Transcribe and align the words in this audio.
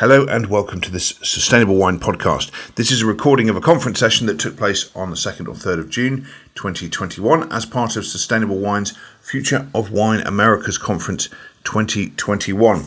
Hello 0.00 0.24
and 0.24 0.46
welcome 0.46 0.80
to 0.80 0.90
this 0.90 1.18
Sustainable 1.22 1.76
Wine 1.76 2.00
podcast. 2.00 2.50
This 2.76 2.90
is 2.90 3.02
a 3.02 3.06
recording 3.06 3.50
of 3.50 3.56
a 3.56 3.60
conference 3.60 3.98
session 3.98 4.26
that 4.28 4.40
took 4.40 4.56
place 4.56 4.90
on 4.96 5.10
the 5.10 5.14
2nd 5.14 5.46
or 5.46 5.52
3rd 5.52 5.78
of 5.78 5.90
June 5.90 6.26
2021 6.54 7.52
as 7.52 7.66
part 7.66 7.96
of 7.96 8.06
Sustainable 8.06 8.58
Wine's 8.58 8.96
Future 9.20 9.68
of 9.74 9.92
Wine 9.92 10.20
Americas 10.20 10.78
Conference 10.78 11.28
2021. 11.64 12.86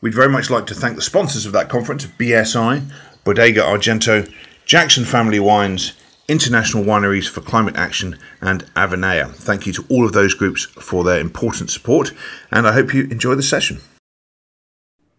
We'd 0.00 0.14
very 0.14 0.28
much 0.28 0.48
like 0.48 0.66
to 0.66 0.76
thank 0.76 0.94
the 0.94 1.02
sponsors 1.02 1.44
of 1.44 1.50
that 1.54 1.68
conference 1.68 2.06
BSI, 2.06 2.88
Bodega 3.24 3.62
Argento, 3.62 4.32
Jackson 4.64 5.04
Family 5.04 5.40
Wines, 5.40 5.94
International 6.28 6.84
Wineries 6.84 7.28
for 7.28 7.40
Climate 7.40 7.74
Action, 7.74 8.16
and 8.40 8.62
Avinea. 8.76 9.34
Thank 9.34 9.66
you 9.66 9.72
to 9.72 9.84
all 9.90 10.06
of 10.06 10.12
those 10.12 10.34
groups 10.34 10.66
for 10.66 11.02
their 11.02 11.18
important 11.18 11.70
support, 11.70 12.12
and 12.52 12.64
I 12.68 12.74
hope 12.74 12.94
you 12.94 13.08
enjoy 13.08 13.34
the 13.34 13.42
session 13.42 13.80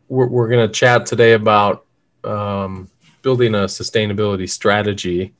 we're, 0.07 0.27
we're 0.27 0.49
going 0.49 0.67
to 0.67 0.73
chat 0.73 1.05
today 1.05 1.33
about 1.33 1.85
um, 2.23 2.89
building 3.21 3.55
a 3.55 3.65
sustainability 3.65 4.49
strategy 4.49 5.33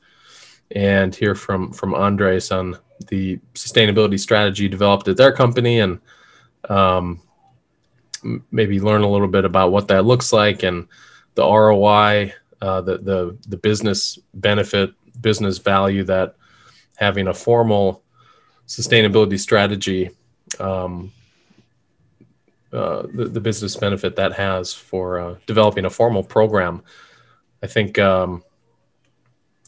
and 0.72 1.14
hear 1.14 1.34
from 1.34 1.72
from 1.72 1.94
Andres 1.94 2.50
on 2.50 2.76
the 3.08 3.38
sustainability 3.54 4.18
strategy 4.18 4.68
developed 4.68 5.06
at 5.08 5.16
their 5.16 5.32
company 5.32 5.80
and 5.80 6.00
um, 6.68 7.20
maybe 8.50 8.80
learn 8.80 9.02
a 9.02 9.08
little 9.08 9.28
bit 9.28 9.44
about 9.44 9.70
what 9.70 9.88
that 9.88 10.04
looks 10.04 10.32
like 10.32 10.62
and 10.62 10.88
the 11.34 11.42
ROI, 11.42 12.32
uh, 12.60 12.80
the 12.80 12.98
the 12.98 13.38
the 13.48 13.56
business 13.56 14.18
benefit, 14.34 14.92
business 15.20 15.58
value 15.58 16.02
that 16.04 16.34
having 16.96 17.28
a 17.28 17.34
formal 17.34 18.02
sustainability 18.66 19.38
strategy 19.38 20.10
um, 20.58 21.12
uh, 22.72 23.02
the, 23.14 23.26
the 23.26 23.40
business 23.40 23.76
benefit 23.76 24.16
that 24.16 24.32
has 24.32 24.72
for 24.72 25.18
uh, 25.20 25.36
developing 25.46 25.84
a 25.84 25.90
formal 25.90 26.22
program. 26.22 26.82
I 27.62 27.66
think 27.66 27.98
um, 27.98 28.42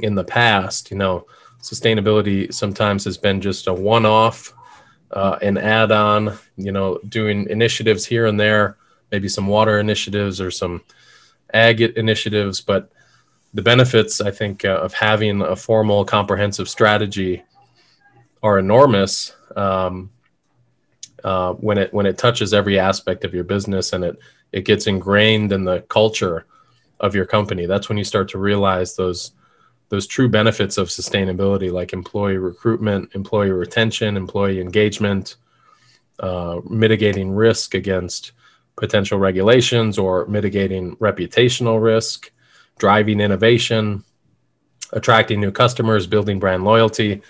in 0.00 0.14
the 0.14 0.24
past, 0.24 0.90
you 0.90 0.96
know, 0.96 1.26
sustainability 1.60 2.52
sometimes 2.52 3.04
has 3.04 3.18
been 3.18 3.40
just 3.40 3.66
a 3.66 3.74
one 3.74 4.06
off, 4.06 4.52
uh, 5.10 5.38
an 5.42 5.58
add 5.58 5.90
on, 5.90 6.38
you 6.56 6.72
know, 6.72 6.98
doing 7.08 7.48
initiatives 7.48 8.04
here 8.04 8.26
and 8.26 8.38
there, 8.38 8.76
maybe 9.10 9.28
some 9.28 9.46
water 9.46 9.78
initiatives 9.78 10.40
or 10.40 10.50
some 10.50 10.82
ag 11.54 11.80
initiatives. 11.80 12.60
But 12.60 12.90
the 13.54 13.62
benefits, 13.62 14.20
I 14.20 14.30
think, 14.30 14.64
uh, 14.64 14.80
of 14.80 14.92
having 14.92 15.40
a 15.40 15.56
formal, 15.56 16.04
comprehensive 16.04 16.68
strategy 16.68 17.42
are 18.42 18.58
enormous. 18.58 19.34
Um, 19.56 20.10
uh, 21.24 21.52
when 21.54 21.78
it 21.78 21.92
when 21.92 22.06
it 22.06 22.18
touches 22.18 22.54
every 22.54 22.78
aspect 22.78 23.24
of 23.24 23.34
your 23.34 23.44
business 23.44 23.92
and 23.92 24.04
it 24.04 24.18
it 24.52 24.64
gets 24.64 24.86
ingrained 24.86 25.52
in 25.52 25.64
the 25.64 25.80
culture 25.82 26.46
of 27.00 27.14
your 27.14 27.26
company. 27.26 27.66
That's 27.66 27.88
when 27.88 27.98
you 27.98 28.04
start 28.04 28.28
to 28.30 28.38
realize 28.38 28.96
those 28.96 29.32
those 29.90 30.06
true 30.06 30.28
benefits 30.28 30.76
of 30.76 30.88
sustainability, 30.88 31.72
like 31.72 31.92
employee 31.92 32.36
recruitment, 32.36 33.14
employee 33.14 33.50
retention, 33.50 34.16
employee 34.16 34.60
engagement, 34.60 35.36
uh, 36.20 36.60
mitigating 36.68 37.30
risk 37.30 37.74
against 37.74 38.32
potential 38.76 39.18
regulations 39.18 39.98
or 39.98 40.26
mitigating 40.26 40.94
reputational 40.96 41.82
risk, 41.82 42.30
driving 42.78 43.20
innovation, 43.20 44.04
attracting 44.92 45.40
new 45.40 45.50
customers, 45.50 46.06
building 46.06 46.38
brand 46.38 46.64
loyalty 46.64 47.22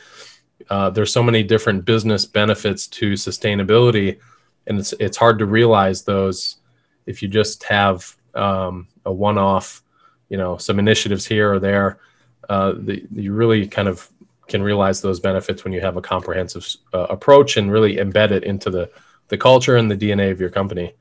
uh, 0.70 0.90
there's 0.90 1.12
so 1.12 1.22
many 1.22 1.42
different 1.42 1.84
business 1.84 2.24
benefits 2.24 2.86
to 2.88 3.12
sustainability, 3.12 4.18
and 4.66 4.78
it's 4.78 4.92
it's 4.94 5.16
hard 5.16 5.38
to 5.38 5.46
realize 5.46 6.02
those 6.02 6.56
if 7.06 7.22
you 7.22 7.28
just 7.28 7.62
have 7.64 8.16
um, 8.34 8.86
a 9.06 9.12
one-off, 9.12 9.82
you 10.28 10.36
know, 10.36 10.56
some 10.56 10.78
initiatives 10.78 11.26
here 11.26 11.52
or 11.52 11.58
there. 11.58 12.00
Uh, 12.48 12.72
the, 12.78 13.06
you 13.12 13.32
really 13.32 13.66
kind 13.66 13.88
of 13.88 14.10
can 14.46 14.62
realize 14.62 15.00
those 15.00 15.20
benefits 15.20 15.64
when 15.64 15.72
you 15.72 15.80
have 15.80 15.96
a 15.96 16.02
comprehensive 16.02 16.66
uh, 16.94 17.06
approach 17.10 17.56
and 17.56 17.70
really 17.70 17.96
embed 17.96 18.30
it 18.30 18.44
into 18.44 18.70
the 18.70 18.90
the 19.28 19.38
culture 19.38 19.76
and 19.76 19.90
the 19.90 19.96
DNA 19.96 20.30
of 20.30 20.40
your 20.40 20.50
company. 20.50 20.94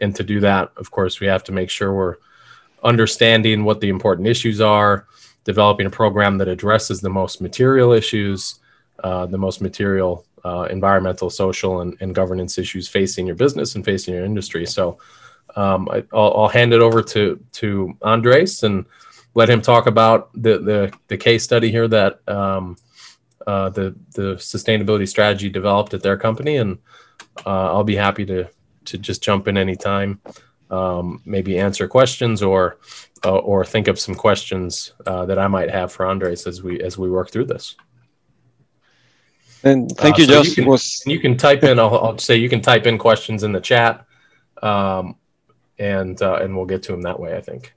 And 0.00 0.14
to 0.16 0.22
do 0.22 0.40
that, 0.40 0.72
of 0.76 0.90
course, 0.90 1.20
we 1.20 1.26
have 1.26 1.44
to 1.44 1.52
make 1.52 1.70
sure 1.70 1.92
we're 1.92 2.16
understanding 2.82 3.64
what 3.64 3.80
the 3.80 3.88
important 3.88 4.28
issues 4.28 4.60
are, 4.60 5.06
developing 5.44 5.86
a 5.86 5.90
program 5.90 6.38
that 6.38 6.48
addresses 6.48 7.00
the 7.00 7.10
most 7.10 7.40
material 7.40 7.92
issues, 7.92 8.60
uh, 9.02 9.26
the 9.26 9.38
most 9.38 9.60
material 9.60 10.24
uh, 10.44 10.66
environmental, 10.70 11.30
social, 11.30 11.80
and, 11.80 11.96
and, 12.00 12.14
governance 12.14 12.58
issues 12.58 12.88
facing 12.88 13.26
your 13.26 13.36
business 13.36 13.74
and 13.74 13.84
facing 13.84 14.14
your 14.14 14.24
industry. 14.24 14.66
So 14.66 14.98
um, 15.56 15.88
I, 15.88 16.04
will 16.12 16.48
hand 16.48 16.72
it 16.72 16.80
over 16.80 17.02
to 17.02 17.42
to 17.52 17.96
Andres 18.02 18.62
and 18.62 18.84
let 19.34 19.48
him 19.48 19.62
talk 19.62 19.86
about 19.86 20.30
the 20.34 20.58
the, 20.58 20.92
the 21.08 21.16
case 21.16 21.44
study 21.44 21.70
here 21.70 21.88
that 21.88 22.20
um, 22.28 22.76
uh, 23.46 23.70
the 23.70 23.94
the 24.14 24.34
sustainability 24.34 25.08
strategy 25.08 25.48
developed 25.48 25.94
at 25.94 26.02
their 26.02 26.16
company, 26.16 26.56
and 26.56 26.78
uh, 27.46 27.72
I'll 27.72 27.84
be 27.84 27.96
happy 27.96 28.24
to 28.26 28.48
to 28.84 28.98
just 28.98 29.22
jump 29.22 29.46
in 29.46 29.56
anytime, 29.56 30.20
um, 30.70 31.22
maybe 31.24 31.58
answer 31.58 31.86
questions 31.86 32.42
or 32.42 32.78
uh, 33.24 33.38
or 33.38 33.64
think 33.64 33.86
of 33.88 33.98
some 33.98 34.14
questions 34.14 34.92
that 35.04 35.38
I 35.38 35.46
might 35.46 35.70
have 35.70 35.92
for 35.92 36.06
Andres 36.06 36.46
as 36.46 36.62
we 36.62 36.80
as 36.82 36.98
we 36.98 37.10
work 37.10 37.30
through 37.30 37.46
this. 37.46 37.76
And 39.64 39.90
thank 39.96 40.18
you, 40.18 40.24
uh, 40.24 40.28
so 40.28 40.32
Josh. 40.34 40.48
You 40.48 40.54
can, 40.54 40.66
was... 40.66 41.02
you 41.06 41.20
can 41.20 41.36
type 41.36 41.62
in. 41.62 41.78
I'll, 41.78 41.96
I'll, 41.98 42.18
say 42.18 42.36
you 42.36 42.48
can 42.48 42.60
type 42.60 42.86
in 42.86 42.98
questions 42.98 43.42
in 43.42 43.52
the 43.52 43.60
chat, 43.60 44.04
um, 44.62 45.16
and 45.78 46.20
uh, 46.20 46.40
and 46.42 46.56
we'll 46.56 46.66
get 46.66 46.82
to 46.84 46.92
them 46.92 47.02
that 47.02 47.18
way. 47.18 47.36
I 47.36 47.40
think. 47.40 47.72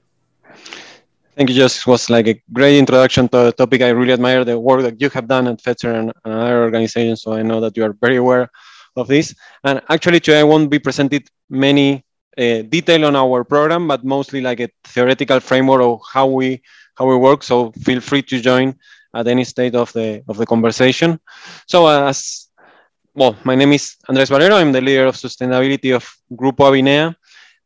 Thank 1.36 1.50
you, 1.50 1.56
Josh. 1.56 1.80
It 1.80 1.86
was 1.86 2.08
like 2.08 2.26
a 2.28 2.40
great 2.52 2.78
introduction 2.78 3.28
to 3.28 3.48
a 3.48 3.52
topic. 3.52 3.82
I 3.82 3.90
really 3.90 4.14
admire 4.14 4.42
the 4.42 4.58
work 4.58 4.80
that 4.82 5.00
you 5.00 5.10
have 5.10 5.28
done 5.28 5.46
at 5.48 5.62
Fetzer 5.62 5.94
and, 5.94 6.12
and 6.24 6.34
other 6.34 6.62
organizations. 6.62 7.22
So 7.22 7.34
I 7.34 7.42
know 7.42 7.60
that 7.60 7.76
you 7.76 7.84
are 7.84 7.92
very 7.92 8.16
aware 8.16 8.48
of 8.96 9.06
this. 9.06 9.34
And 9.62 9.82
actually, 9.90 10.20
today 10.20 10.40
I 10.40 10.44
won't 10.44 10.70
be 10.70 10.78
presented 10.78 11.28
many 11.50 12.06
uh, 12.38 12.62
detail 12.62 13.04
on 13.04 13.16
our 13.16 13.44
program, 13.44 13.86
but 13.86 14.02
mostly 14.02 14.40
like 14.40 14.60
a 14.60 14.70
theoretical 14.84 15.40
framework 15.40 15.82
of 15.82 16.00
how 16.10 16.26
we 16.26 16.62
how 16.94 17.06
we 17.06 17.16
work. 17.16 17.42
So 17.42 17.70
feel 17.72 18.00
free 18.00 18.22
to 18.22 18.40
join 18.40 18.74
at 19.16 19.26
any 19.26 19.44
state 19.44 19.74
of 19.74 19.92
the 19.92 20.22
of 20.28 20.36
the 20.36 20.46
conversation. 20.46 21.18
So 21.66 21.86
as 21.86 22.48
well, 23.14 23.36
my 23.44 23.54
name 23.54 23.72
is 23.72 23.96
Andres 24.08 24.28
Valero. 24.28 24.56
I'm 24.56 24.72
the 24.72 24.80
leader 24.80 25.06
of 25.06 25.16
sustainability 25.16 25.94
of 25.94 26.04
Grupo 26.30 26.68
Avinea. 26.68 27.14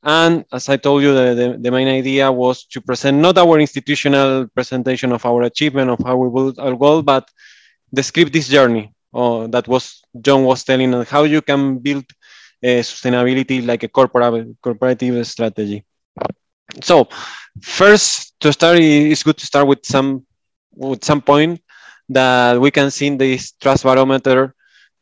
And 0.03 0.45
as 0.51 0.69
I 0.69 0.77
told 0.79 1.03
you, 1.03 1.13
the, 1.13 1.35
the, 1.35 1.59
the, 1.61 1.71
main 1.71 1.89
idea 1.89 2.33
was 2.33 2.65
to 2.67 2.81
present 2.81 3.19
not 3.19 3.37
our 3.37 3.61
institutional 3.61 4.47
presentation 4.49 5.13
of 5.13 5.27
our 5.27 5.43
achievement 5.43 5.91
of 5.91 5.99
how 6.03 6.17
we 6.17 6.31
build 6.31 6.59
our 6.59 6.75
goal, 6.75 7.03
but 7.03 7.29
describe 7.93 8.33
this 8.33 8.49
journey 8.49 8.95
uh, 9.13 9.47
that 9.49 9.69
was 9.69 10.03
John 10.19 10.45
was 10.45 10.65
telling 10.65 10.95
us 10.95 11.09
how 11.11 11.25
you 11.25 11.43
can 11.43 11.79
build 11.79 12.05
uh, 12.63 12.81
sustainability 12.81 13.67
like 13.67 13.83
a 13.83 13.89
corporate 13.89 14.57
corporative 14.63 15.27
strategy. 15.27 15.85
So 16.83 17.09
first 17.61 18.41
to 18.41 18.53
start, 18.53 18.79
it's 18.79 19.23
good 19.23 19.37
to 19.39 19.47
start 19.47 19.67
with 19.67 19.85
some 19.85 20.25
at 20.93 21.05
some 21.05 21.21
point 21.21 21.61
that 22.09 22.61
we 22.61 22.71
can 22.71 22.91
see 22.91 23.07
in 23.07 23.19
this 23.19 23.53
trust 23.53 23.85
barometer 23.85 24.55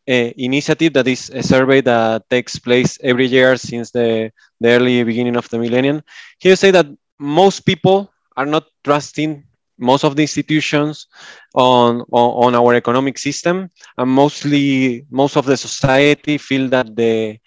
uh, 0.09 0.31
initiative 0.37 0.93
that 0.95 1.07
is 1.07 1.31
a 1.31 1.43
survey 1.43 1.81
that 1.81 2.29
takes 2.31 2.59
place 2.59 2.99
every 3.03 3.27
year 3.27 3.57
since 3.57 3.91
the, 3.91 4.31
the 4.61 4.69
early 4.69 5.05
beginning 5.05 5.37
of 5.37 5.49
the 5.51 5.59
millennium. 5.59 6.03
Here 6.39 6.57
say 6.57 6.71
that 6.71 6.87
most 7.19 7.61
people 7.61 8.13
are 8.37 8.47
not 8.47 8.65
trusting 8.85 9.45
most 9.79 10.05
of 10.05 10.17
the 10.17 10.23
institutions 10.23 11.07
on, 11.55 12.01
on, 12.11 12.55
on 12.55 12.55
our 12.55 12.75
economic 12.75 13.19
system 13.19 13.71
and 13.97 14.11
mostly 14.11 15.05
most 15.11 15.37
of 15.37 15.47
the 15.47 15.57
society 15.57 16.37
feel 16.39 16.69
that 16.69 16.95
the 16.97 17.39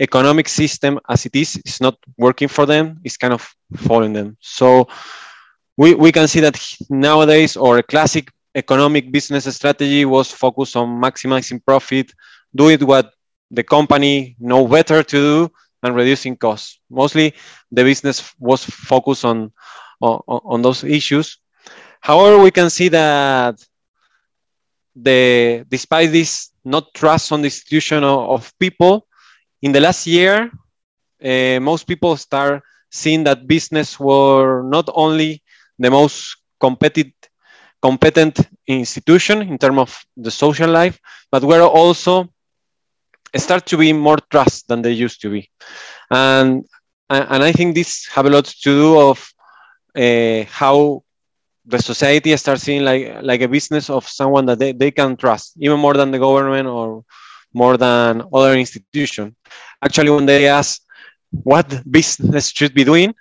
economic 0.00 0.48
system 0.48 0.98
as 1.08 1.26
it 1.26 1.34
is 1.34 1.60
is 1.64 1.80
not 1.80 1.96
working 2.16 2.48
for 2.48 2.66
them 2.66 3.00
it's 3.04 3.16
kind 3.16 3.34
of 3.34 3.54
following 3.76 4.12
them 4.12 4.36
so 4.40 4.86
we, 5.78 5.94
we 5.94 6.10
can 6.10 6.26
see 6.26 6.40
that 6.40 6.60
nowadays 6.90 7.56
our 7.56 7.82
classic 7.82 8.32
economic 8.54 9.12
business 9.12 9.44
strategy 9.54 10.04
was 10.04 10.30
focused 10.30 10.74
on 10.74 11.00
maximizing 11.00 11.64
profit, 11.64 12.12
doing 12.54 12.80
what 12.80 13.12
the 13.52 13.62
company 13.62 14.36
know 14.40 14.66
better 14.66 15.04
to 15.04 15.16
do 15.16 15.52
and 15.84 15.94
reducing 15.94 16.36
costs. 16.36 16.80
Mostly 16.90 17.32
the 17.70 17.84
business 17.84 18.34
was 18.40 18.64
focused 18.64 19.24
on, 19.24 19.52
on, 20.00 20.20
on 20.26 20.62
those 20.62 20.82
issues. 20.82 21.38
However, 22.00 22.42
we 22.42 22.50
can 22.50 22.70
see 22.70 22.88
that 22.88 23.54
the 24.96 25.64
despite 25.68 26.10
this 26.10 26.50
not 26.64 26.92
trust 26.92 27.30
on 27.30 27.40
the 27.40 27.46
institution 27.46 28.02
of, 28.02 28.30
of 28.30 28.58
people, 28.58 29.06
in 29.62 29.70
the 29.70 29.80
last 29.80 30.08
year, 30.08 30.50
uh, 31.24 31.60
most 31.60 31.86
people 31.86 32.16
start 32.16 32.64
seeing 32.90 33.22
that 33.24 33.46
business 33.46 34.00
were 34.00 34.62
not 34.64 34.88
only 34.92 35.42
the 35.78 35.90
most 35.90 36.36
competent 36.60 37.14
competent 37.80 38.40
institution 38.66 39.42
in 39.42 39.56
terms 39.56 39.78
of 39.78 40.04
the 40.16 40.30
social 40.30 40.68
life, 40.68 40.98
but 41.30 41.44
we're 41.44 41.62
also 41.62 42.28
start 43.36 43.66
to 43.66 43.76
be 43.76 43.92
more 43.92 44.18
trust 44.30 44.66
than 44.68 44.82
they 44.82 44.90
used 44.90 45.20
to 45.22 45.30
be. 45.30 45.50
And 46.10 46.64
and, 47.10 47.26
and 47.30 47.42
I 47.42 47.52
think 47.52 47.74
this 47.74 48.06
have 48.14 48.26
a 48.26 48.30
lot 48.30 48.44
to 48.44 48.70
do 48.70 49.00
of 49.00 49.32
uh, 49.96 50.44
how 50.50 51.02
the 51.64 51.78
society 51.78 52.36
starts 52.36 52.62
seeing 52.62 52.82
like 52.82 53.22
like 53.22 53.42
a 53.42 53.48
business 53.48 53.90
of 53.90 54.08
someone 54.08 54.46
that 54.46 54.58
they, 54.58 54.72
they 54.72 54.90
can 54.90 55.16
trust 55.16 55.52
even 55.60 55.78
more 55.78 55.94
than 55.94 56.10
the 56.10 56.18
government 56.18 56.66
or 56.66 57.04
more 57.52 57.76
than 57.76 58.22
other 58.32 58.54
institution 58.54 59.34
actually 59.82 60.10
when 60.10 60.26
they 60.26 60.48
ask 60.48 60.80
what 61.30 61.66
business 61.90 62.48
should 62.50 62.74
be 62.74 62.84
doing 62.84 63.14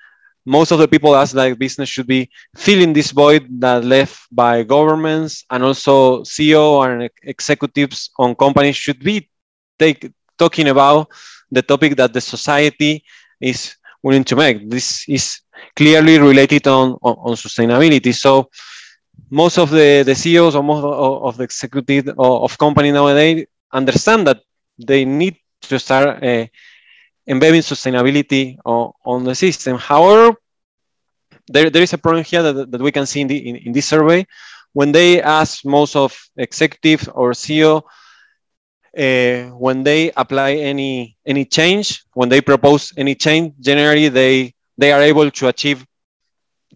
most 0.48 0.72
of 0.72 0.80
the 0.80 0.88
people 0.88 1.14
ask 1.16 1.36
like 1.36 1.60
business 1.60 1.90
should 1.90 2.08
be 2.08 2.30
filling 2.56 2.94
this 2.94 3.12
void 3.12 3.46
that 3.60 3.84
left 3.84 4.28
by 4.32 4.64
governments 4.64 5.44
and 5.52 5.64
also 5.64 6.22
ceo 6.24 6.88
and 6.88 7.10
executives 7.24 8.10
on 8.18 8.34
companies 8.36 8.76
should 8.76 9.00
be 9.04 9.30
take, 9.78 10.10
talking 10.38 10.70
about 10.70 11.10
the 11.52 11.62
topic 11.62 11.98
that 11.98 12.14
the 12.14 12.22
society 12.22 13.04
is 13.42 13.76
willing 14.02 14.24
to 14.24 14.36
make 14.36 14.70
this 14.70 15.04
is 15.10 15.42
clearly 15.76 16.18
related 16.18 16.66
on, 16.68 16.98
on, 17.02 17.16
on 17.28 17.34
sustainability. 17.36 18.14
So 18.14 18.50
most 19.30 19.58
of 19.58 19.70
the, 19.70 20.04
the 20.04 20.16
CEOs 20.16 20.56
or 20.56 20.64
most 20.64 20.84
of, 20.84 21.24
of 21.28 21.38
the 21.38 21.44
executive 21.44 22.10
of 22.18 22.58
company 22.58 22.92
nowadays 22.92 23.46
understand 23.74 24.28
that 24.28 24.40
they 24.78 25.06
need 25.06 25.36
to 25.62 25.80
start 25.80 26.24
uh, 26.24 26.46
embedding 27.28 27.62
sustainability 27.62 28.58
on, 28.66 28.92
on, 29.06 29.24
the 29.24 29.36
system. 29.36 29.78
However, 29.78 30.36
there, 31.48 31.70
there 31.70 31.84
is 31.84 31.94
a 31.94 31.98
problem 31.98 32.24
here 32.24 32.42
that, 32.42 32.72
that 32.72 32.82
we 32.82 32.92
can 32.92 33.06
see 33.06 33.22
in, 33.22 33.28
the, 33.28 33.38
in, 33.50 33.56
in 33.58 33.72
this 33.72 33.86
survey. 33.86 34.26
When 34.74 34.92
they 34.92 35.22
ask 35.22 35.66
most 35.66 35.96
of 35.96 36.18
executives 36.38 37.08
or 37.08 37.32
CEO, 37.32 37.84
uh, 38.98 39.52
when 39.56 39.84
they 39.84 40.12
apply 40.12 40.54
any 40.54 41.18
any 41.26 41.46
change, 41.46 42.04
when 42.14 42.30
they 42.30 42.42
propose 42.42 42.94
any 42.98 43.16
change, 43.16 43.54
generally 43.60 44.10
they 44.10 44.54
they 44.78 44.92
are 44.92 45.02
able 45.02 45.30
to 45.30 45.48
achieve 45.48 45.86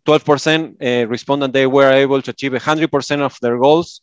12% 0.05 1.03
uh, 1.03 1.07
respond 1.07 1.41
that 1.43 1.53
they 1.53 1.67
were 1.67 1.91
able 1.91 2.21
to 2.21 2.31
achieve 2.31 2.53
100% 2.53 3.21
of 3.21 3.37
their 3.41 3.57
goals. 3.57 4.01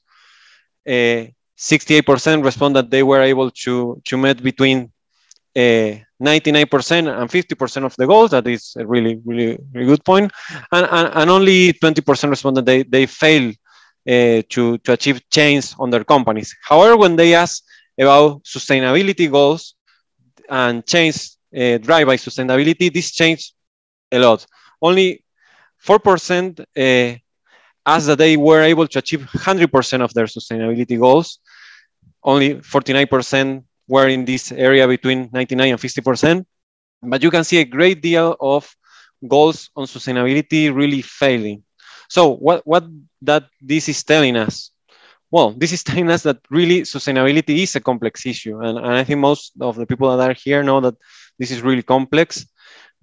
Uh, 0.87 1.27
68% 1.59 2.45
respond 2.45 2.77
that 2.77 2.91
they 2.91 3.03
were 3.03 3.21
able 3.21 3.51
to, 3.51 4.01
to 4.05 4.17
meet 4.17 4.43
between 4.43 4.93
uh, 5.57 5.91
99% 6.23 7.21
and 7.21 7.31
50% 7.31 7.85
of 7.85 7.95
the 7.97 8.07
goals. 8.07 8.31
That 8.33 8.47
is 8.47 8.75
a 8.77 8.87
really, 8.87 9.21
really, 9.25 9.59
really 9.73 9.87
good 9.87 10.05
point. 10.05 10.33
And, 10.73 10.87
and, 10.91 11.11
and 11.15 11.31
only 11.31 11.73
20% 11.73 12.31
responded 12.31 12.67
they, 12.67 12.83
they 12.83 13.07
fail 13.07 13.51
uh, 13.51 14.43
to, 14.49 14.79
to 14.79 14.93
achieve 14.93 15.21
change 15.31 15.75
on 15.79 15.91
their 15.91 16.05
companies. 16.05 16.55
However, 16.63 16.97
when 16.97 17.17
they 17.17 17.35
ask 17.35 17.63
about 17.99 18.43
sustainability 18.45 19.31
goals 19.31 19.75
and 20.49 20.85
change 20.87 21.31
uh, 21.57 21.79
drive 21.79 22.07
by 22.07 22.17
sustainability, 22.17 22.93
this 22.93 23.13
changed 23.13 23.53
a 24.11 24.19
lot. 24.19 24.47
Only 24.81 25.25
4% 25.85 26.61
uh, 26.61 27.19
as 27.87 28.07
that 28.07 28.19
they 28.19 28.37
were 28.37 28.63
able 28.63 28.87
to 28.89 28.99
achieve 28.99 29.21
100% 29.21 30.03
of 30.03 30.13
their 30.15 30.27
sustainability 30.27 30.99
goals. 30.99 31.39
Only 32.23 32.57
49% 32.57 33.65
were 33.89 34.09
in 34.09 34.25
this 34.25 34.53
area 34.53 34.87
between 34.87 35.31
99 35.33 35.71
and 35.73 35.81
50%. 35.81 36.45
But 37.03 37.23
you 37.23 37.31
can 37.31 37.45
see 37.45 37.59
a 37.59 37.65
great 37.65 38.03
deal 38.03 38.37
of 38.41 38.69
goals 39.27 39.71
on 39.75 39.87
sustainability 39.87 40.75
really 40.75 41.03
failing. 41.03 41.65
So 42.09 42.35
what, 42.35 42.67
what 42.67 42.85
that 43.23 43.45
this 43.61 43.89
is 43.89 44.05
telling 44.05 44.37
us? 44.37 44.71
Well, 45.31 45.53
this 45.53 45.73
is 45.73 45.83
telling 45.89 46.11
us 46.11 46.23
that 46.23 46.39
really 46.51 46.83
sustainability 46.83 47.63
is 47.63 47.77
a 47.77 47.81
complex 47.81 48.27
issue. 48.27 48.61
And, 48.61 48.79
and 48.79 48.95
I 48.95 49.05
think 49.05 49.21
most 49.21 49.53
of 49.61 49.77
the 49.77 49.87
people 49.87 50.15
that 50.17 50.31
are 50.31 50.35
here 50.35 50.63
know 50.63 50.81
that 50.81 50.95
this 51.39 51.51
is 51.51 51.63
really 51.63 51.83
complex 51.83 52.47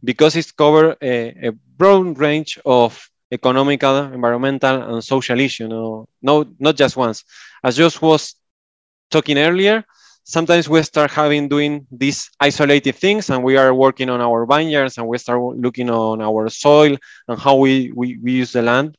because 0.04 0.36
it 0.36 0.56
covers 0.56 0.96
a, 1.02 1.48
a, 1.48 1.52
broad 1.78 2.18
range 2.18 2.58
of 2.66 3.10
economical, 3.32 3.98
environmental, 4.14 4.82
and 4.82 5.04
social 5.04 5.40
issues. 5.40 5.68
No, 5.68 6.08
no, 6.22 6.46
not 6.60 6.76
just 6.78 6.96
once. 6.96 7.24
As 7.64 7.76
Josh 7.76 8.02
was 8.02 8.36
talking 9.10 9.38
earlier, 9.38 9.84
sometimes 10.26 10.68
we 10.68 10.82
start 10.82 11.12
having 11.12 11.48
doing 11.48 11.86
these 11.92 12.30
isolated 12.40 12.96
things, 12.96 13.30
and 13.30 13.44
we 13.44 13.56
are 13.58 13.74
working 13.74 14.10
on 14.10 14.20
our 14.20 14.46
vineyards, 14.46 14.98
and 14.98 15.08
we 15.08 15.18
start 15.18 15.40
looking 15.40 15.90
on 15.90 16.22
our 16.22 16.50
soil 16.50 16.98
and 17.28 17.40
how 17.40 17.56
we, 17.56 17.92
we, 17.96 18.18
we 18.18 18.32
use 18.34 18.52
the 18.52 18.62
land. 18.62 18.98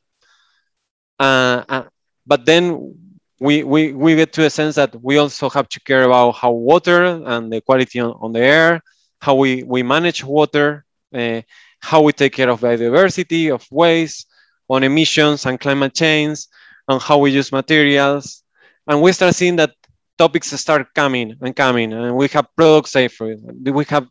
Uh, 1.19 1.63
uh, 1.67 1.83
but 2.25 2.45
then 2.45 2.95
we, 3.39 3.63
we, 3.63 3.93
we 3.93 4.15
get 4.15 4.33
to 4.33 4.45
a 4.45 4.49
sense 4.49 4.75
that 4.75 4.95
we 5.03 5.17
also 5.17 5.49
have 5.49 5.67
to 5.69 5.79
care 5.81 6.03
about 6.03 6.31
how 6.31 6.51
water 6.51 7.03
and 7.03 7.51
the 7.51 7.61
quality 7.61 7.99
on, 7.99 8.15
on 8.19 8.31
the 8.31 8.39
air, 8.39 8.81
how 9.21 9.35
we, 9.35 9.63
we 9.63 9.83
manage 9.83 10.23
water, 10.23 10.85
uh, 11.13 11.41
how 11.81 12.01
we 12.01 12.13
take 12.13 12.33
care 12.33 12.49
of 12.49 12.61
biodiversity, 12.61 13.53
of 13.53 13.67
waste, 13.69 14.27
on 14.69 14.83
emissions 14.83 15.45
and 15.45 15.59
climate 15.59 15.93
change, 15.93 16.39
and 16.87 17.01
how 17.01 17.17
we 17.17 17.31
use 17.31 17.51
materials. 17.51 18.43
And 18.87 19.01
we 19.01 19.11
start 19.11 19.35
seeing 19.35 19.57
that 19.57 19.71
topics 20.17 20.49
start 20.51 20.93
coming 20.93 21.35
and 21.41 21.55
coming, 21.55 21.93
and 21.93 22.15
we 22.15 22.27
have 22.29 22.47
product 22.55 22.89
safety, 22.89 23.35
we 23.71 23.85
have 23.85 24.07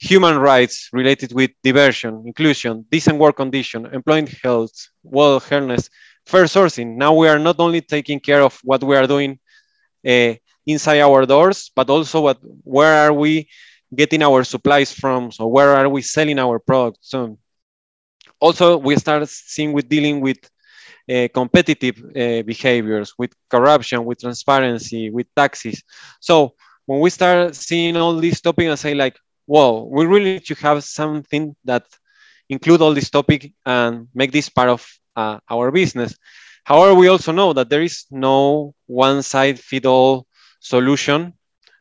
human 0.00 0.38
rights 0.38 0.90
related 0.92 1.32
with 1.32 1.50
diversion, 1.62 2.22
inclusion, 2.26 2.84
decent 2.90 3.18
work 3.18 3.36
condition, 3.36 3.86
employment 3.86 4.34
health, 4.42 4.88
well 5.02 5.40
healthness, 5.40 5.88
fair 6.26 6.44
sourcing. 6.44 6.96
Now 6.96 7.14
we 7.14 7.28
are 7.28 7.38
not 7.38 7.56
only 7.58 7.80
taking 7.80 8.20
care 8.20 8.42
of 8.42 8.58
what 8.62 8.82
we 8.82 8.96
are 8.96 9.06
doing 9.06 9.38
uh, 10.06 10.34
inside 10.66 11.00
our 11.00 11.24
doors, 11.26 11.70
but 11.74 11.88
also 11.90 12.20
what 12.22 12.38
where 12.64 12.94
are 13.06 13.12
we 13.12 13.48
getting 13.94 14.22
our 14.22 14.44
supplies 14.44 14.92
from? 14.92 15.32
So 15.32 15.46
where 15.46 15.74
are 15.74 15.88
we 15.88 16.02
selling 16.02 16.38
our 16.38 16.58
products? 16.58 17.10
So 17.10 17.38
also 18.40 18.76
we 18.78 18.96
start 18.96 19.28
seeing 19.28 19.72
with 19.72 19.88
dealing 19.88 20.20
with 20.20 20.38
uh, 21.12 21.28
competitive 21.32 21.98
uh, 22.04 22.42
behaviors, 22.42 23.14
with 23.18 23.32
corruption, 23.48 24.04
with 24.04 24.20
transparency, 24.20 25.10
with 25.10 25.26
taxes. 25.34 25.82
So 26.20 26.54
when 26.86 27.00
we 27.00 27.10
start 27.10 27.54
seeing 27.54 27.96
all 27.96 28.16
these 28.16 28.40
topics 28.40 28.68
and 28.68 28.78
say 28.78 28.94
like, 28.94 29.16
well, 29.46 29.88
we 29.88 30.06
really 30.06 30.34
need 30.34 30.46
to 30.46 30.54
have 30.56 30.82
something 30.82 31.54
that 31.64 31.84
include 32.48 32.80
all 32.80 32.94
this 32.94 33.10
topic 33.10 33.52
and 33.64 34.08
make 34.14 34.32
this 34.32 34.48
part 34.48 34.68
of 34.68 34.86
uh, 35.14 35.38
our 35.48 35.70
business. 35.70 36.16
However, 36.64 36.94
we 36.94 37.08
also 37.08 37.32
know 37.32 37.52
that 37.52 37.70
there 37.70 37.82
is 37.82 38.06
no 38.10 38.74
one 38.86 39.22
size 39.22 39.60
fit 39.60 39.86
all 39.86 40.26
solution 40.58 41.34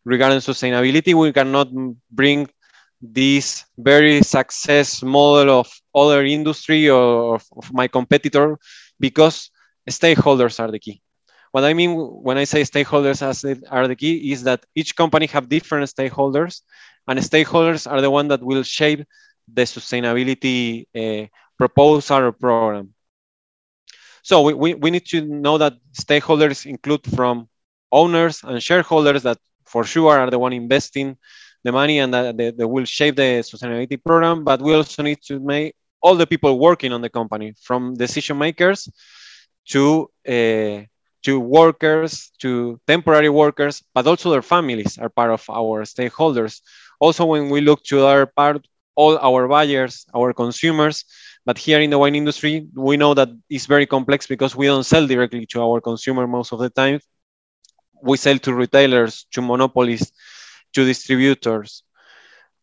regarding 0.04 0.40
sustainability. 0.40 1.14
We 1.16 1.34
cannot 1.34 1.70
bring 2.12 2.48
this 3.02 3.66
very 3.78 4.22
success 4.22 5.04
model 5.04 5.60
of 5.60 5.72
other 5.94 6.24
industry 6.24 6.90
or 6.90 7.36
of 7.36 7.74
my 7.74 7.88
competitor 7.88 8.58
because 9.00 9.50
stakeholders 9.90 10.60
are 10.60 10.72
the 10.72 10.80
key. 10.80 11.02
What 11.52 11.64
I 11.64 11.74
mean 11.74 11.96
when 11.96 12.38
I 12.38 12.44
say 12.44 12.62
stakeholders 12.62 13.22
are 13.72 13.88
the 13.88 13.96
key 13.96 14.32
is 14.32 14.44
that 14.44 14.66
each 14.76 14.96
company 14.96 15.28
have 15.28 15.48
different 15.48 15.88
stakeholders 15.90 16.62
and 17.08 17.20
stakeholders 17.20 17.90
are 17.90 18.02
the 18.02 18.12
one 18.12 18.28
that 18.28 18.44
will 18.44 18.64
shape 18.64 19.06
the 19.54 19.62
sustainability 19.64 20.86
uh, 20.96 21.28
proposal 21.58 22.18
or 22.18 22.32
program. 22.32 22.86
So 24.24 24.42
we, 24.42 24.54
we, 24.54 24.74
we 24.74 24.92
need 24.92 25.06
to 25.08 25.22
know 25.22 25.58
that 25.58 25.74
stakeholders 25.94 26.66
include 26.66 27.06
from 27.16 27.48
owners 27.92 28.42
and 28.44 28.62
shareholders 28.62 29.24
that 29.24 29.38
for 29.66 29.84
sure 29.84 30.18
are 30.20 30.30
the 30.30 30.40
one 30.40 30.54
investing 30.54 31.18
the 31.64 31.72
money 31.72 32.00
and 32.00 32.14
that 32.14 32.38
they, 32.38 32.52
they 32.52 32.66
will 32.66 32.86
shape 32.86 33.16
the 33.16 33.44
sustainability 33.44 34.02
program. 34.04 34.44
But 34.44 34.62
we 34.62 34.74
also 34.74 35.04
need 35.04 35.22
to 35.28 35.40
make 35.40 35.76
all 36.06 36.16
the 36.16 36.28
people 36.28 36.60
working 36.60 36.92
on 36.94 37.02
the 37.02 37.10
company, 37.10 37.54
from 37.68 37.96
decision 37.96 38.38
makers 38.38 38.80
to 39.74 40.10
uh, 40.36 40.78
to 41.26 41.34
workers, 41.40 42.12
to 42.44 42.80
temporary 42.86 43.30
workers, 43.30 43.84
but 43.96 44.06
also 44.06 44.30
their 44.30 44.48
families 44.56 45.00
are 45.02 45.10
part 45.10 45.32
of 45.32 45.44
our 45.50 45.84
stakeholders. 45.94 46.62
Also, 47.00 47.26
when 47.26 47.50
we 47.50 47.60
look 47.62 47.84
to 47.84 48.06
our 48.06 48.28
part, 48.28 48.62
all 48.96 49.18
our 49.18 49.48
buyers, 49.48 50.06
our 50.14 50.32
consumers, 50.34 51.04
but 51.48 51.58
here 51.58 51.82
in 51.82 51.90
the 51.90 51.98
wine 51.98 52.16
industry, 52.16 52.68
we 52.76 52.96
know 52.96 53.14
that 53.16 53.30
it's 53.50 53.66
very 53.66 53.88
complex 53.88 54.28
because 54.28 54.56
we 54.56 54.68
don't 54.68 54.86
sell 54.94 55.06
directly 55.08 55.46
to 55.48 55.58
our 55.66 55.82
consumer 55.82 56.28
most 56.28 56.54
of 56.54 56.60
the 56.60 56.70
time 56.70 57.00
we 58.06 58.18
sell 58.18 58.38
to 58.40 58.54
retailers, 58.54 59.26
to 59.32 59.42
monopolies, 59.42 60.12
to 60.74 60.86
distributors. 60.86 61.84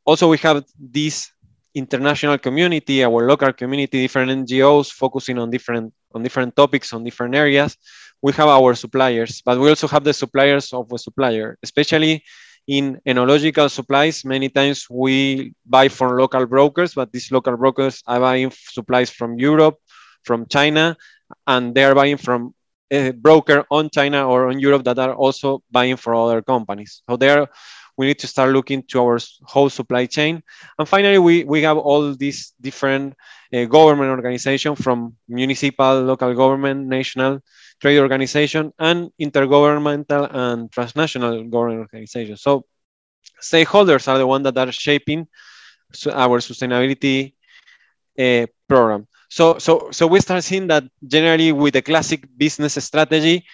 Also, 0.04 0.28
we 0.28 0.38
have 0.38 0.64
this 0.78 1.30
international 1.74 2.38
community, 2.38 3.04
our 3.04 3.26
local 3.26 3.52
community, 3.52 4.02
different 4.02 4.46
NGOs 4.46 4.92
focusing 4.92 5.38
on 5.38 5.50
different 5.50 5.92
on 6.14 6.22
different 6.22 6.54
topics, 6.54 6.92
on 6.92 7.04
different 7.04 7.34
areas. 7.34 7.76
We 8.20 8.32
have 8.32 8.48
our 8.48 8.74
suppliers, 8.74 9.42
but 9.44 9.58
we 9.58 9.68
also 9.68 9.88
have 9.88 10.04
the 10.04 10.12
suppliers 10.12 10.72
of 10.72 10.92
a 10.92 10.98
supplier, 10.98 11.58
especially 11.62 12.22
in 12.66 13.00
enological 13.06 13.70
supplies. 13.70 14.24
Many 14.24 14.48
times 14.48 14.86
we 14.88 15.54
buy 15.66 15.88
from 15.88 16.16
local 16.16 16.46
brokers, 16.46 16.94
but 16.94 17.10
these 17.12 17.32
local 17.32 17.56
brokers 17.56 18.02
are 18.06 18.20
buying 18.20 18.52
supplies 18.52 19.10
from 19.10 19.38
Europe, 19.38 19.78
from 20.22 20.46
China, 20.46 20.96
and 21.46 21.74
they 21.74 21.84
are 21.84 21.94
buying 21.94 22.16
from 22.16 22.54
a 22.90 23.10
broker 23.10 23.64
on 23.70 23.90
China 23.90 24.28
or 24.28 24.48
on 24.48 24.60
Europe 24.60 24.84
that 24.84 24.98
are 24.98 25.14
also 25.14 25.62
buying 25.70 25.96
for 25.96 26.14
other 26.14 26.42
companies. 26.42 27.02
So 27.08 27.16
there, 27.16 27.48
we 28.02 28.08
need 28.08 28.18
to 28.18 28.26
start 28.26 28.50
looking 28.50 28.82
to 28.90 28.98
our 29.00 29.18
whole 29.44 29.70
supply 29.70 30.06
chain. 30.06 30.42
And 30.76 30.88
finally, 30.88 31.18
we, 31.18 31.44
we 31.44 31.62
have 31.62 31.78
all 31.78 32.12
these 32.16 32.52
different 32.60 33.14
uh, 33.54 33.64
government 33.66 34.10
organizations 34.10 34.82
from 34.82 35.14
municipal, 35.28 36.02
local 36.02 36.34
government, 36.34 36.88
national 36.88 37.38
trade 37.80 38.00
organization, 38.00 38.72
and 38.76 39.12
intergovernmental 39.20 40.34
and 40.34 40.72
transnational 40.72 41.44
government 41.44 41.78
organizations. 41.78 42.42
So 42.42 42.64
stakeholders 43.40 44.08
are 44.08 44.18
the 44.18 44.26
ones 44.26 44.42
that 44.42 44.58
are 44.58 44.72
shaping 44.72 45.28
our 46.10 46.40
sustainability 46.40 47.34
uh, 48.18 48.46
program. 48.68 49.06
So, 49.30 49.58
so, 49.58 49.90
so 49.92 50.08
we 50.08 50.18
start 50.18 50.42
seeing 50.42 50.66
that 50.66 50.82
generally 51.06 51.52
with 51.52 51.74
the 51.74 51.82
classic 51.82 52.26
business 52.36 52.74
strategy, 52.84 53.46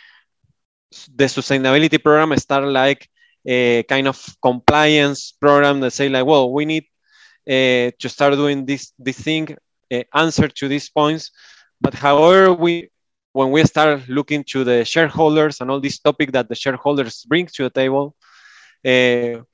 the 1.14 1.24
sustainability 1.24 2.02
program 2.02 2.34
start 2.38 2.64
like 2.64 3.10
a 3.48 3.82
kind 3.84 4.06
of 4.06 4.18
compliance 4.42 5.32
program 5.32 5.80
that 5.80 5.92
say 5.92 6.08
like, 6.10 6.26
well, 6.26 6.52
we 6.52 6.66
need 6.66 6.84
uh, 7.48 7.90
to 7.98 8.08
start 8.08 8.34
doing 8.34 8.66
this 8.66 8.92
this 8.98 9.18
thing, 9.18 9.56
uh, 9.92 10.02
answer 10.14 10.48
to 10.48 10.68
these 10.68 10.90
points. 10.90 11.30
But 11.80 11.94
however, 11.94 12.52
we 12.52 12.90
when 13.32 13.50
we 13.50 13.64
start 13.64 14.06
looking 14.08 14.44
to 14.52 14.64
the 14.64 14.84
shareholders 14.84 15.60
and 15.60 15.70
all 15.70 15.80
this 15.80 15.98
topic 15.98 16.32
that 16.32 16.48
the 16.48 16.54
shareholders 16.54 17.24
bring 17.24 17.46
to 17.46 17.62
the 17.64 17.70
table, 17.70 18.14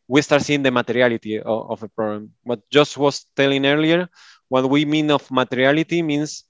we 0.08 0.22
start 0.22 0.42
seeing 0.42 0.62
the 0.62 0.70
materiality 0.70 1.38
of, 1.38 1.70
of 1.70 1.82
a 1.84 1.88
program. 1.88 2.32
What 2.42 2.68
Josh 2.70 2.96
was 2.96 3.26
telling 3.36 3.64
earlier, 3.64 4.08
what 4.48 4.68
we 4.68 4.84
mean 4.84 5.10
of 5.10 5.30
materiality 5.30 6.02
means 6.02 6.44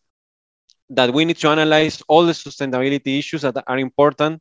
that 0.91 1.13
we 1.13 1.25
need 1.25 1.39
to 1.39 1.49
analyze 1.49 2.03
all 2.09 2.25
the 2.25 2.33
sustainability 2.33 3.19
issues 3.19 3.43
that 3.43 3.63
are 3.67 3.79
important 3.79 4.41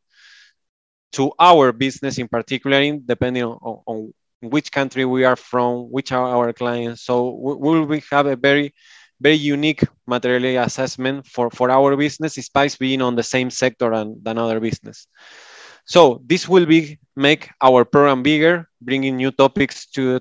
to 1.14 1.32
our 1.40 1.72
business 1.72 2.18
in 2.18 2.28
particular, 2.28 2.98
depending 3.06 3.44
on, 3.44 3.82
on 3.86 4.14
which 4.42 4.72
country 4.72 5.06
we 5.06 5.24
are 5.24 5.36
from, 5.36 5.90
which 5.90 6.12
are 6.12 6.28
our 6.28 6.54
clients. 6.54 7.04
So 7.04 7.32
we 7.32 7.80
will 7.80 8.02
have 8.12 8.26
a 8.26 8.36
very, 8.36 8.74
very 9.22 9.36
unique 9.36 9.84
materiality 10.06 10.58
assessment 10.58 11.26
for, 11.26 11.50
for 11.50 11.72
our 11.72 11.96
business, 11.96 12.36
despite 12.36 12.78
being 12.80 13.02
on 13.02 13.16
the 13.16 13.24
same 13.24 13.50
sector 13.50 13.94
and, 13.94 14.24
than 14.24 14.38
other 14.38 14.60
business. 14.60 15.08
So 15.86 16.22
this 16.26 16.48
will 16.48 16.66
be 16.66 17.00
make 17.16 17.50
our 17.62 17.86
program 17.86 18.24
bigger, 18.24 18.70
bringing 18.82 19.18
new 19.18 19.32
topics 19.32 19.86
to, 19.92 20.20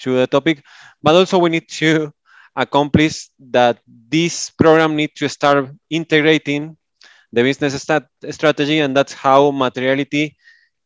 to 0.00 0.16
the 0.16 0.26
topic, 0.26 0.62
but 1.02 1.14
also 1.14 1.38
we 1.38 1.50
need 1.50 1.68
to 1.68 2.12
accomplish 2.56 3.28
that 3.50 3.78
this 3.86 4.50
program 4.50 4.96
needs 4.96 5.14
to 5.14 5.28
start 5.28 5.70
integrating 5.90 6.76
the 7.32 7.42
business 7.42 7.80
stat- 7.82 8.08
strategy, 8.30 8.80
and 8.80 8.96
that's 8.96 9.12
how 9.12 9.50
materiality 9.50 10.36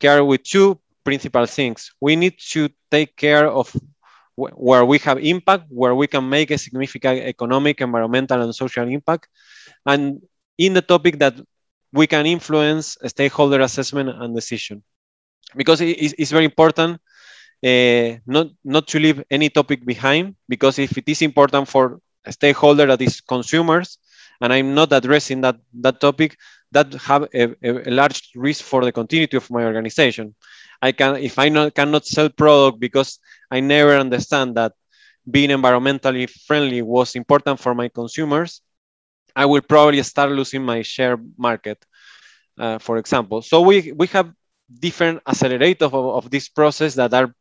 care 0.00 0.25
with 0.25 0.43
two 0.45 0.79
principal 1.05 1.47
things. 1.47 1.93
We 2.00 2.17
need 2.17 2.35
to 2.53 2.69
take 2.91 3.17
care 3.17 3.49
of 3.49 3.71
wh- 4.37 4.55
where 4.57 4.85
we 4.85 4.99
have 5.00 5.19
impact, 5.19 5.65
where 5.69 5.95
we 5.95 6.07
can 6.07 6.29
make 6.29 6.50
a 6.50 6.59
significant 6.59 7.21
economic, 7.21 7.81
environmental, 7.81 8.43
and 8.43 8.55
social 8.55 8.88
impact, 8.88 9.29
and 9.87 10.21
in 10.59 10.75
the 10.75 10.83
topic 10.83 11.19
that 11.19 11.35
we 11.93 12.07
can 12.07 12.26
influence 12.26 12.97
stakeholder 13.07 13.61
assessment 13.61 14.11
and 14.11 14.35
decision. 14.35 14.83
Because 15.57 15.81
it, 15.81 16.15
it's 16.19 16.31
very 16.31 16.45
important 16.45 17.00
uh, 17.65 18.17
not, 18.26 18.49
not 18.65 18.87
to 18.88 18.99
leave 18.99 19.23
any 19.31 19.49
topic 19.49 19.85
behind, 19.85 20.37
because 20.49 20.79
if 20.79 20.97
it 20.97 21.09
is 21.09 21.23
important 21.23 21.69
for 21.69 22.00
a 22.25 22.33
stakeholder 22.33 22.87
that 22.87 23.00
is 23.00 23.21
consumers, 23.21 23.99
and 24.40 24.52
I'm 24.52 24.75
not 24.75 24.93
addressing 24.93 25.40
that, 25.43 25.57
that 25.81 26.00
topic, 26.00 26.37
that 26.73 26.93
have 26.95 27.28
a, 27.35 27.55
a, 27.62 27.90
large 27.90 28.31
risk 28.35 28.64
for 28.64 28.85
the 28.85 28.93
continuity 28.93 29.37
of 29.37 29.50
my 29.50 29.64
organization. 29.64 30.35
I 30.83 30.93
can, 30.93 31.16
if 31.16 31.38
I 31.38 31.49
not, 31.49 31.75
cannot 31.75 32.07
sell 32.07 32.28
product 32.28 32.81
because 32.81 33.19
I 33.50 33.61
never 33.61 33.97
understand 33.97 34.57
that 34.57 34.73
being 35.28 35.50
environmentally 35.50 36.28
friendly 36.28 36.83
was 36.83 37.14
important 37.14 37.61
for 37.61 37.75
my 37.75 37.88
consumers, 37.88 38.61
I 39.35 39.47
will 39.47 39.62
probably 39.62 40.02
start 40.02 40.31
losing 40.31 40.64
my 40.64 40.83
share 40.83 41.19
market, 41.37 41.85
uh, 42.59 42.78
for 42.78 42.99
example. 42.99 43.43
So 43.43 43.61
we, 43.61 43.93
we 43.93 44.07
have 44.09 44.33
different 44.81 45.23
accelerators 45.25 45.83
of, 45.83 45.95
of 45.95 46.31
this 46.31 46.49
process 46.49 46.95
that 46.95 47.12
are 47.14 47.35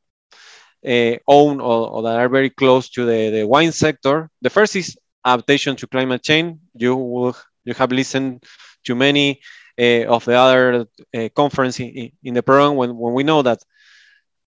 uh, 0.85 1.15
owned 1.27 1.61
or, 1.61 1.89
or, 1.89 2.03
that 2.03 2.19
are 2.19 2.29
very 2.29 2.49
close 2.49 2.89
to 2.89 3.05
the, 3.05 3.29
the 3.31 3.47
wine 3.47 3.71
sector. 3.71 4.29
The 4.41 4.49
first 4.49 4.75
is 4.75 4.97
adaptation 5.25 5.75
to 5.77 5.87
climate 5.87 6.23
change. 6.23 6.59
You 6.75 6.95
will 6.95 7.35
you 7.65 7.73
have 7.73 7.91
listened 7.91 8.43
to 8.85 8.95
many 8.95 9.41
uh, 9.79 10.05
of 10.05 10.23
the 10.25 10.35
other 10.35 10.85
uh, 11.13 11.29
conferences 11.35 11.79
in, 11.79 12.11
in, 12.23 12.33
the 12.33 12.43
program 12.43 12.75
when, 12.75 12.95
when 12.95 13.13
we 13.13 13.23
know 13.23 13.41
that 13.41 13.59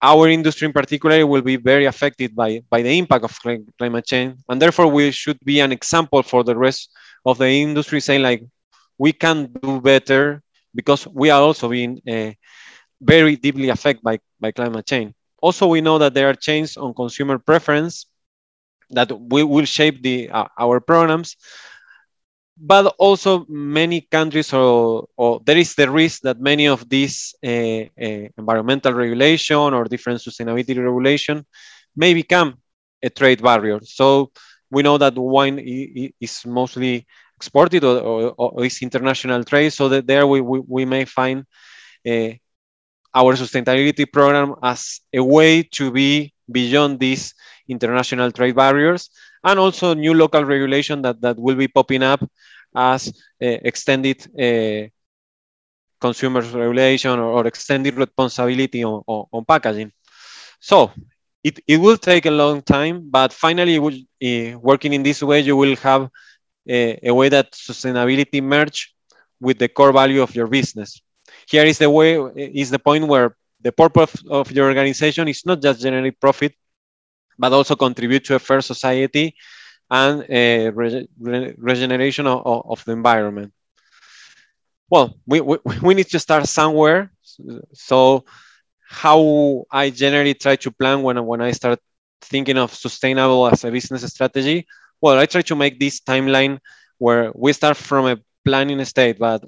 our 0.02 0.28
industry 0.28 0.66
in 0.66 0.74
particular 0.74 1.28
will 1.28 1.42
be 1.42 1.58
very 1.58 1.86
affected 1.86 2.36
by, 2.36 2.64
by 2.70 2.82
the 2.82 2.98
impact 2.98 3.24
of 3.24 3.38
climate 3.78 4.06
change. 4.06 4.40
And 4.50 4.60
therefore, 4.60 4.88
we 4.88 5.12
should 5.12 5.40
be 5.44 5.60
an 5.60 5.72
example 5.72 6.24
for 6.24 6.44
the 6.44 6.58
rest 6.58 6.90
of 7.26 7.38
the 7.38 7.50
industry, 7.50 8.00
saying 8.00 8.24
like, 8.24 8.44
we 8.98 9.14
can 9.14 9.52
do 9.62 9.80
better 9.80 10.42
because 10.74 11.06
we 11.08 11.30
are 11.30 11.42
also 11.42 11.70
being 11.70 12.02
uh, 12.10 12.32
very 13.00 13.36
deeply 13.36 13.70
affected 13.70 14.04
by, 14.04 14.20
by 14.40 14.52
climate 14.52 14.88
change. 14.88 15.14
Also, 15.40 15.68
we 15.68 15.82
know 15.82 15.98
that 15.98 16.14
there 16.14 16.30
are 16.30 16.36
changes 16.36 16.78
on 16.78 16.94
consumer 16.94 17.38
preference 17.38 18.06
that 18.92 19.12
we 19.12 19.44
will 19.44 19.66
shape 19.66 20.02
the 20.02 20.30
uh, 20.30 20.48
our 20.58 20.80
programs 20.80 21.36
but 22.62 22.94
also 23.00 23.46
many 23.50 24.02
countries 24.02 24.54
or, 24.54 25.08
or, 25.18 25.42
there 25.46 25.58
is 25.58 25.74
the 25.74 25.90
risk 25.90 26.22
that 26.22 26.40
many 26.40 26.68
of 26.68 26.88
these 26.88 27.34
uh, 27.44 27.48
uh, 27.50 28.28
environmental 28.38 28.94
regulation 28.94 29.58
or 29.58 29.86
different 29.86 30.20
sustainability 30.20 30.78
regulation 30.78 31.44
may 31.96 32.14
become 32.14 32.56
a 33.02 33.10
trade 33.10 33.42
barrier. 33.42 33.80
So 33.84 34.32
we 34.70 34.84
know 34.84 34.98
that 35.00 35.18
wine 35.18 35.60
is 35.60 36.46
mostly 36.46 37.08
exported 37.36 37.84
or, 37.84 37.98
or, 37.98 38.34
or 38.38 38.66
is 38.66 38.82
international 38.84 39.44
trade. 39.44 39.74
So 39.74 39.90
that 39.90 40.06
there 40.06 40.28
we, 40.28 40.40
we, 40.42 40.62
we 40.68 40.86
may 40.86 41.06
find 41.06 41.46
uh, 42.08 42.30
our 43.14 43.36
sustainability 43.36 44.10
program 44.12 44.54
as 44.62 45.02
a 45.12 45.24
way 45.24 45.64
to 45.64 45.92
be 45.92 46.32
beyond 46.52 47.00
these 47.00 47.34
international 47.68 48.32
trade 48.32 48.56
barriers 48.56 49.10
and 49.44 49.60
also 49.60 49.94
new 49.94 50.14
local 50.14 50.44
regulation 50.44 51.02
that, 51.02 51.22
that 51.22 51.38
will 51.38 51.56
be 51.56 51.68
popping 51.68 52.04
up 52.04 52.22
as 52.76 53.08
uh, 53.08 53.46
extended 53.64 54.18
uh, 54.40 54.88
consumer 56.00 56.42
regulation 56.42 57.20
or, 57.20 57.32
or, 57.32 57.48
extended 57.48 57.96
responsibility 57.96 58.84
on, 58.84 59.04
on, 59.06 59.26
on, 59.32 59.46
packaging. 59.46 59.92
So 60.60 60.92
it, 61.44 61.60
it 61.68 61.78
will 61.78 61.98
take 61.98 62.26
a 62.26 62.32
long 62.32 62.62
time, 62.62 63.10
but 63.10 63.34
finally 63.34 63.78
will, 63.78 63.94
uh, 64.24 64.58
working 64.60 64.94
in 64.94 65.04
this 65.04 65.22
way, 65.22 65.42
you 65.42 65.56
will 65.56 65.76
have 65.78 66.10
a, 66.68 67.00
a 67.08 67.14
way 67.14 67.30
that 67.30 67.52
sustainability 67.52 68.42
merge 68.42 68.94
with 69.40 69.58
the 69.60 69.68
core 69.68 69.92
value 69.92 70.22
of 70.22 70.36
your 70.36 70.48
business. 70.48 71.02
Here 71.48 71.66
is 71.66 71.78
the 71.78 71.90
way 71.90 72.16
is 72.36 72.70
the 72.70 72.80
point 72.80 73.08
where 73.08 73.36
the 73.62 73.72
purpose 73.72 74.24
of 74.30 74.52
your 74.52 74.68
organization 74.68 75.28
is 75.28 75.46
not 75.46 75.62
just 75.62 75.82
generate 75.82 76.20
profit, 76.20 76.54
but 77.38 77.54
also 77.54 77.76
contribute 77.76 78.24
to 78.26 78.36
a 78.36 78.40
fair 78.40 78.62
society 78.62 79.36
and 79.90 80.26
re 80.30 81.08
re 81.20 81.54
regeneration 81.58 82.28
of, 82.28 82.42
of, 82.46 82.84
the 82.86 82.92
environment. 82.92 83.54
Well, 84.90 85.16
we, 85.26 85.42
we, 85.42 85.58
we 85.82 85.94
need 85.94 86.10
to 86.10 86.20
start 86.20 86.48
somewhere. 86.48 87.12
So 87.74 88.26
how 88.88 89.66
I 89.72 89.90
generally 89.90 90.34
try 90.34 90.56
to 90.58 90.72
plan 90.72 91.02
when, 91.02 91.24
when 91.26 91.42
I 91.42 91.52
start 91.52 91.80
thinking 92.22 92.58
of 92.58 92.74
sustainable 92.74 93.48
as 93.48 93.64
a 93.64 93.72
business 93.72 94.04
strategy, 94.12 94.68
well, 95.02 95.18
I 95.18 95.26
try 95.26 95.42
to 95.42 95.56
make 95.56 95.80
this 95.80 96.00
timeline 96.00 96.60
where 96.98 97.32
we 97.34 97.54
start 97.54 97.78
from 97.78 98.06
a 98.06 98.18
planning 98.46 98.84
state, 98.86 99.18
but 99.18 99.44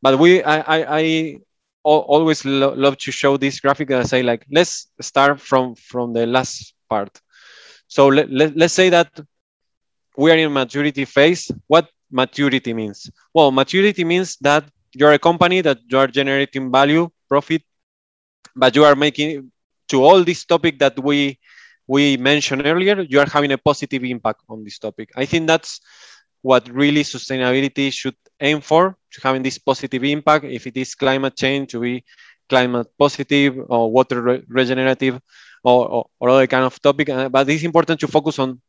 but 0.00 0.18
we 0.18 0.42
I, 0.42 0.98
I 1.00 1.38
always 1.84 2.44
lo 2.44 2.74
love 2.74 2.96
to 2.98 3.10
show 3.12 3.36
this 3.36 3.60
graphic 3.60 3.90
and 3.90 4.08
say 4.08 4.22
like 4.22 4.46
let's 4.50 4.88
start 5.00 5.40
from 5.40 5.74
from 5.74 6.12
the 6.12 6.26
last 6.26 6.74
part. 6.88 7.10
So 7.86 8.08
let, 8.08 8.30
let's 8.30 8.74
say 8.74 8.90
that 8.90 9.10
we 10.16 10.30
are 10.30 10.36
in 10.36 10.52
maturity 10.52 11.04
phase. 11.04 11.50
What 11.66 11.88
maturity 12.10 12.72
means? 12.74 13.10
Well, 13.34 13.50
maturity 13.50 14.04
means 14.04 14.36
that 14.40 14.64
you're 14.94 15.12
a 15.12 15.18
company 15.18 15.60
that 15.62 15.78
you 15.88 15.98
are 15.98 16.06
generating 16.06 16.70
value, 16.70 17.08
profit, 17.28 17.62
but 18.54 18.76
you 18.76 18.84
are 18.84 18.94
making 18.94 19.50
to 19.88 20.02
all 20.02 20.22
this 20.24 20.44
topic 20.44 20.78
that 20.78 20.98
we 21.02 21.38
we 21.86 22.16
mentioned 22.16 22.64
earlier, 22.64 23.00
you 23.02 23.18
are 23.20 23.28
having 23.28 23.52
a 23.52 23.58
positive 23.58 24.04
impact 24.04 24.40
on 24.48 24.64
this 24.64 24.78
topic. 24.78 25.10
I 25.16 25.24
think 25.26 25.46
that's 25.46 25.80
what 26.42 26.68
really 26.68 27.02
sustainability 27.02 27.92
should 27.92 28.16
aim 28.40 28.60
for, 28.60 28.96
to 29.12 29.20
having 29.22 29.42
this 29.42 29.58
positive 29.58 30.04
impact. 30.04 30.44
If 30.44 30.66
it 30.66 30.76
is 30.76 30.94
climate 30.94 31.36
change, 31.36 31.70
to 31.72 31.80
be 31.80 32.04
climate 32.48 32.88
positive 32.98 33.58
or 33.68 33.90
water 33.90 34.20
re 34.20 34.42
regenerative 34.48 35.20
or, 35.64 35.88
or, 35.88 36.06
or, 36.20 36.28
other 36.28 36.46
kind 36.46 36.64
of 36.64 36.80
topic. 36.82 37.08
Uh, 37.08 37.28
but 37.28 37.48
it's 37.48 37.62
important 37.62 38.00
to 38.00 38.08
focus 38.08 38.38
on 38.38 38.60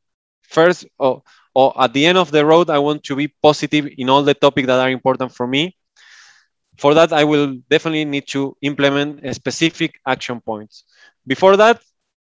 first 0.44 0.86
or, 1.00 1.24
or 1.56 1.74
at 1.82 1.92
the 1.94 2.06
end 2.06 2.18
of 2.18 2.32
the 2.32 2.46
road, 2.46 2.70
I 2.70 2.80
want 2.80 3.04
to 3.06 3.16
be 3.16 3.28
positive 3.42 3.90
in 3.98 4.10
all 4.10 4.24
the 4.24 4.34
topics 4.34 4.68
that 4.68 4.80
are 4.80 4.90
important 4.90 5.34
for 5.34 5.48
me. 5.48 5.76
for 6.78 6.94
that, 6.96 7.14
I 7.14 7.24
will 7.24 7.58
definitely 7.70 8.06
need 8.06 8.28
to 8.30 8.58
implement 8.62 9.22
specific 9.36 9.92
action 10.08 10.42
points. 10.42 10.86
Before 11.26 11.56
that, 11.58 11.82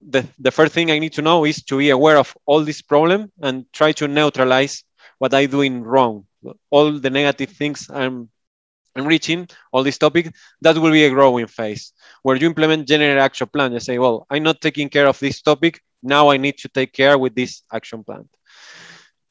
the, 0.00 0.26
the 0.38 0.50
first 0.50 0.72
thing 0.72 0.90
I 0.90 0.98
need 0.98 1.12
to 1.14 1.22
know 1.22 1.44
is 1.44 1.62
to 1.64 1.78
be 1.78 1.90
aware 1.90 2.18
of 2.18 2.34
all 2.46 2.62
this 2.64 2.82
problem 2.82 3.32
and 3.40 3.64
try 3.72 3.92
to 3.92 4.08
neutralize 4.08 4.84
what 5.18 5.35
I'm 5.35 5.50
doing 5.50 5.83
wrong, 5.83 6.26
all 6.71 6.92
the 6.92 7.11
negative 7.11 7.50
things 7.50 7.88
I'm, 7.90 8.28
I'm 8.97 9.06
reaching, 9.06 9.49
all 9.73 9.83
this 9.83 9.99
topic, 9.99 10.35
that 10.62 10.76
will 10.76 10.92
be 10.92 11.04
a 11.04 11.11
growing 11.11 11.47
phase 11.47 11.92
where 12.23 12.37
you 12.37 12.47
implement 12.47 12.88
general 12.88 13.21
action 13.21 13.49
plan. 13.49 13.73
You 13.73 13.80
say, 13.80 13.99
well, 13.99 14.26
I'm 14.30 14.42
not 14.42 14.61
taking 14.61 14.88
care 14.88 15.06
of 15.06 15.18
this 15.18 15.42
topic. 15.42 15.80
Now 16.02 16.30
I 16.30 16.37
need 16.37 16.59
to 16.59 16.68
take 16.68 16.92
care 16.92 17.18
with 17.18 17.35
this 17.35 17.62
action 17.73 18.04
plan. 18.04 18.28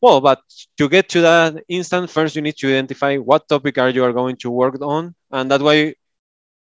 Well, 0.02 0.20
but 0.20 0.42
to 0.78 0.90
get 0.90 1.08
to 1.10 1.22
that 1.22 1.64
instant, 1.70 2.10
first 2.10 2.36
you 2.36 2.42
need 2.42 2.58
to 2.58 2.68
identify 2.68 3.16
what 3.16 3.48
topic 3.48 3.78
are 3.78 3.90
you 3.90 4.04
are 4.04 4.12
going 4.12 4.36
to 4.38 4.52
work 4.52 4.82
on. 4.82 5.16
And 5.32 5.50
that 5.50 5.62
way 5.62 5.96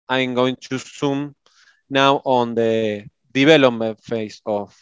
I'm 0.08 0.34
going 0.34 0.56
to 0.56 0.78
zoom 0.78 1.36
now 1.88 2.20
on 2.24 2.54
the 2.56 3.04
development 3.32 4.02
phase 4.02 4.40
of 4.44 4.76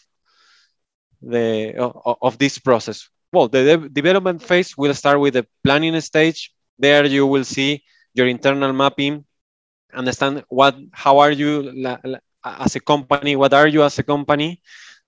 the 1.20 1.74
of, 1.76 2.16
of 2.22 2.38
this 2.38 2.58
process. 2.58 3.08
Well, 3.36 3.48
the 3.48 3.62
de 3.64 3.76
development 3.90 4.40
phase 4.42 4.78
will 4.78 4.94
start 4.94 5.20
with 5.20 5.34
the 5.34 5.46
planning 5.62 6.00
stage. 6.00 6.54
There 6.78 7.04
you 7.04 7.26
will 7.26 7.44
see 7.44 7.84
your 8.14 8.28
internal 8.28 8.72
mapping, 8.72 9.26
understand 9.92 10.42
what, 10.48 10.74
how 10.90 11.18
are 11.18 11.30
you 11.30 11.50
as 12.42 12.76
a 12.76 12.80
company, 12.80 13.36
what 13.36 13.52
are 13.52 13.68
you 13.68 13.82
as 13.82 13.98
a 13.98 14.02
company, 14.02 14.62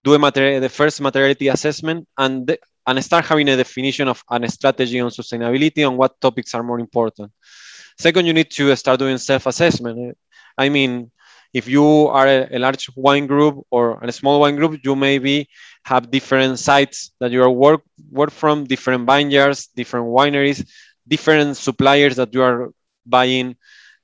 do 0.05 0.13
a 0.13 0.19
material, 0.19 0.61
the 0.61 0.69
first 0.69 1.01
materiality 1.01 1.49
assessment, 1.49 2.07
and 2.19 2.55
and 2.87 3.03
start 3.03 3.25
having 3.25 3.49
a 3.49 3.57
definition 3.57 4.09
of 4.09 4.23
a 4.29 4.49
strategy 4.51 5.01
on 5.01 5.09
sustainability 5.09 5.89
on 5.89 5.97
what 5.97 6.21
topics 6.21 6.53
are 6.55 6.63
more 6.63 6.81
important. 6.81 7.33
Second, 7.99 8.27
you 8.27 8.35
need 8.35 8.51
to 8.51 8.77
start 8.77 8.99
doing 8.99 9.17
self-assessment. 9.17 10.19
I 10.59 10.69
mean, 10.69 11.11
if 11.55 11.69
you 11.69 12.09
are 12.09 12.27
a, 12.27 12.57
a, 12.57 12.59
large 12.59 12.89
wine 12.95 13.27
group 13.27 13.65
or 13.71 13.99
a 14.03 14.13
small 14.13 14.41
wine 14.41 14.57
group, 14.57 14.81
you 14.85 14.95
maybe 14.95 15.49
have 15.85 16.11
different 16.11 16.59
sites 16.59 17.13
that 17.21 17.31
you 17.31 17.43
are 17.43 17.51
work 17.51 17.83
work 18.11 18.31
from, 18.31 18.65
different 18.65 19.07
vineyards, 19.07 19.69
different 19.75 20.07
wineries, 20.07 20.67
different 21.07 21.57
suppliers 21.57 22.17
that 22.17 22.33
you 22.35 22.43
are 22.43 22.71
buying 23.07 23.57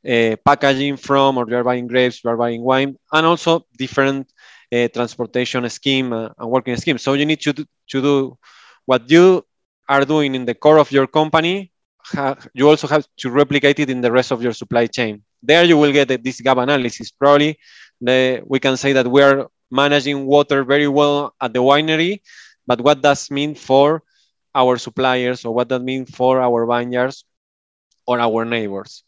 uh, 0.08 0.36
packaging 0.44 0.96
from, 0.96 1.38
or 1.38 1.48
you 1.48 1.56
are 1.56 1.64
buying 1.64 1.86
grapes, 1.86 2.22
you 2.24 2.30
are 2.30 2.36
buying 2.36 2.62
wine, 2.62 2.96
and 3.12 3.26
also 3.26 3.66
different 3.76 4.30
uh, 4.72 4.88
transportation 4.88 5.68
scheme 5.68 6.12
uh, 6.12 6.28
and 6.38 6.50
working 6.50 6.76
scheme. 6.76 6.98
So 6.98 7.12
you 7.12 7.26
need 7.26 7.40
to 7.42 7.52
do, 7.52 7.64
to 7.88 8.02
do 8.02 8.38
what 8.86 9.10
you 9.10 9.44
are 9.88 10.04
doing 10.04 10.34
in 10.34 10.44
the 10.44 10.54
core 10.54 10.78
of 10.78 10.90
your 10.90 11.06
company, 11.06 11.72
you 12.54 12.68
also 12.68 12.86
have 12.86 13.06
to 13.18 13.30
replicate 13.30 13.78
it 13.78 13.90
in 13.90 14.00
the 14.00 14.12
rest 14.12 14.30
of 14.30 14.42
your 14.42 14.52
supply 14.52 14.86
chain. 14.86 15.22
There 15.44 15.64
you 15.64 15.76
will 15.76 15.92
get 15.92 16.08
this 16.24 16.40
gap 16.40 16.56
analysis. 16.56 17.10
Probably 17.10 17.58
the, 18.00 18.42
we 18.46 18.58
can 18.60 18.76
say 18.76 18.92
that 18.94 19.06
we 19.06 19.22
are 19.22 19.48
managing 19.70 20.24
water 20.24 20.64
very 20.64 20.88
well 20.88 21.34
at 21.40 21.52
the 21.52 21.60
winery, 21.60 22.20
but 22.66 22.80
what 22.80 23.02
does 23.02 23.30
mean 23.30 23.54
for 23.54 24.02
our 24.54 24.78
suppliers 24.78 25.44
or 25.44 25.54
what 25.54 25.68
that 25.68 25.80
mean 25.80 26.06
for 26.06 26.40
our 26.40 26.66
vineyards 26.66 27.24
or 28.06 28.18
our 28.20 28.44
neighbors? 28.44 29.04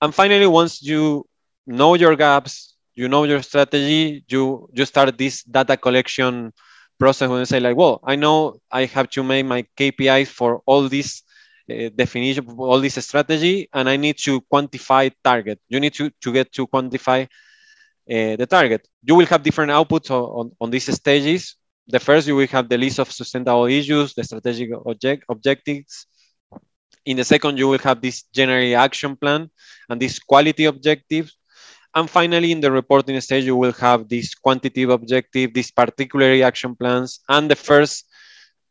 And 0.00 0.14
finally, 0.14 0.46
once 0.46 0.82
you 0.82 1.26
know 1.66 1.94
your 1.94 2.16
gaps, 2.16 2.74
you 2.94 3.08
know 3.08 3.24
your 3.24 3.42
strategy, 3.42 4.24
you, 4.28 4.68
you 4.72 4.84
start 4.84 5.16
this 5.16 5.44
data 5.44 5.76
collection 5.76 6.52
process 6.98 7.28
when 7.28 7.38
you 7.40 7.44
say 7.44 7.60
like, 7.60 7.76
well, 7.76 8.00
I 8.02 8.16
know 8.16 8.60
I 8.70 8.86
have 8.86 9.08
to 9.10 9.22
make 9.22 9.46
my 9.46 9.66
KPIs 9.76 10.28
for 10.28 10.62
all 10.66 10.88
this 10.88 11.22
uh, 11.70 11.90
definition, 11.94 12.46
all 12.58 12.80
this 12.80 13.04
strategy, 13.04 13.68
and 13.72 13.88
I 13.88 13.96
need 13.96 14.18
to 14.18 14.40
quantify 14.52 15.12
target. 15.22 15.60
You 15.68 15.80
need 15.80 15.94
to, 15.94 16.10
to 16.22 16.32
get 16.32 16.52
to 16.52 16.66
quantify 16.66 17.24
uh, 17.24 18.36
the 18.36 18.46
target. 18.48 18.88
You 19.02 19.14
will 19.14 19.26
have 19.26 19.42
different 19.42 19.70
outputs 19.70 20.10
on, 20.10 20.22
on, 20.22 20.52
on, 20.60 20.70
these 20.70 20.92
stages. 20.94 21.56
The 21.86 22.00
first, 22.00 22.26
you 22.26 22.36
will 22.36 22.46
have 22.46 22.68
the 22.68 22.78
list 22.78 22.98
of 22.98 23.12
sustainable 23.12 23.66
issues, 23.66 24.14
the 24.14 24.24
strategic 24.24 24.70
object, 24.86 25.24
objectives. 25.28 26.06
In 27.04 27.16
the 27.16 27.24
second, 27.24 27.58
you 27.58 27.68
will 27.68 27.78
have 27.78 28.00
this 28.00 28.22
general 28.34 28.76
action 28.76 29.16
plan 29.16 29.50
and 29.88 30.00
these 30.00 30.18
quality 30.18 30.64
objectives. 30.64 31.36
And 31.94 32.08
finally, 32.08 32.52
in 32.52 32.60
the 32.60 32.70
reporting 32.70 33.20
stage, 33.20 33.44
you 33.44 33.56
will 33.56 33.72
have 33.72 34.08
this 34.08 34.34
quantitative 34.34 34.90
objective, 34.90 35.52
these 35.52 35.70
particular 35.70 36.44
action 36.44 36.76
plans, 36.76 37.20
and 37.28 37.50
the 37.50 37.56
first, 37.56 38.06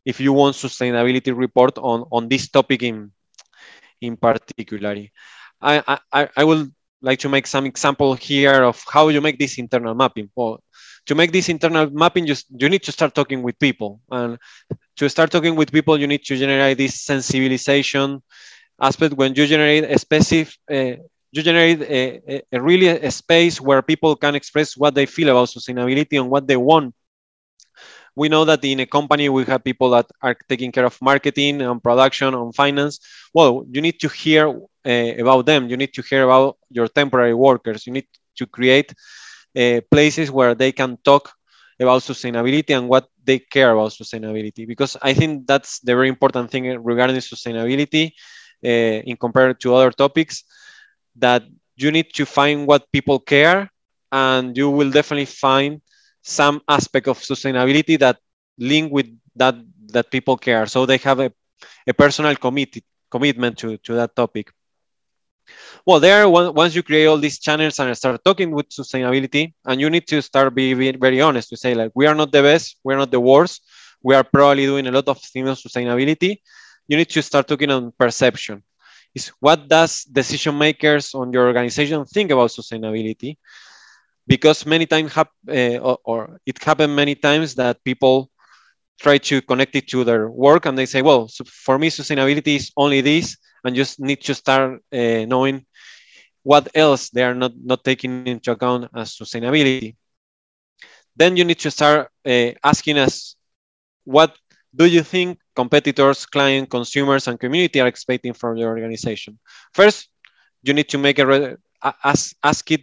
if 0.08 0.20
you 0.24 0.32
want, 0.32 0.56
sustainability 0.56 1.36
report 1.36 1.76
on, 1.76 1.98
on 2.10 2.28
this 2.28 2.48
topic 2.48 2.82
in, 2.82 3.12
in 4.00 4.16
particular. 4.16 4.96
I, 5.60 5.98
I, 6.10 6.28
I 6.34 6.44
will 6.44 6.68
like 7.02 7.18
to 7.20 7.28
make 7.28 7.46
some 7.46 7.66
example 7.66 8.14
here 8.14 8.64
of 8.64 8.82
how 8.90 9.08
you 9.08 9.20
make 9.20 9.38
this 9.38 9.58
internal 9.58 9.94
mapping. 9.94 10.30
Well, 10.34 10.60
to 11.04 11.14
make 11.14 11.30
this 11.30 11.50
internal 11.50 11.90
mapping, 11.90 12.26
you, 12.26 12.36
you 12.56 12.70
need 12.70 12.84
to 12.84 12.92
start 12.92 13.14
talking 13.14 13.42
with 13.42 13.58
people. 13.58 14.00
And 14.10 14.38
to 14.96 15.10
start 15.10 15.30
talking 15.30 15.56
with 15.56 15.70
people, 15.70 16.00
you 16.00 16.06
need 16.06 16.24
to 16.24 16.36
generate 16.36 16.78
this 16.78 17.06
sensibilization 17.06 18.22
aspect. 18.80 19.12
When 19.12 19.34
you 19.34 19.46
generate 19.46 19.84
a 19.84 19.98
specific, 19.98 20.54
uh, 20.70 21.02
you 21.32 21.42
generate 21.42 21.82
a, 21.82 22.34
a, 22.34 22.42
a 22.52 22.62
really 22.62 22.88
a 22.88 23.10
space 23.10 23.60
where 23.60 23.82
people 23.82 24.16
can 24.16 24.34
express 24.34 24.74
what 24.74 24.94
they 24.94 25.04
feel 25.04 25.28
about 25.28 25.48
sustainability 25.48 26.18
and 26.18 26.30
what 26.30 26.46
they 26.46 26.56
want 26.56 26.94
we 28.18 28.28
know 28.28 28.44
that 28.44 28.64
in 28.64 28.80
a 28.80 28.86
company 28.86 29.28
we 29.28 29.44
have 29.44 29.62
people 29.64 29.90
that 29.90 30.06
are 30.22 30.36
taking 30.48 30.72
care 30.72 30.86
of 30.86 30.96
marketing 31.00 31.62
and 31.62 31.82
production 31.82 32.34
and 32.34 32.54
finance. 32.54 33.00
Well 33.34 33.64
you 33.70 33.80
need 33.80 33.98
to 34.00 34.08
hear 34.08 34.44
uh, 34.48 35.12
about 35.24 35.46
them. 35.46 35.68
You 35.70 35.76
need 35.76 35.92
to 35.94 36.02
hear 36.02 36.24
about 36.24 36.56
your 36.70 36.88
temporary 36.88 37.34
workers. 37.34 37.86
You 37.86 37.92
need 37.92 38.08
to 38.38 38.46
create 38.46 38.92
uh, 39.58 39.80
places 39.90 40.30
where 40.30 40.54
they 40.54 40.72
can 40.72 40.98
talk 41.04 41.32
about 41.80 42.02
sustainability 42.02 42.76
and 42.76 42.88
what 42.88 43.06
they 43.24 43.38
care 43.38 43.70
about 43.72 43.90
sustainability. 43.92 44.66
Because 44.66 44.96
i 45.02 45.12
think 45.14 45.46
that's 45.46 45.80
the 45.80 45.94
very 45.94 46.08
important 46.08 46.50
thing 46.50 46.64
regarding 46.82 47.16
sustainability 47.16 48.04
uh, 48.64 48.98
in 49.10 49.16
compared 49.16 49.60
to 49.60 49.74
other 49.74 49.90
topics 49.90 50.44
that 51.16 51.42
you 51.76 51.90
need 51.90 52.12
to 52.14 52.24
find 52.26 52.66
what 52.66 52.90
people 52.92 53.18
care 53.18 53.70
and 54.12 54.56
you 54.56 54.70
will 54.70 54.90
definitely 54.90 55.26
find 55.26 55.80
some 56.28 56.60
aspect 56.68 57.08
of 57.08 57.18
sustainability 57.18 57.98
that 57.98 58.18
link 58.58 58.92
with 58.92 59.08
that 59.36 59.56
that 59.94 60.10
people 60.10 60.36
care. 60.36 60.66
So 60.66 60.86
they 60.86 60.98
have 60.98 61.20
a, 61.20 61.32
a 61.86 61.94
personal 61.94 62.34
committed 62.36 62.84
commitment 63.10 63.58
to, 63.58 63.76
to 63.78 63.94
that 63.94 64.14
topic. 64.14 64.52
Well 65.86 66.00
there 66.00 66.28
once 66.28 66.74
you 66.74 66.82
create 66.82 67.06
all 67.06 67.18
these 67.18 67.38
channels 67.38 67.78
and 67.78 67.96
start 67.96 68.22
talking 68.24 68.50
with 68.50 68.68
sustainability 68.68 69.54
and 69.64 69.80
you 69.80 69.90
need 69.90 70.06
to 70.08 70.20
start 70.22 70.54
being 70.54 70.76
very 71.00 71.20
honest 71.20 71.48
to 71.50 71.56
say 71.56 71.74
like 71.74 71.92
we 71.94 72.06
are 72.06 72.14
not 72.14 72.32
the 72.32 72.42
best 72.42 72.76
we're 72.84 72.96
not 72.96 73.10
the 73.10 73.20
worst 73.20 73.62
we 74.02 74.14
are 74.14 74.24
probably 74.24 74.66
doing 74.66 74.86
a 74.86 74.92
lot 74.92 75.08
of 75.08 75.18
things 75.20 75.48
on 75.48 75.56
sustainability 75.56 76.38
you 76.88 76.96
need 76.96 77.08
to 77.10 77.22
start 77.22 77.46
talking 77.48 77.70
on 77.70 77.92
perception. 77.98 78.62
Is 79.14 79.28
what 79.40 79.68
does 79.68 80.04
decision 80.04 80.56
makers 80.58 81.14
on 81.14 81.32
your 81.32 81.46
organization 81.46 82.04
think 82.04 82.30
about 82.30 82.50
sustainability? 82.50 83.36
Because 84.28 84.66
many 84.66 84.84
times, 84.84 85.16
uh, 85.16 85.78
or, 85.80 85.98
or, 86.04 86.40
it 86.44 86.62
happened 86.62 86.94
many 86.94 87.14
times 87.14 87.54
that 87.56 87.82
people 87.82 88.30
try 89.00 89.16
to 89.16 89.40
connect 89.42 89.74
it 89.74 89.88
to 89.88 90.04
their 90.04 90.28
work 90.28 90.66
and 90.66 90.76
they 90.76 90.86
say, 90.86 91.00
well, 91.02 91.28
so 91.28 91.44
for 91.44 91.78
me, 91.78 91.88
sustainability 91.88 92.56
is 92.56 92.70
only 92.76 93.00
this, 93.00 93.38
and 93.64 93.74
just 93.74 93.98
need 93.98 94.20
to 94.22 94.34
start 94.34 94.82
uh, 94.92 95.24
knowing 95.24 95.64
what 96.42 96.68
else 96.74 97.10
they 97.10 97.24
are 97.24 97.34
not, 97.34 97.52
not 97.64 97.84
taking 97.84 98.26
into 98.26 98.52
account 98.52 98.90
as 98.94 99.16
sustainability. 99.16 99.96
Then 101.16 101.36
you 101.36 101.44
need 101.44 101.58
to 101.60 101.70
start 101.70 102.10
uh, 102.26 102.50
asking 102.62 102.98
us, 102.98 103.34
what 104.04 104.36
do 104.74 104.84
you 104.86 105.02
think 105.02 105.38
competitors, 105.56 106.26
client, 106.26 106.70
consumers, 106.70 107.26
and 107.28 107.40
community 107.40 107.80
are 107.80 107.88
expecting 107.88 108.34
from 108.34 108.56
your 108.56 108.68
organization? 108.68 109.38
First, 109.72 110.08
you 110.62 110.74
need 110.74 110.88
to 110.90 110.98
make 110.98 111.18
a 111.18 111.56
ask, 112.04 112.36
ask 112.42 112.70
it 112.70 112.82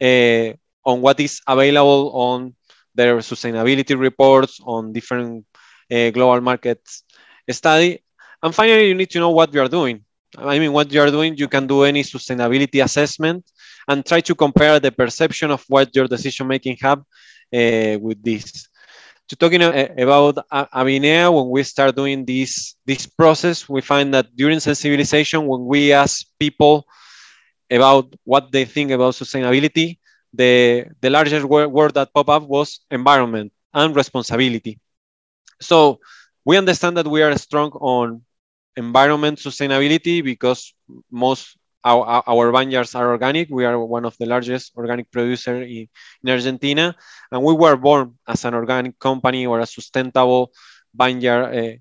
on 0.00 1.00
what 1.00 1.18
is 1.20 1.40
available 1.46 2.12
on 2.14 2.54
their 2.94 3.16
sustainability 3.18 3.98
reports 3.98 4.60
on 4.64 4.92
different 4.92 5.44
uh, 5.92 6.10
global 6.10 6.40
markets 6.40 7.04
study. 7.50 8.02
And 8.42 8.54
finally, 8.54 8.88
you 8.88 8.94
need 8.94 9.10
to 9.10 9.18
know 9.18 9.30
what 9.30 9.52
you 9.52 9.60
are 9.60 9.68
doing. 9.68 10.02
I 10.36 10.58
mean, 10.58 10.72
what 10.72 10.92
you 10.92 11.00
are 11.00 11.10
doing, 11.10 11.36
you 11.36 11.48
can 11.48 11.66
do 11.66 11.84
any 11.84 12.02
sustainability 12.02 12.82
assessment 12.82 13.44
and 13.88 14.04
try 14.04 14.20
to 14.20 14.34
compare 14.34 14.78
the 14.80 14.92
perception 14.92 15.50
of 15.50 15.64
what 15.68 15.94
your 15.94 16.06
decision 16.06 16.46
making 16.46 16.76
have 16.82 16.98
uh, 16.98 17.98
with 18.00 18.22
this 18.22 18.68
to 19.28 19.36
talking 19.36 19.62
about 19.62 20.36
Avinea, 20.52 21.34
when 21.34 21.50
we 21.50 21.62
start 21.64 21.96
doing 21.96 22.24
this, 22.24 22.76
this 22.86 23.06
process, 23.06 23.68
we 23.68 23.80
find 23.80 24.14
that 24.14 24.34
during 24.36 24.58
sensibilization, 24.58 25.46
when 25.46 25.66
we 25.66 25.92
ask 25.92 26.26
people 26.38 26.86
about 27.70 28.14
what 28.24 28.52
they 28.52 28.64
think 28.64 28.90
about 28.90 29.14
sustainability, 29.14 29.98
the, 30.32 30.86
the 31.00 31.10
largest 31.10 31.44
word, 31.46 31.94
that 31.94 32.12
pop 32.14 32.28
up 32.28 32.42
was 32.44 32.80
environment 32.90 33.52
and 33.74 33.94
responsibility. 33.96 34.78
So 35.60 36.00
we 36.44 36.56
understand 36.56 36.96
that 36.96 37.06
we 37.06 37.22
are 37.22 37.36
strong 37.38 37.70
on 37.72 38.22
environment 38.76 39.38
sustainability 39.38 40.22
because 40.22 40.74
most 41.10 41.56
our, 41.84 42.22
our 42.26 42.50
vineyards 42.50 42.94
are 42.94 43.10
organic. 43.12 43.48
We 43.48 43.64
are 43.64 43.78
one 43.78 44.04
of 44.04 44.16
the 44.18 44.26
largest 44.26 44.72
organic 44.76 45.10
producer 45.10 45.62
in, 45.62 45.88
in 46.22 46.30
Argentina, 46.30 46.96
and 47.30 47.42
we 47.42 47.54
were 47.54 47.76
born 47.76 48.14
as 48.26 48.44
an 48.44 48.54
organic 48.54 48.98
company 48.98 49.46
or 49.46 49.60
a 49.60 49.66
sustainable 49.66 50.50
vineyard 50.94 51.44
uh, 51.54 51.76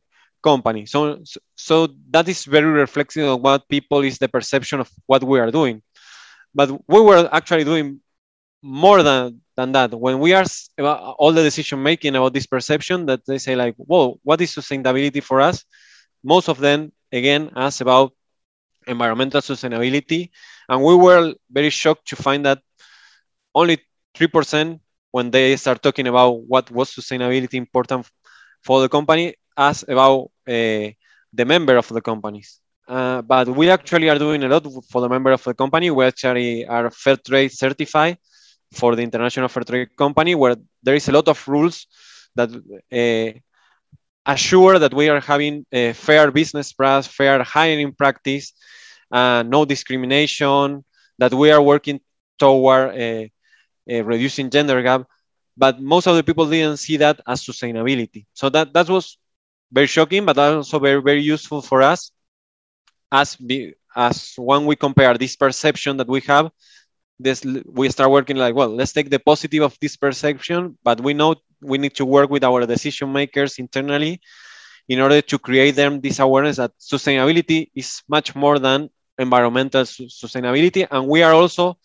company. 0.46 0.86
So, 0.86 1.02
so 1.56 1.74
that 2.14 2.30
is 2.30 2.46
very 2.46 2.72
reflective 2.84 3.26
of 3.28 3.42
what 3.42 3.68
people 3.68 4.02
is 4.10 4.18
the 4.20 4.30
perception 4.30 4.80
of 4.80 4.90
what 5.10 5.24
we 5.24 5.40
are 5.40 5.52
doing. 5.52 5.82
But 6.54 6.70
we 6.88 7.02
were 7.02 7.28
actually 7.32 7.66
doing 7.66 8.00
more 8.62 9.02
than, 9.04 9.42
than 9.58 9.74
that. 9.74 9.90
When 10.06 10.20
we 10.20 10.34
are 10.34 10.46
all 11.20 11.34
the 11.34 11.44
decision 11.44 11.82
making 11.82 12.16
about 12.16 12.34
this 12.34 12.46
perception 12.46 13.08
that 13.08 13.26
they 13.26 13.40
say 13.40 13.56
like, 13.56 13.76
whoa, 13.78 14.20
what 14.24 14.40
is 14.42 14.56
sustainability 14.56 15.22
for 15.22 15.42
us? 15.42 15.66
Most 16.24 16.48
of 16.48 16.58
them, 16.60 16.92
again, 17.12 17.52
ask 17.56 17.82
about 17.82 18.14
environmental 18.88 19.42
sustainability. 19.42 20.30
And 20.70 20.84
we 20.84 20.96
were 20.96 21.34
very 21.50 21.70
shocked 21.70 22.08
to 22.10 22.16
find 22.16 22.46
that 22.46 22.62
only 23.54 23.80
3% 24.16 24.80
when 25.12 25.32
they 25.32 25.56
start 25.58 25.82
talking 25.82 26.08
about 26.08 26.44
what 26.44 26.70
was 26.72 26.94
sustainability 26.94 27.56
important 27.56 28.06
for 28.64 28.82
the 28.82 28.90
company, 28.90 29.36
ask 29.58 29.88
about 29.88 30.32
the 30.46 31.46
member 31.46 31.78
of 31.78 31.88
the 31.90 32.02
companies. 32.02 32.60
Uh, 32.88 33.22
but 33.22 33.50
we 33.50 33.70
actually 33.70 34.10
are 34.10 34.20
doing 34.20 34.44
a 34.44 34.48
lot 34.48 34.66
for 34.90 35.02
the 35.02 35.10
member 35.10 35.32
of 35.32 35.44
the 35.44 35.54
company. 35.54 35.90
We 35.90 36.06
actually 36.06 36.66
are 36.66 36.92
fair 36.92 37.18
trade 37.18 37.52
certified 37.52 38.18
for 38.72 38.96
the 38.96 39.02
International 39.02 39.48
Fair 39.48 39.64
Trade 39.64 39.96
Company, 39.98 40.36
where 40.36 40.56
there 40.84 40.96
is 40.96 41.08
a 41.10 41.12
lot 41.12 41.28
of 41.28 41.48
rules 41.48 41.88
that 42.36 42.50
uh, 42.52 43.40
assure 44.26 44.78
that 44.80 44.94
we 44.94 45.10
are 45.10 45.20
having 45.20 45.66
a 45.72 45.94
fair 45.94 46.32
business 46.32 46.74
practice, 46.74 47.12
fair 47.12 47.44
hiring 47.44 47.92
practice, 47.94 48.54
uh, 49.12 49.44
no 49.46 49.66
discrimination, 49.66 50.84
that 51.18 51.34
we 51.34 51.52
are 51.52 51.62
working 51.62 52.00
toward 52.38 52.90
uh, 53.00 53.26
reducing 53.88 54.50
gender 54.50 54.82
gap. 54.82 55.04
But 55.58 55.80
most 55.82 56.06
of 56.08 56.16
the 56.16 56.24
people 56.24 56.48
didn't 56.50 56.78
see 56.78 56.98
that 56.98 57.22
as 57.26 57.42
sustainability. 57.42 58.26
So 58.34 58.50
that, 58.50 58.74
that 58.74 58.90
was 58.90 59.18
very 59.76 59.88
shocking, 59.88 60.26
but 60.26 60.38
also 60.40 60.80
very, 60.80 61.02
very 61.02 61.22
useful 61.22 61.62
for 61.62 61.84
us 61.84 62.12
as, 63.12 63.36
be, 63.36 63.76
as 63.96 64.34
when 64.38 64.66
we 64.66 64.76
compare 64.76 65.18
this 65.18 65.36
perception 65.36 65.98
that 65.98 66.08
we 66.08 66.22
have 66.22 66.52
this 67.18 67.46
we 67.66 67.90
start 67.90 68.12
working 68.12 68.36
like 68.36 68.54
well 68.54 68.68
let's 68.68 68.92
take 68.92 69.10
the 69.10 69.18
positive 69.20 69.64
of 69.64 69.78
this 69.80 69.96
perception 69.96 70.78
but 70.84 71.00
we 71.00 71.14
know 71.14 71.34
we 71.62 71.78
need 71.78 71.96
to 71.96 72.04
work 72.04 72.30
with 72.30 72.44
our 72.44 72.66
decision 72.66 73.14
makers 73.14 73.58
internally 73.58 74.20
in 74.88 75.00
order 75.00 75.22
to 75.22 75.40
create 75.40 75.76
them 75.76 76.02
this 76.02 76.20
awareness 76.20 76.58
that 76.58 76.72
sustainability 76.80 77.70
is 77.74 78.04
much 78.08 78.36
more 78.36 78.60
than 78.60 78.90
environmental 79.18 79.86
su 79.86 80.06
sustainability. 80.06 80.88
And 80.90 81.08
we 81.08 81.24
are 81.24 81.34
also 81.34 81.78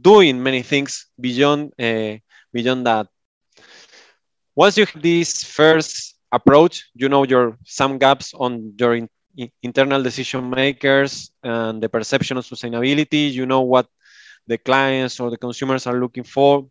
doing 0.00 0.42
many 0.42 0.62
things 0.62 1.06
beyond 1.18 1.72
uh, 1.78 2.16
beyond 2.52 2.86
that. 2.86 3.06
Once 4.54 4.76
you 4.76 4.86
have 4.86 5.02
this 5.02 5.44
first 5.44 6.16
approach 6.32 6.88
you 6.94 7.08
know 7.08 7.24
your 7.24 7.56
some 7.64 7.98
gaps 7.98 8.34
on 8.34 8.72
your 8.78 8.94
in, 8.94 9.08
internal 9.62 10.02
decision 10.02 10.50
makers 10.50 11.30
and 11.42 11.82
the 11.82 11.88
perception 11.88 12.36
of 12.36 12.44
sustainability 12.44 13.32
you 13.32 13.46
know 13.46 13.62
what 13.62 13.86
the 14.46 14.58
clients 14.58 15.20
or 15.20 15.30
the 15.30 15.36
consumers 15.38 15.86
are 15.86 15.98
looking 15.98 16.24
for 16.24 16.66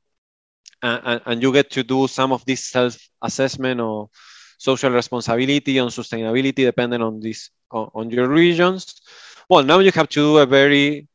and, 0.81 1.21
and 1.25 1.41
you 1.41 1.51
get 1.51 1.69
to 1.71 1.83
do 1.83 2.07
some 2.07 2.31
of 2.31 2.45
this 2.45 2.65
self-assessment 2.65 3.79
or 3.79 4.09
social 4.57 4.91
responsibility 4.91 5.79
on 5.79 5.89
sustainability 5.89 6.65
depending 6.65 7.01
on 7.01 7.19
this 7.19 7.49
on, 7.71 7.89
on 7.93 8.09
your 8.09 8.27
regions. 8.27 9.01
Well 9.49 9.63
now 9.63 9.79
you 9.79 9.91
have 9.91 10.09
to 10.09 10.19
do 10.19 10.37
a 10.37 10.45
very 10.45 11.07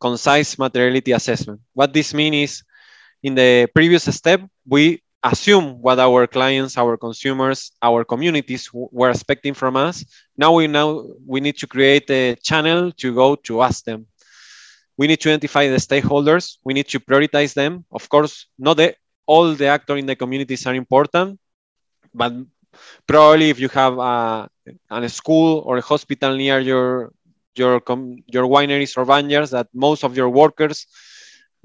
concise 0.00 0.58
materiality 0.58 1.12
assessment. 1.12 1.60
What 1.72 1.92
this 1.92 2.14
means 2.14 2.36
is 2.36 2.62
in 3.22 3.34
the 3.34 3.68
previous 3.74 4.04
step 4.14 4.42
we 4.66 5.02
assume 5.24 5.80
what 5.80 5.98
our 5.98 6.26
clients 6.26 6.78
our 6.78 6.96
consumers 6.96 7.72
our 7.82 8.04
communities 8.04 8.70
were 8.72 9.10
expecting 9.10 9.54
from 9.54 9.76
us 9.76 10.04
now 10.36 10.52
we 10.52 10.66
now 10.66 11.02
we 11.26 11.40
need 11.40 11.56
to 11.56 11.66
create 11.66 12.08
a 12.10 12.36
channel 12.36 12.92
to 12.92 13.14
go 13.14 13.34
to 13.34 13.62
ask 13.62 13.84
them 13.84 14.06
we 14.96 15.06
need 15.06 15.20
to 15.20 15.30
identify 15.30 15.68
the 15.68 15.76
stakeholders. 15.76 16.58
We 16.64 16.74
need 16.74 16.88
to 16.88 17.00
prioritize 17.00 17.54
them. 17.54 17.84
Of 17.90 18.08
course, 18.08 18.46
not 18.58 18.76
the, 18.76 18.94
all 19.26 19.54
the 19.54 19.66
actors 19.66 19.98
in 19.98 20.06
the 20.06 20.16
communities 20.16 20.66
are 20.66 20.74
important, 20.74 21.40
but 22.14 22.32
probably 23.06 23.50
if 23.50 23.58
you 23.58 23.68
have 23.70 23.98
a, 23.98 24.48
a 24.90 25.08
school 25.08 25.62
or 25.66 25.78
a 25.78 25.82
hospital 25.82 26.36
near 26.36 26.60
your 26.60 27.12
your 27.56 27.80
com 27.80 28.18
your 28.26 28.46
wineries 28.46 28.96
or 28.96 29.04
vineyards, 29.04 29.50
that 29.50 29.68
most 29.74 30.04
of 30.04 30.16
your 30.16 30.28
workers 30.28 30.86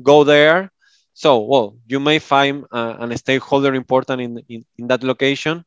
go 0.01 0.23
there. 0.23 0.71
So, 1.19 1.39
well, 1.39 1.75
you 1.85 1.99
may 1.99 2.17
find 2.19 2.63
uh, 2.71 2.95
a 2.97 3.17
stakeholder 3.17 3.75
important 3.75 4.21
in, 4.21 4.39
in, 4.47 4.65
in 4.77 4.87
that 4.87 5.03
location. 5.03 5.65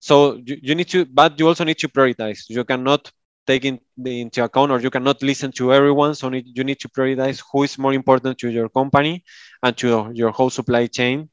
So 0.00 0.34
you, 0.34 0.56
you 0.60 0.74
need 0.74 0.88
to, 0.88 1.04
but 1.04 1.38
you 1.38 1.46
also 1.46 1.62
need 1.62 1.78
to 1.78 1.88
prioritize. 1.88 2.40
You 2.48 2.64
cannot 2.64 3.08
take 3.46 3.64
in, 3.64 3.78
into 4.04 4.42
account 4.42 4.72
or 4.72 4.80
you 4.80 4.90
cannot 4.90 5.22
listen 5.22 5.52
to 5.52 5.72
everyone. 5.72 6.16
So 6.16 6.32
you 6.32 6.64
need 6.64 6.80
to 6.80 6.88
prioritize 6.88 7.40
who 7.52 7.62
is 7.62 7.78
more 7.78 7.92
important 7.92 8.36
to 8.38 8.50
your 8.50 8.68
company 8.68 9.22
and 9.62 9.76
to 9.76 10.10
your 10.12 10.32
whole 10.32 10.50
supply 10.50 10.88
chain. 10.88 11.30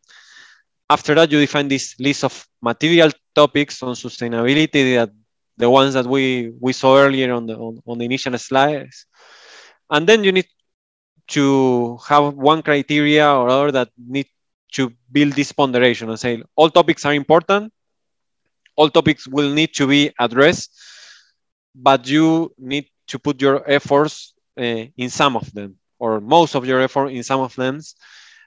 After 0.88 1.16
that, 1.16 1.32
you 1.32 1.40
define 1.40 1.68
this 1.68 1.96
list 2.00 2.24
of 2.24 2.48
material 2.62 3.10
topics 3.34 3.82
on 3.82 3.96
sustainability 3.96 4.98
that 4.98 5.10
the 5.58 5.68
ones 5.68 5.96
that 5.96 6.06
we, 6.06 6.54
we 6.60 6.74
saw 6.74 6.96
earlier 7.00 7.34
on 7.34 7.48
the, 7.48 7.56
on, 7.56 7.82
on 7.88 7.98
the 7.98 8.06
initial 8.06 8.38
slides. 8.38 9.08
And 9.90 10.06
then 10.06 10.24
you 10.24 10.32
need 10.32 10.46
to 11.28 11.98
have 12.08 12.34
one 12.36 12.62
criteria 12.62 13.28
or 13.28 13.50
other 13.50 13.72
that 13.72 13.90
need 13.98 14.28
to 14.74 14.92
build 15.12 15.34
this 15.34 15.52
ponderation 15.52 16.10
and 16.10 16.20
say 16.20 16.42
all 16.56 16.70
topics 16.70 17.06
are 17.06 17.14
important, 17.14 17.72
all 18.76 18.90
topics 18.90 19.28
will 19.28 19.52
need 19.52 19.74
to 19.74 19.88
be 19.88 20.12
addressed, 20.20 20.72
but 21.74 22.08
you 22.08 22.54
need 22.58 22.86
to 23.08 23.20
put 23.20 23.42
your 23.42 23.64
efforts 23.70 24.34
uh, 24.58 24.86
in 24.98 25.10
some 25.10 25.36
of 25.36 25.52
them 25.54 25.78
or 26.00 26.20
most 26.20 26.56
of 26.56 26.66
your 26.66 26.82
effort 26.82 27.08
in 27.08 27.24
some 27.24 27.40
of 27.42 27.56
them. 27.56 27.80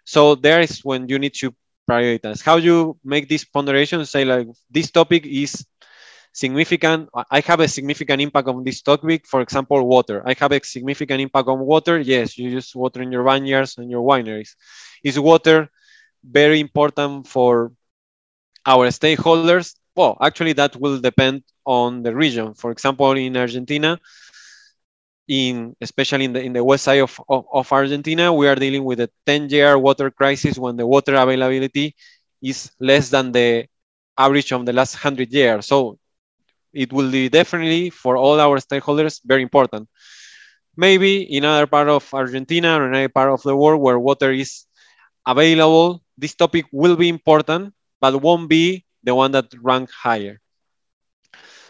So 0.04 0.34
there 0.34 0.60
is 0.60 0.80
when 0.84 1.08
you 1.08 1.18
need 1.18 1.34
to 1.34 1.54
prioritize. 1.88 2.42
How 2.42 2.56
you 2.56 2.98
make 3.04 3.28
this 3.28 3.44
ponderation, 3.44 4.04
say 4.04 4.24
like 4.24 4.48
this 4.70 4.90
topic 4.90 5.26
is 5.26 5.64
significant. 6.38 7.08
I 7.30 7.40
have 7.40 7.60
a 7.60 7.68
significant 7.68 8.22
impact 8.22 8.48
on 8.48 8.62
this 8.62 8.80
topic. 8.82 9.26
For 9.26 9.40
example, 9.40 9.82
water. 9.86 10.22
I 10.24 10.34
have 10.38 10.52
a 10.52 10.60
significant 10.62 11.20
impact 11.20 11.48
on 11.48 11.58
water. 11.58 11.98
Yes, 11.98 12.38
you 12.38 12.48
use 12.50 12.74
water 12.74 13.02
in 13.02 13.10
your 13.10 13.24
vineyards 13.24 13.76
and 13.78 13.90
your 13.90 14.04
wineries. 14.06 14.54
Is 15.02 15.18
water 15.18 15.68
very 16.22 16.60
important 16.60 17.26
for 17.26 17.72
our 18.64 18.86
stakeholders? 18.88 19.74
Well, 19.96 20.16
actually, 20.20 20.54
that 20.54 20.76
will 20.76 21.00
depend 21.00 21.42
on 21.66 22.02
the 22.02 22.14
region. 22.14 22.54
For 22.54 22.70
example, 22.70 23.12
in 23.12 23.36
Argentina, 23.36 23.98
in 25.26 25.74
especially 25.80 26.24
in 26.24 26.32
the 26.32 26.42
in 26.42 26.52
the 26.52 26.62
west 26.62 26.84
side 26.84 27.02
of, 27.02 27.20
of, 27.28 27.44
of 27.52 27.72
Argentina, 27.72 28.32
we 28.32 28.46
are 28.46 28.54
dealing 28.54 28.84
with 28.84 29.00
a 29.00 29.10
10-year 29.26 29.76
water 29.76 30.10
crisis 30.10 30.56
when 30.56 30.76
the 30.76 30.86
water 30.86 31.14
availability 31.16 31.94
is 32.40 32.70
less 32.78 33.10
than 33.10 33.32
the 33.32 33.66
average 34.16 34.52
of 34.52 34.64
the 34.64 34.72
last 34.72 34.94
100 34.94 35.32
years. 35.32 35.66
So 35.66 35.98
it 36.72 36.92
will 36.92 37.10
be 37.10 37.28
definitely 37.28 37.90
for 37.90 38.16
all 38.16 38.40
our 38.40 38.58
stakeholders 38.58 39.20
very 39.24 39.42
important. 39.42 39.88
Maybe 40.76 41.22
in 41.22 41.44
another 41.44 41.66
part 41.66 41.88
of 41.88 42.08
Argentina 42.14 42.78
or 42.78 42.86
in 42.86 42.94
another 42.94 43.08
part 43.08 43.30
of 43.30 43.42
the 43.42 43.56
world 43.56 43.80
where 43.80 43.98
water 43.98 44.30
is 44.32 44.66
available, 45.26 46.02
this 46.16 46.34
topic 46.34 46.66
will 46.72 46.96
be 46.96 47.08
important, 47.08 47.74
but 48.00 48.22
won't 48.22 48.48
be 48.48 48.84
the 49.02 49.14
one 49.14 49.32
that 49.32 49.46
rank 49.60 49.90
higher. 49.90 50.40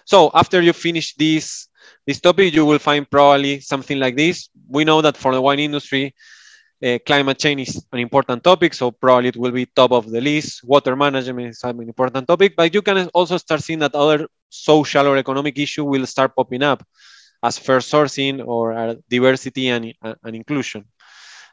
So 0.04 0.30
after 0.34 0.60
you 0.62 0.72
finish 0.72 1.14
this, 1.14 1.68
this 2.06 2.20
topic, 2.20 2.54
you 2.54 2.64
will 2.64 2.78
find 2.78 3.08
probably 3.10 3.60
something 3.60 3.98
like 3.98 4.16
this. 4.16 4.48
We 4.68 4.84
know 4.84 5.02
that 5.02 5.16
for 5.16 5.34
the 5.34 5.40
wine 5.40 5.58
industry, 5.58 6.14
uh, 6.84 6.98
climate 7.04 7.38
change 7.38 7.68
is 7.68 7.86
an 7.92 7.98
important 7.98 8.42
topic, 8.42 8.74
so 8.74 8.90
probably 8.90 9.28
it 9.28 9.36
will 9.36 9.50
be 9.50 9.66
top 9.66 9.92
of 9.92 10.10
the 10.10 10.20
list. 10.20 10.62
Water 10.64 10.94
management 10.94 11.48
is 11.48 11.62
an 11.64 11.80
important 11.82 12.26
topic, 12.26 12.54
but 12.56 12.72
you 12.72 12.82
can 12.82 13.08
also 13.08 13.36
start 13.36 13.62
seeing 13.62 13.80
that 13.80 13.94
other 13.94 14.28
social 14.48 15.06
or 15.06 15.16
economic 15.16 15.58
issue 15.58 15.84
will 15.84 16.06
start 16.06 16.34
popping 16.36 16.62
up 16.62 16.84
as 17.42 17.58
fair 17.58 17.78
sourcing 17.78 18.44
or 18.46 18.72
uh, 18.72 18.94
diversity 19.08 19.68
and, 19.68 19.94
uh, 20.02 20.14
and 20.24 20.36
inclusion. 20.36 20.84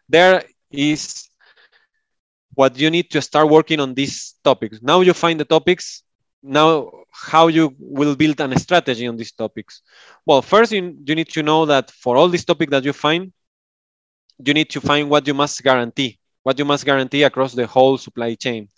There 0.08 0.44
is 0.72 1.30
what 2.54 2.78
you 2.80 2.90
need 2.90 3.10
to 3.12 3.22
start 3.22 3.50
working 3.50 3.80
on 3.80 3.94
these 3.94 4.36
topics. 4.44 4.80
Now 4.82 5.02
you 5.02 5.14
find 5.14 5.40
the 5.40 5.46
topics. 5.46 6.04
Now, 6.42 6.92
how 7.12 7.48
you 7.48 7.76
will 7.80 8.16
build 8.16 8.40
a 8.40 8.60
strategy 8.60 9.08
on 9.08 9.18
these 9.18 9.32
topics? 9.32 9.82
Well, 10.28 10.44
first 10.44 10.72
you, 10.72 10.96
you 11.04 11.16
need 11.16 11.30
to 11.30 11.42
know 11.42 11.66
that 11.66 11.90
for 11.90 12.16
all 12.18 12.30
these 12.30 12.46
topics 12.46 12.70
that 12.70 12.84
you 12.86 12.94
find, 12.94 13.34
you 14.44 14.54
need 14.54 14.70
to 14.72 14.82
find 14.82 15.10
what 15.10 15.28
you 15.28 15.34
must 15.34 15.62
guarantee, 15.64 16.18
what 16.44 16.58
you 16.60 16.66
must 16.66 16.86
guarantee 16.86 17.24
across 17.24 17.54
the 17.54 17.66
whole 17.68 17.98
supply 17.98 18.36
chain. 18.36 18.70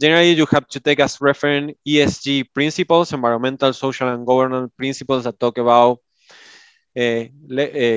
Generally, 0.00 0.32
you 0.32 0.46
have 0.46 0.66
to 0.68 0.80
take 0.80 1.00
as 1.00 1.20
reference 1.20 1.72
ESG 1.86 2.42
principles, 2.44 3.12
environmental, 3.12 3.72
social, 3.72 4.08
and 4.08 4.26
governance 4.26 4.70
principles 4.76 5.24
that 5.24 5.38
talk 5.40 5.58
about 5.58 5.98
uh, 6.96 7.24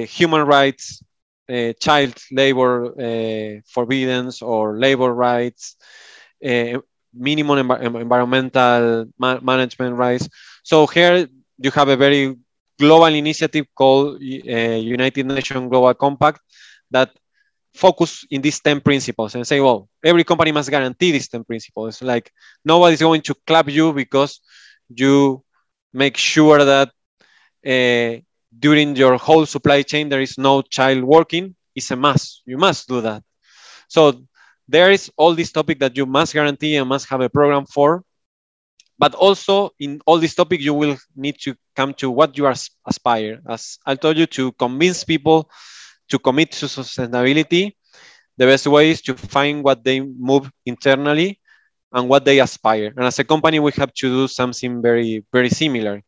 human 0.05 0.41
rights, 0.45 1.03
uh, 1.51 1.73
child 1.79 2.13
labor 2.31 2.93
uh, 2.99 3.61
forbiddance 3.67 4.41
or 4.41 4.77
labor 4.77 5.13
rights, 5.13 5.75
uh, 6.45 6.77
minimum 7.13 7.67
env 7.69 8.01
environmental 8.01 9.05
ma 9.17 9.39
management 9.41 9.95
rights. 9.95 10.27
So 10.63 10.87
here 10.87 11.27
you 11.57 11.71
have 11.71 11.89
a 11.89 11.97
very 11.97 12.35
global 12.81 13.13
initiative 13.23 13.65
called 13.75 14.21
United 14.21 15.25
Nations 15.27 15.69
Global 15.69 15.93
Compact 15.93 16.39
that 16.91 17.09
focus 17.73 18.25
in 18.29 18.41
these 18.41 18.59
10 18.59 18.81
principles 18.81 19.35
and 19.35 19.45
say, 19.47 19.59
well, 19.59 19.87
every 20.03 20.23
company 20.23 20.51
must 20.51 20.69
guarantee 20.69 21.11
these 21.11 21.29
10 21.29 21.43
principles. 21.43 22.01
Like 22.01 22.31
nobody's 22.65 23.01
going 23.01 23.21
to 23.23 23.35
clap 23.47 23.69
you 23.69 23.93
because 23.93 24.41
you 24.93 25.43
make 25.93 26.17
sure 26.17 26.63
that 26.65 26.89
uh, 27.65 28.21
during 28.57 28.95
your 28.95 29.17
whole 29.17 29.45
supply 29.45 29.81
chain 29.83 30.09
there 30.09 30.21
is 30.21 30.37
no 30.37 30.61
child 30.61 31.03
working. 31.03 31.55
It's 31.75 31.91
a 31.91 31.95
must. 31.95 32.41
You 32.45 32.57
must 32.57 32.87
do 32.87 33.01
that. 33.01 33.23
So 33.87 34.23
there 34.67 34.91
is 34.91 35.11
all 35.17 35.33
this 35.35 35.51
topic 35.51 35.79
that 35.79 35.95
you 35.97 36.05
must 36.05 36.33
guarantee 36.33 36.75
and 36.75 36.87
must 36.89 37.09
have 37.09 37.21
a 37.21 37.29
program 37.29 37.65
for. 37.65 38.03
But 39.01 39.15
also 39.15 39.71
in 39.79 39.99
all 40.05 40.19
this 40.19 40.35
topic, 40.35 40.61
you 40.61 40.75
will 40.75 40.95
need 41.15 41.41
to 41.41 41.55
come 41.75 41.91
to 41.95 42.11
what 42.11 42.37
you 42.37 42.45
are 42.45 42.53
aspire. 42.85 43.41
As 43.49 43.79
I 43.83 43.95
told 43.95 44.15
you, 44.15 44.27
to 44.37 44.51
convince 44.51 45.03
people 45.03 45.49
to 46.09 46.19
commit 46.19 46.51
to 46.61 46.67
sustainability, 46.67 47.73
the 48.37 48.45
best 48.45 48.67
way 48.67 48.91
is 48.91 49.01
to 49.09 49.17
find 49.17 49.63
what 49.63 49.83
they 49.83 50.01
move 50.01 50.51
internally 50.67 51.39
and 51.91 52.07
what 52.07 52.25
they 52.25 52.39
aspire. 52.39 52.93
And 52.95 53.05
as 53.05 53.17
a 53.17 53.23
company, 53.23 53.57
we 53.57 53.71
have 53.81 53.91
to 53.91 54.07
do 54.07 54.27
something 54.27 54.83
very, 54.83 55.25
very 55.33 55.49
similar. 55.49 56.03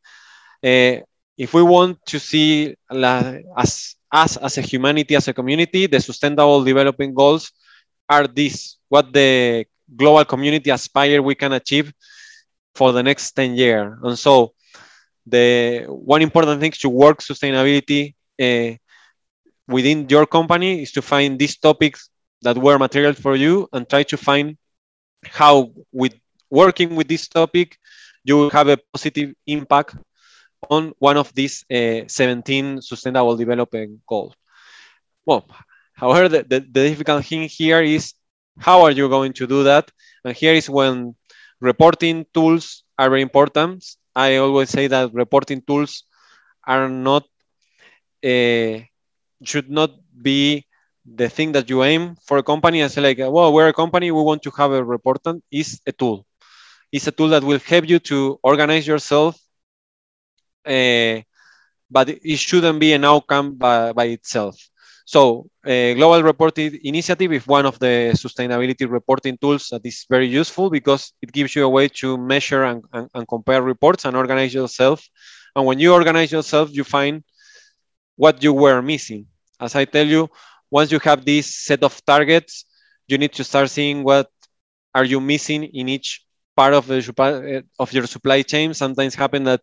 Uh, 0.63 1.01
if 1.35 1.49
we 1.55 1.63
want 1.63 1.97
to 2.05 2.19
see 2.19 2.75
la, 2.91 3.41
as 3.57 3.95
us 4.11 4.37
as 4.37 4.59
a 4.59 4.61
humanity, 4.61 5.15
as 5.15 5.27
a 5.27 5.33
community, 5.33 5.87
the 5.87 5.99
sustainable 5.99 6.63
development 6.63 7.15
goals 7.15 7.51
are 8.07 8.27
these, 8.27 8.77
what 8.87 9.11
the 9.11 9.65
global 9.97 10.23
community 10.25 10.69
aspire 10.69 11.23
we 11.23 11.33
can 11.33 11.53
achieve 11.53 11.91
for 12.75 12.91
the 12.91 13.03
next 13.03 13.31
10 13.31 13.55
years. 13.55 13.97
And 14.03 14.17
so 14.17 14.53
the 15.25 15.85
one 15.87 16.21
important 16.21 16.59
thing 16.59 16.71
to 16.71 16.89
work 16.89 17.19
sustainability 17.19 18.15
uh, 18.41 18.75
within 19.67 20.07
your 20.09 20.25
company 20.25 20.81
is 20.81 20.91
to 20.93 21.01
find 21.01 21.39
these 21.39 21.57
topics 21.57 22.09
that 22.41 22.57
were 22.57 22.77
material 22.77 23.13
for 23.13 23.35
you 23.35 23.67
and 23.71 23.89
try 23.89 24.03
to 24.03 24.17
find 24.17 24.57
how 25.25 25.71
with 25.91 26.13
working 26.49 26.95
with 26.95 27.07
this 27.07 27.27
topic 27.27 27.77
you 28.23 28.37
will 28.37 28.49
have 28.49 28.67
a 28.67 28.77
positive 28.93 29.33
impact 29.47 29.95
on 30.69 30.93
one 30.99 31.17
of 31.17 31.33
these 31.33 31.65
uh, 31.71 32.01
17 32.07 32.81
sustainable 32.81 33.35
development 33.37 33.99
goals 34.07 34.33
well 35.25 35.45
however 35.93 36.27
the, 36.27 36.43
the, 36.43 36.59
the 36.59 36.89
difficult 36.89 37.25
thing 37.25 37.47
here 37.47 37.81
is 37.81 38.13
how 38.59 38.81
are 38.83 38.91
you 38.91 39.07
going 39.09 39.33
to 39.33 39.47
do 39.47 39.63
that 39.63 39.89
and 40.25 40.35
here 40.35 40.53
is 40.53 40.69
when 40.69 41.15
reporting 41.63 42.25
tools 42.35 42.83
are 42.99 43.09
very 43.09 43.23
important 43.23 43.83
i 44.15 44.37
always 44.37 44.69
say 44.69 44.87
that 44.87 45.13
reporting 45.13 45.61
tools 45.61 46.03
are 46.67 46.89
not 46.89 47.23
uh, 48.25 48.79
should 49.43 49.69
not 49.69 49.91
be 50.21 50.65
the 51.05 51.29
thing 51.29 51.51
that 51.53 51.69
you 51.69 51.83
aim 51.83 52.15
for 52.25 52.37
a 52.37 52.43
company 52.43 52.81
and 52.81 52.91
say 52.91 53.01
like, 53.01 53.17
well, 53.19 53.53
we're 53.53 53.67
a 53.69 53.73
company, 53.73 54.11
we 54.11 54.21
want 54.21 54.41
to 54.43 54.51
have 54.57 54.71
a 54.71 54.83
reportant 54.83 55.43
is 55.51 55.81
a 55.87 55.91
tool. 55.91 56.25
It's 56.91 57.07
a 57.07 57.11
tool 57.11 57.29
that 57.29 57.43
will 57.43 57.59
help 57.59 57.87
you 57.89 57.99
to 58.11 58.39
organize 58.43 58.87
yourself, 58.87 59.37
uh, 60.65 61.21
but 61.89 62.09
it 62.09 62.37
shouldn't 62.39 62.79
be 62.79 62.93
an 62.93 63.05
outcome 63.05 63.55
by, 63.55 63.93
by 63.93 64.05
itself. 64.05 64.57
So 65.05 65.47
uh, 65.65 65.93
Global 65.93 66.23
Reporting 66.23 66.79
Initiative 66.83 67.31
is 67.33 67.45
one 67.45 67.65
of 67.65 67.77
the 67.79 68.11
sustainability 68.15 68.89
reporting 68.89 69.37
tools 69.37 69.67
that 69.71 69.85
is 69.85 70.05
very 70.09 70.27
useful 70.27 70.69
because 70.69 71.13
it 71.21 71.31
gives 71.31 71.55
you 71.55 71.65
a 71.65 71.69
way 71.69 71.87
to 71.89 72.17
measure 72.17 72.63
and, 72.63 72.83
and, 72.93 73.09
and 73.13 73.27
compare 73.27 73.61
reports 73.61 74.05
and 74.05 74.15
organize 74.15 74.53
yourself. 74.53 75.05
And 75.55 75.65
when 75.65 75.79
you 75.79 75.93
organize 75.93 76.31
yourself, 76.31 76.69
you 76.71 76.83
find 76.83 77.23
what 78.15 78.41
you 78.41 78.53
were 78.53 78.81
missing 78.81 79.27
as 79.63 79.75
I 79.75 79.85
tell 79.85 80.05
you, 80.05 80.29
once 80.69 80.91
you 80.91 80.99
have 80.99 81.23
this 81.25 81.55
set 81.55 81.83
of 81.83 81.93
targets, 82.05 82.65
you 83.07 83.17
need 83.17 83.33
to 83.33 83.43
start 83.43 83.69
seeing 83.69 84.03
what 84.03 84.29
are 84.93 85.05
you 85.05 85.19
missing 85.19 85.63
in 85.63 85.87
each 85.89 86.25
part 86.55 86.73
of 86.73 86.85
the 86.87 87.63
of 87.79 87.93
your 87.93 88.05
supply 88.05 88.41
chain. 88.41 88.73
Sometimes 88.73 89.15
happen 89.15 89.43
that 89.45 89.61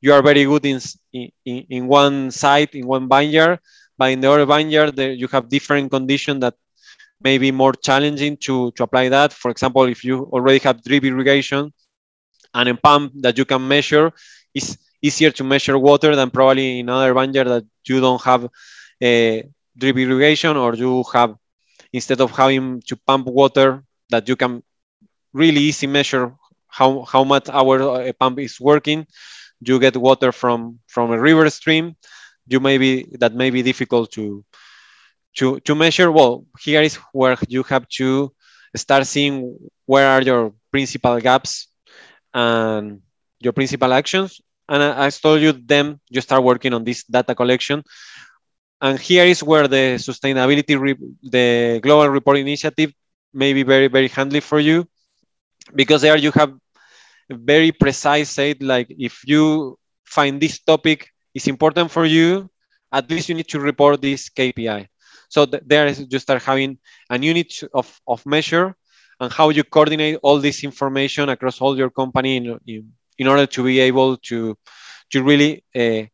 you 0.00 0.12
are 0.12 0.22
very 0.22 0.44
good 0.44 0.64
in 0.66 0.80
in, 1.12 1.30
in 1.44 1.86
one 1.86 2.30
site 2.30 2.74
in 2.74 2.86
one 2.86 3.08
vineyard, 3.08 3.60
but 3.98 4.12
in 4.12 4.20
the 4.20 4.30
other 4.30 4.46
vineyard 4.46 4.98
you 4.98 5.28
have 5.28 5.48
different 5.48 5.90
conditions 5.90 6.40
that 6.40 6.54
may 7.20 7.38
be 7.38 7.50
more 7.52 7.72
challenging 7.72 8.36
to, 8.36 8.72
to 8.72 8.82
apply 8.82 9.08
that. 9.08 9.32
For 9.32 9.50
example, 9.50 9.84
if 9.84 10.04
you 10.04 10.24
already 10.32 10.58
have 10.60 10.82
drip 10.82 11.04
irrigation 11.04 11.72
and 12.54 12.68
a 12.68 12.74
pump 12.74 13.12
that 13.20 13.38
you 13.38 13.44
can 13.44 13.66
measure, 13.66 14.12
it's 14.54 14.76
easier 15.00 15.30
to 15.30 15.44
measure 15.44 15.78
water 15.78 16.14
than 16.16 16.30
probably 16.30 16.80
in 16.80 16.88
other 16.88 17.14
vineyard 17.14 17.44
that 17.44 17.64
you 17.86 18.00
don't 18.00 18.22
have 18.22 18.44
uh, 18.44 19.42
drip 19.78 19.96
irrigation 19.96 20.56
or 20.56 20.74
you 20.74 21.04
have 21.12 21.34
instead 21.92 22.20
of 22.20 22.30
having 22.30 22.82
to 22.86 22.96
pump 22.96 23.26
water 23.26 23.84
that 24.10 24.28
you 24.28 24.36
can 24.36 24.62
really 25.32 25.60
easy 25.60 25.86
measure 25.86 26.34
how, 26.68 27.02
how 27.02 27.24
much 27.24 27.48
our 27.48 27.82
uh, 27.82 28.12
pump 28.18 28.38
is 28.38 28.60
working 28.60 29.06
you 29.60 29.78
get 29.78 29.96
water 29.96 30.32
from 30.32 30.78
from 30.88 31.12
a 31.12 31.18
river 31.18 31.48
stream 31.48 31.94
you 32.52 32.60
may 32.60 32.76
be 32.78 33.08
that 33.18 33.34
may 33.34 33.50
be 33.50 33.62
difficult 33.62 34.12
to 34.12 34.44
to 35.38 35.58
to 35.60 35.74
measure. 35.74 36.12
Well 36.12 36.46
here 36.60 36.82
is 36.82 36.96
where 37.12 37.36
you 37.48 37.62
have 37.64 37.88
to 37.98 38.32
start 38.76 39.06
seeing 39.06 39.56
where 39.86 40.08
are 40.08 40.22
your 40.22 40.52
principal 40.70 41.20
gaps 41.20 41.68
and 42.34 43.00
your 43.40 43.52
principal 43.52 43.92
actions. 43.92 44.40
And 44.68 44.82
I, 44.82 45.06
I 45.06 45.10
told 45.10 45.40
you 45.40 45.52
them 45.52 46.00
you 46.08 46.20
start 46.20 46.42
working 46.42 46.72
on 46.72 46.84
this 46.84 47.04
data 47.04 47.34
collection. 47.34 47.82
And 48.80 48.98
here 48.98 49.24
is 49.24 49.42
where 49.42 49.68
the 49.68 49.96
sustainability, 49.98 50.74
the 51.22 51.80
global 51.82 52.08
report 52.08 52.38
initiative 52.38 52.92
may 53.32 53.52
be 53.52 53.62
very, 53.62 53.88
very 53.88 54.08
handy 54.08 54.40
for 54.40 54.58
you 54.58 54.88
because 55.74 56.02
there 56.02 56.16
you 56.16 56.32
have 56.32 56.52
very 57.30 57.70
precise 57.72 58.30
said, 58.30 58.62
like 58.62 58.88
if 58.90 59.22
you 59.26 59.78
find 60.04 60.40
this 60.40 60.58
topic 60.58 61.08
is 61.34 61.48
important 61.48 61.90
for 61.90 62.04
you, 62.04 62.50
at 62.90 63.08
least 63.10 63.28
you 63.28 63.34
need 63.34 63.48
to 63.48 63.60
report 63.60 64.00
this 64.00 64.28
KPI. 64.28 64.88
So 65.28 65.46
th 65.46 65.62
there 65.64 65.88
you 65.88 66.18
start 66.18 66.42
having 66.42 66.78
a 67.08 67.16
unit 67.18 67.50
of, 67.72 67.86
of 68.06 68.24
measure 68.26 68.76
and 69.20 69.32
how 69.32 69.50
you 69.50 69.64
coordinate 69.64 70.18
all 70.22 70.38
this 70.38 70.64
information 70.64 71.28
across 71.28 71.60
all 71.60 71.74
your 71.76 71.90
company 71.90 72.36
in, 72.36 72.44
in, 72.66 72.92
in 73.18 73.26
order 73.28 73.46
to 73.46 73.60
be 73.64 73.80
able 73.80 74.16
to, 74.28 74.56
to 75.10 75.22
really 75.22 75.64
uh, 75.74 76.04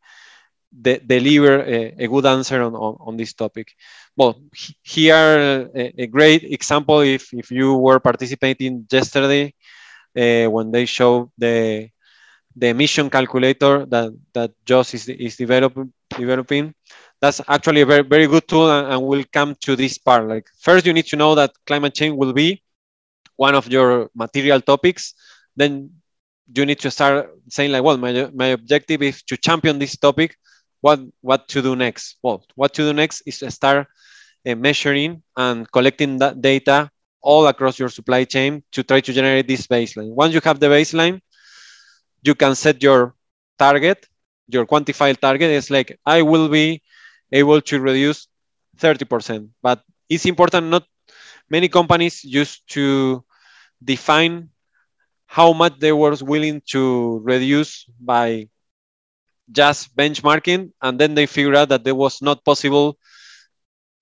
de 0.70 1.00
deliver 1.04 1.54
a, 1.62 2.04
a, 2.04 2.06
good 2.06 2.26
answer 2.26 2.62
on, 2.62 2.74
on, 2.74 2.96
on, 3.00 3.16
this 3.16 3.32
topic. 3.32 3.72
Well, 4.16 4.42
here 4.82 5.70
a, 5.74 6.02
a, 6.04 6.06
great 6.06 6.44
example 6.44 7.00
if, 7.00 7.32
if 7.32 7.50
you 7.50 7.74
were 7.74 8.00
participating 8.00 8.86
yesterday 8.90 9.54
uh, 10.16 10.50
when 10.50 10.70
they 10.70 10.84
showed 10.84 11.30
the 11.38 11.88
the 12.58 12.68
emission 12.68 13.08
calculator 13.10 13.86
that 13.86 14.12
that 14.34 14.50
Joss 14.64 14.94
is, 14.94 15.08
is 15.08 15.36
develop, 15.36 15.74
developing. 16.10 16.74
That's 17.20 17.40
actually 17.48 17.82
a 17.82 17.86
very 17.86 18.02
very 18.02 18.26
good 18.26 18.46
tool, 18.48 18.70
and, 18.70 18.92
and 18.92 19.02
we'll 19.02 19.24
come 19.32 19.54
to 19.66 19.76
this 19.76 19.98
part. 19.98 20.28
Like 20.28 20.46
first, 20.60 20.86
you 20.86 20.92
need 20.92 21.06
to 21.06 21.16
know 21.16 21.34
that 21.34 21.52
climate 21.66 21.94
change 21.94 22.14
will 22.16 22.32
be 22.32 22.62
one 23.36 23.54
of 23.54 23.68
your 23.68 24.10
material 24.14 24.60
topics. 24.60 25.14
Then 25.56 25.90
you 26.54 26.64
need 26.66 26.80
to 26.80 26.90
start 26.90 27.30
saying 27.48 27.72
like, 27.72 27.82
well, 27.82 27.96
my, 27.96 28.30
my 28.34 28.46
objective 28.46 29.02
is 29.02 29.22
to 29.24 29.36
champion 29.36 29.78
this 29.78 29.96
topic 29.96 30.36
what 30.80 31.00
what 31.20 31.48
to 31.48 31.62
do 31.62 31.76
next? 31.76 32.16
Well, 32.22 32.44
what 32.54 32.74
to 32.74 32.82
do 32.82 32.92
next 32.92 33.22
is 33.26 33.38
to 33.40 33.50
start 33.50 33.86
uh, 34.46 34.54
measuring 34.54 35.22
and 35.36 35.70
collecting 35.70 36.18
that 36.18 36.40
data 36.40 36.90
all 37.20 37.46
across 37.46 37.78
your 37.78 37.88
supply 37.88 38.24
chain 38.24 38.62
to 38.72 38.82
try 38.82 39.00
to 39.00 39.12
generate 39.12 39.48
this 39.48 39.66
baseline. 39.66 40.14
Once 40.14 40.34
you 40.34 40.40
have 40.44 40.60
the 40.60 40.66
baseline, 40.66 41.20
you 42.22 42.34
can 42.34 42.54
set 42.54 42.82
your 42.82 43.14
target, 43.58 44.06
your 44.48 44.66
quantified 44.66 45.18
target. 45.20 45.50
It's 45.50 45.70
like 45.70 45.98
I 46.06 46.22
will 46.22 46.48
be 46.48 46.82
able 47.32 47.60
to 47.62 47.80
reduce 47.80 48.28
30%. 48.76 49.50
But 49.62 49.82
it's 50.08 50.26
important 50.26 50.66
not 50.68 50.84
many 51.50 51.68
companies 51.68 52.24
used 52.24 52.62
to 52.74 53.24
define 53.82 54.50
how 55.26 55.52
much 55.52 55.78
they 55.78 55.92
were 55.92 56.16
willing 56.22 56.62
to 56.72 57.20
reduce 57.24 57.86
by 58.00 58.48
just 59.50 59.94
benchmarking, 59.96 60.72
and 60.82 60.98
then 60.98 61.14
they 61.14 61.26
figured 61.26 61.56
out 61.56 61.68
that 61.70 61.86
it 61.86 61.96
was 61.96 62.20
not 62.22 62.44
possible 62.44 62.98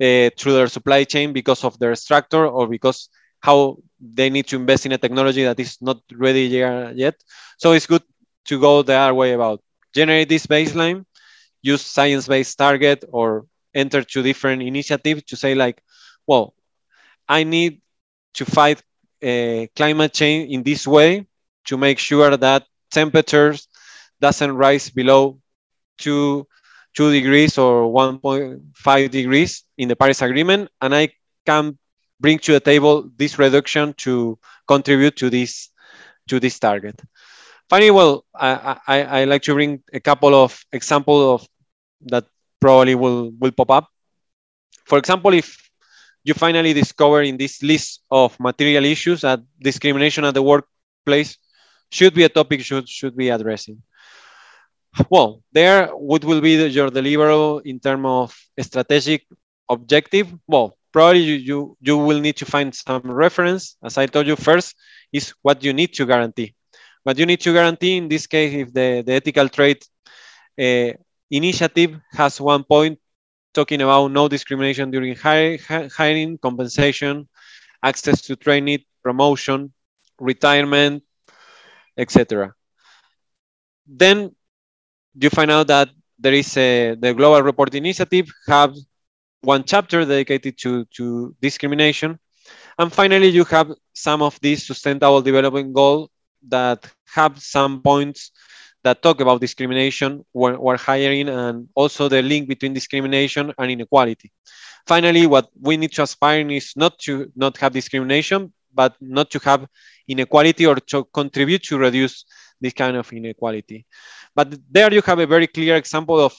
uh, 0.00 0.30
through 0.38 0.52
their 0.54 0.66
supply 0.68 1.04
chain 1.04 1.32
because 1.32 1.64
of 1.64 1.78
their 1.78 1.94
structure 1.94 2.46
or 2.46 2.66
because 2.68 3.08
how 3.46 3.78
they 4.00 4.28
need 4.30 4.46
to 4.48 4.56
invest 4.56 4.86
in 4.86 4.92
a 4.92 4.98
technology 4.98 5.44
that 5.44 5.58
is 5.60 5.78
not 5.80 5.98
ready 6.12 6.44
yet. 7.04 7.14
So 7.58 7.72
it's 7.72 7.86
good 7.86 8.02
to 8.46 8.60
go 8.60 8.82
the 8.82 8.94
other 8.94 9.14
way 9.14 9.32
about 9.32 9.62
generate 9.94 10.28
this 10.28 10.46
baseline. 10.46 11.04
use 11.62 11.82
science-based 11.82 12.56
target 12.58 13.04
or 13.10 13.46
enter 13.74 14.02
to 14.02 14.22
different 14.22 14.62
initiatives 14.62 15.22
to 15.24 15.36
say 15.36 15.54
like, 15.54 15.82
well, 16.26 16.54
I 17.28 17.44
need 17.44 17.80
to 18.34 18.44
fight 18.44 18.82
uh, 19.22 19.66
climate 19.74 20.12
change 20.14 20.52
in 20.52 20.62
this 20.62 20.86
way 20.86 21.26
to 21.66 21.76
make 21.76 21.98
sure 21.98 22.36
that 22.36 22.64
temperatures 22.90 23.68
doesn't 24.20 24.52
rise 24.56 24.90
below 24.90 25.38
two, 25.98 26.46
two 26.94 27.10
degrees 27.12 27.58
or 27.58 27.92
1.5 27.92 29.10
degrees 29.10 29.64
in 29.78 29.88
the 29.88 29.96
Paris 29.96 30.22
Agreement, 30.22 30.70
and 30.80 30.94
I 30.94 31.08
can 31.44 31.78
bring 32.20 32.38
to 32.38 32.52
the 32.52 32.60
table 32.60 33.10
this 33.16 33.38
reduction 33.38 33.94
to 33.94 34.38
contribute 34.66 35.16
to 35.16 35.30
this 35.30 35.70
to 36.28 36.40
this 36.40 36.58
target. 36.58 37.00
Finally, 37.68 37.90
well, 37.90 38.24
I, 38.34 38.78
I, 38.86 39.02
I 39.02 39.24
like 39.24 39.42
to 39.42 39.54
bring 39.54 39.82
a 39.92 40.00
couple 40.00 40.34
of 40.34 40.64
examples 40.72 41.42
of 41.42 41.48
that 42.06 42.24
probably 42.60 42.94
will, 42.94 43.32
will 43.38 43.52
pop 43.52 43.70
up. 43.70 43.88
For 44.84 44.98
example, 44.98 45.34
if 45.34 45.70
you 46.24 46.34
finally 46.34 46.72
discover 46.72 47.22
in 47.22 47.36
this 47.36 47.62
list 47.62 48.02
of 48.10 48.38
material 48.38 48.84
issues 48.84 49.20
that 49.22 49.40
discrimination 49.60 50.24
at 50.24 50.34
the 50.34 50.42
workplace 50.42 51.38
should 51.90 52.14
be 52.14 52.24
a 52.24 52.28
topic 52.28 52.60
should 52.62 52.88
should 52.88 53.16
be 53.16 53.28
addressing. 53.30 53.82
Well, 55.10 55.42
there, 55.52 55.88
what 55.88 56.24
will 56.24 56.40
be 56.40 56.56
the, 56.56 56.68
your 56.68 56.90
deliverable 56.90 57.62
in 57.64 57.78
terms 57.80 58.04
of 58.06 58.36
strategic 58.60 59.26
objective? 59.68 60.32
Well, 60.46 60.76
probably 60.96 61.20
you, 61.20 61.34
you, 61.34 61.76
you 61.82 61.98
will 61.98 62.20
need 62.20 62.36
to 62.38 62.46
find 62.46 62.74
some 62.74 63.02
reference. 63.04 63.76
As 63.84 63.98
I 63.98 64.06
told 64.06 64.26
you 64.26 64.34
first, 64.34 64.74
is 65.12 65.34
what 65.42 65.62
you 65.62 65.74
need 65.74 65.92
to 65.92 66.06
guarantee. 66.06 66.54
What 67.02 67.18
you 67.18 67.26
need 67.26 67.40
to 67.42 67.52
guarantee 67.52 67.98
in 67.98 68.08
this 68.08 68.26
case, 68.26 68.54
if 68.54 68.72
the, 68.72 69.02
the 69.04 69.12
ethical 69.12 69.46
trade 69.50 69.84
uh, 70.58 70.92
initiative 71.30 72.00
has 72.12 72.40
one 72.40 72.64
point 72.64 72.98
talking 73.52 73.82
about 73.82 74.10
no 74.10 74.26
discrimination 74.26 74.90
during 74.90 75.14
hiring, 75.14 76.38
compensation, 76.38 77.28
access 77.82 78.22
to 78.22 78.34
training, 78.34 78.78
promotion, 79.02 79.74
retirement, 80.18 81.02
etc. 81.98 82.54
Then 83.86 84.34
you 85.14 85.28
find 85.28 85.50
out 85.50 85.66
that 85.66 85.90
there 86.18 86.32
is 86.32 86.56
a, 86.56 86.94
the 86.98 87.12
Global 87.12 87.42
Report 87.42 87.74
Initiative 87.74 88.32
have 88.48 88.74
one 89.42 89.64
chapter 89.64 90.04
dedicated 90.04 90.58
to, 90.58 90.84
to 90.96 91.34
discrimination. 91.40 92.18
And 92.78 92.92
finally, 92.92 93.28
you 93.28 93.44
have 93.44 93.72
some 93.92 94.22
of 94.22 94.38
these 94.40 94.66
sustainable 94.66 95.22
development 95.22 95.72
goals 95.72 96.10
that 96.48 96.86
have 97.14 97.40
some 97.40 97.82
points 97.82 98.32
that 98.84 99.02
talk 99.02 99.20
about 99.20 99.40
discrimination 99.40 100.24
when 100.32 100.78
hiring 100.78 101.28
and 101.28 101.68
also 101.74 102.08
the 102.08 102.22
link 102.22 102.48
between 102.48 102.72
discrimination 102.72 103.52
and 103.58 103.70
inequality. 103.70 104.30
Finally, 104.86 105.26
what 105.26 105.48
we 105.60 105.76
need 105.76 105.92
to 105.92 106.02
aspire 106.02 106.48
is 106.48 106.72
not 106.76 106.96
to 107.00 107.32
not 107.34 107.56
have 107.56 107.72
discrimination, 107.72 108.52
but 108.72 108.94
not 109.00 109.30
to 109.30 109.40
have 109.40 109.66
inequality 110.06 110.66
or 110.66 110.76
to 110.76 111.04
contribute 111.04 111.62
to 111.64 111.78
reduce 111.78 112.24
this 112.60 112.72
kind 112.72 112.96
of 112.96 113.12
inequality. 113.12 113.84
But 114.34 114.54
there 114.70 114.92
you 114.92 115.02
have 115.02 115.18
a 115.18 115.26
very 115.26 115.48
clear 115.48 115.76
example 115.76 116.20
of 116.20 116.34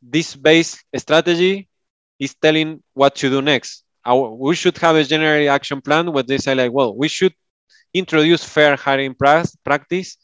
this 0.00 0.36
base 0.36 0.84
strategy 0.96 1.68
is 2.18 2.34
telling 2.34 2.82
what 2.94 3.16
to 3.16 3.30
do 3.30 3.42
next. 3.42 3.84
Our, 4.04 4.30
we 4.30 4.54
should 4.54 4.76
have 4.78 4.96
a 4.96 5.04
general 5.04 5.48
action 5.50 5.80
plan 5.80 6.12
where 6.12 6.22
they 6.22 6.38
say 6.38 6.54
like, 6.54 6.72
well, 6.72 6.96
we 6.96 7.08
should 7.08 7.34
introduce 7.94 8.44
fair 8.44 8.76
hiring 8.76 9.14
practice. 9.14 10.16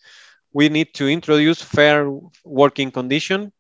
We 0.52 0.68
need 0.68 0.94
to 0.94 1.08
introduce 1.08 1.62
fair 1.62 2.10
working 2.44 2.90
condition. 2.90 3.52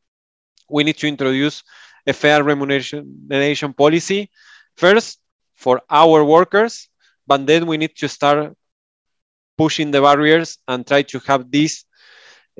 We 0.68 0.84
need 0.84 0.96
to 0.98 1.06
introduce 1.06 1.62
a 2.06 2.12
fair 2.12 2.42
remuneration 2.42 3.74
policy 3.74 4.30
first 4.76 5.18
for 5.54 5.82
our 5.90 6.24
workers, 6.24 6.88
but 7.26 7.46
then 7.46 7.66
we 7.66 7.76
need 7.76 7.94
to 7.96 8.08
start 8.08 8.54
pushing 9.56 9.90
the 9.90 10.00
barriers 10.00 10.58
and 10.68 10.86
try 10.86 11.02
to 11.02 11.18
have 11.20 11.50
these 11.50 11.84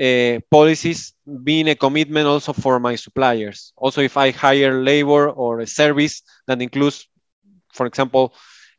uh, 0.01 0.39
policies 0.51 1.13
being 1.43 1.69
a 1.69 1.75
commitment 1.75 2.27
also 2.27 2.53
for 2.53 2.79
my 2.79 2.95
suppliers. 2.95 3.73
Also, 3.77 4.01
if 4.01 4.17
I 4.17 4.31
hire 4.31 4.83
labor 4.83 5.31
or 5.31 5.61
a 5.61 5.67
service 5.67 6.23
that 6.47 6.63
includes, 6.63 7.09
for 7.73 7.87
example, 7.87 8.35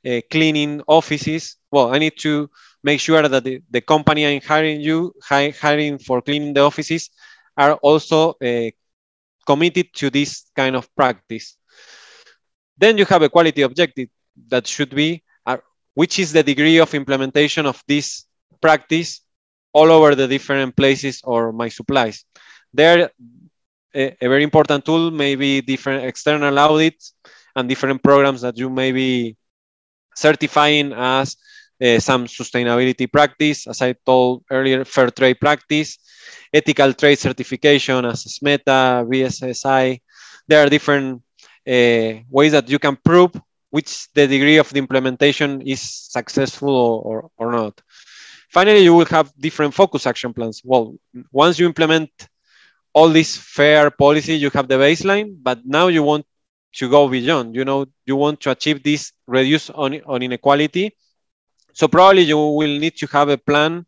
uh, 0.08 0.21
cleaning 0.32 0.82
offices, 0.88 1.58
well, 1.71 1.93
I 1.93 1.99
need 1.99 2.17
to 2.19 2.49
make 2.84 3.01
sure 3.01 3.27
that 3.27 3.43
the, 3.43 3.62
the 3.69 3.82
company 3.82 4.25
I'm 4.25 4.41
hiring 4.41 4.79
you, 4.82 5.13
hi, 5.21 5.49
hiring 5.49 5.97
for 5.97 6.21
cleaning 6.21 6.53
the 6.53 6.62
offices, 6.62 7.10
are 7.58 7.73
also 7.73 8.36
uh, 8.41 8.69
committed 9.45 9.93
to 9.95 10.10
this 10.10 10.45
kind 10.55 10.75
of 10.75 10.88
practice. 10.95 11.58
Then 12.77 12.97
you 12.97 13.05
have 13.05 13.21
a 13.21 13.29
quality 13.29 13.63
objective 13.63 14.08
that 14.47 14.67
should 14.67 14.95
be 14.95 15.23
uh, 15.45 15.58
which 15.95 16.17
is 16.17 16.32
the 16.32 16.43
degree 16.43 16.77
of 16.77 16.93
implementation 16.93 17.65
of 17.65 17.84
this 17.88 18.25
practice 18.62 19.21
all 19.73 19.91
over 19.91 20.15
the 20.15 20.27
different 20.27 20.75
places 20.75 21.21
or 21.23 21.51
my 21.51 21.69
supplies. 21.69 22.25
There, 22.73 23.10
a, 23.95 24.15
a 24.21 24.27
very 24.27 24.43
important 24.43 24.86
tool 24.86 25.12
maybe 25.12 25.62
different 25.62 26.05
external 26.05 26.58
audits 26.58 27.13
and 27.55 27.67
different 27.67 28.03
programs 28.03 28.41
that 28.41 28.58
you 28.58 28.69
may 28.69 28.91
be 28.91 29.36
certifying 30.15 30.93
as 30.93 31.38
uh, 31.82 31.99
some 31.99 32.25
sustainability 32.25 33.12
practice, 33.12 33.67
as 33.67 33.82
I 33.82 33.93
told 34.05 34.43
earlier, 34.51 34.84
fair 34.84 35.10
trade 35.10 35.39
practice, 35.39 35.97
ethical 36.53 36.93
trade 36.93 37.17
certification 37.17 38.05
as 38.05 38.25
SMETA, 38.25 39.08
BSCI. 39.08 40.01
There 40.47 40.65
are 40.65 40.69
different 40.69 41.21
uh, 41.67 42.21
ways 42.29 42.51
that 42.51 42.69
you 42.69 42.79
can 42.79 42.97
prove 42.97 43.32
which 43.69 44.12
the 44.13 44.27
degree 44.27 44.58
of 44.58 44.69
the 44.73 44.79
implementation 44.79 45.62
is 45.62 45.82
successful 45.82 46.75
or, 46.75 47.01
or, 47.01 47.32
or 47.38 47.51
not. 47.51 47.82
Finally, 48.49 48.79
you 48.79 48.93
will 48.95 49.05
have 49.05 49.31
different 49.38 49.73
focus 49.73 50.07
action 50.07 50.33
plans. 50.33 50.62
Well, 50.65 50.95
once 51.31 51.59
you 51.59 51.67
implement 51.67 52.09
all 52.93 53.09
this 53.09 53.38
fair 53.38 53.91
policy, 53.91 54.33
you 54.33 54.49
have 54.49 54.67
the 54.67 54.75
baseline, 54.75 55.38
but 55.41 55.65
now 55.65 55.88
you 55.88 56.01
want 56.01 56.25
to 56.73 56.89
go 56.89 57.07
beyond. 57.07 57.55
You 57.55 57.63
know, 57.63 57.85
you 58.05 58.15
want 58.15 58.41
to 58.41 58.51
achieve 58.51 58.81
this 58.83 59.13
reduce 59.27 59.69
on, 59.69 60.01
on 60.05 60.23
inequality. 60.23 60.95
So 61.73 61.88
probably 61.88 62.23
you 62.23 62.38
will 62.38 62.79
need 62.79 62.95
to 62.97 63.07
have 63.07 63.29
a 63.29 63.38
plan 63.38 63.85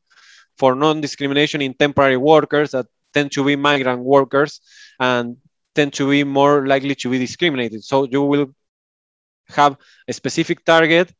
for 0.57 0.75
non-discrimination 0.75 1.61
in 1.61 1.73
temporary 1.73 2.17
workers 2.17 2.71
that 2.71 2.85
tend 3.13 3.31
to 3.31 3.43
be 3.43 3.55
migrant 3.55 4.01
workers 4.01 4.61
and 4.99 5.37
tend 5.73 5.93
to 5.93 6.07
be 6.07 6.23
more 6.23 6.67
likely 6.67 6.93
to 6.95 7.09
be 7.09 7.17
discriminated. 7.17 7.83
So 7.83 8.03
you 8.05 8.21
will 8.21 8.53
have 9.49 9.77
a 10.07 10.13
specific 10.13 10.63
target 10.63 11.11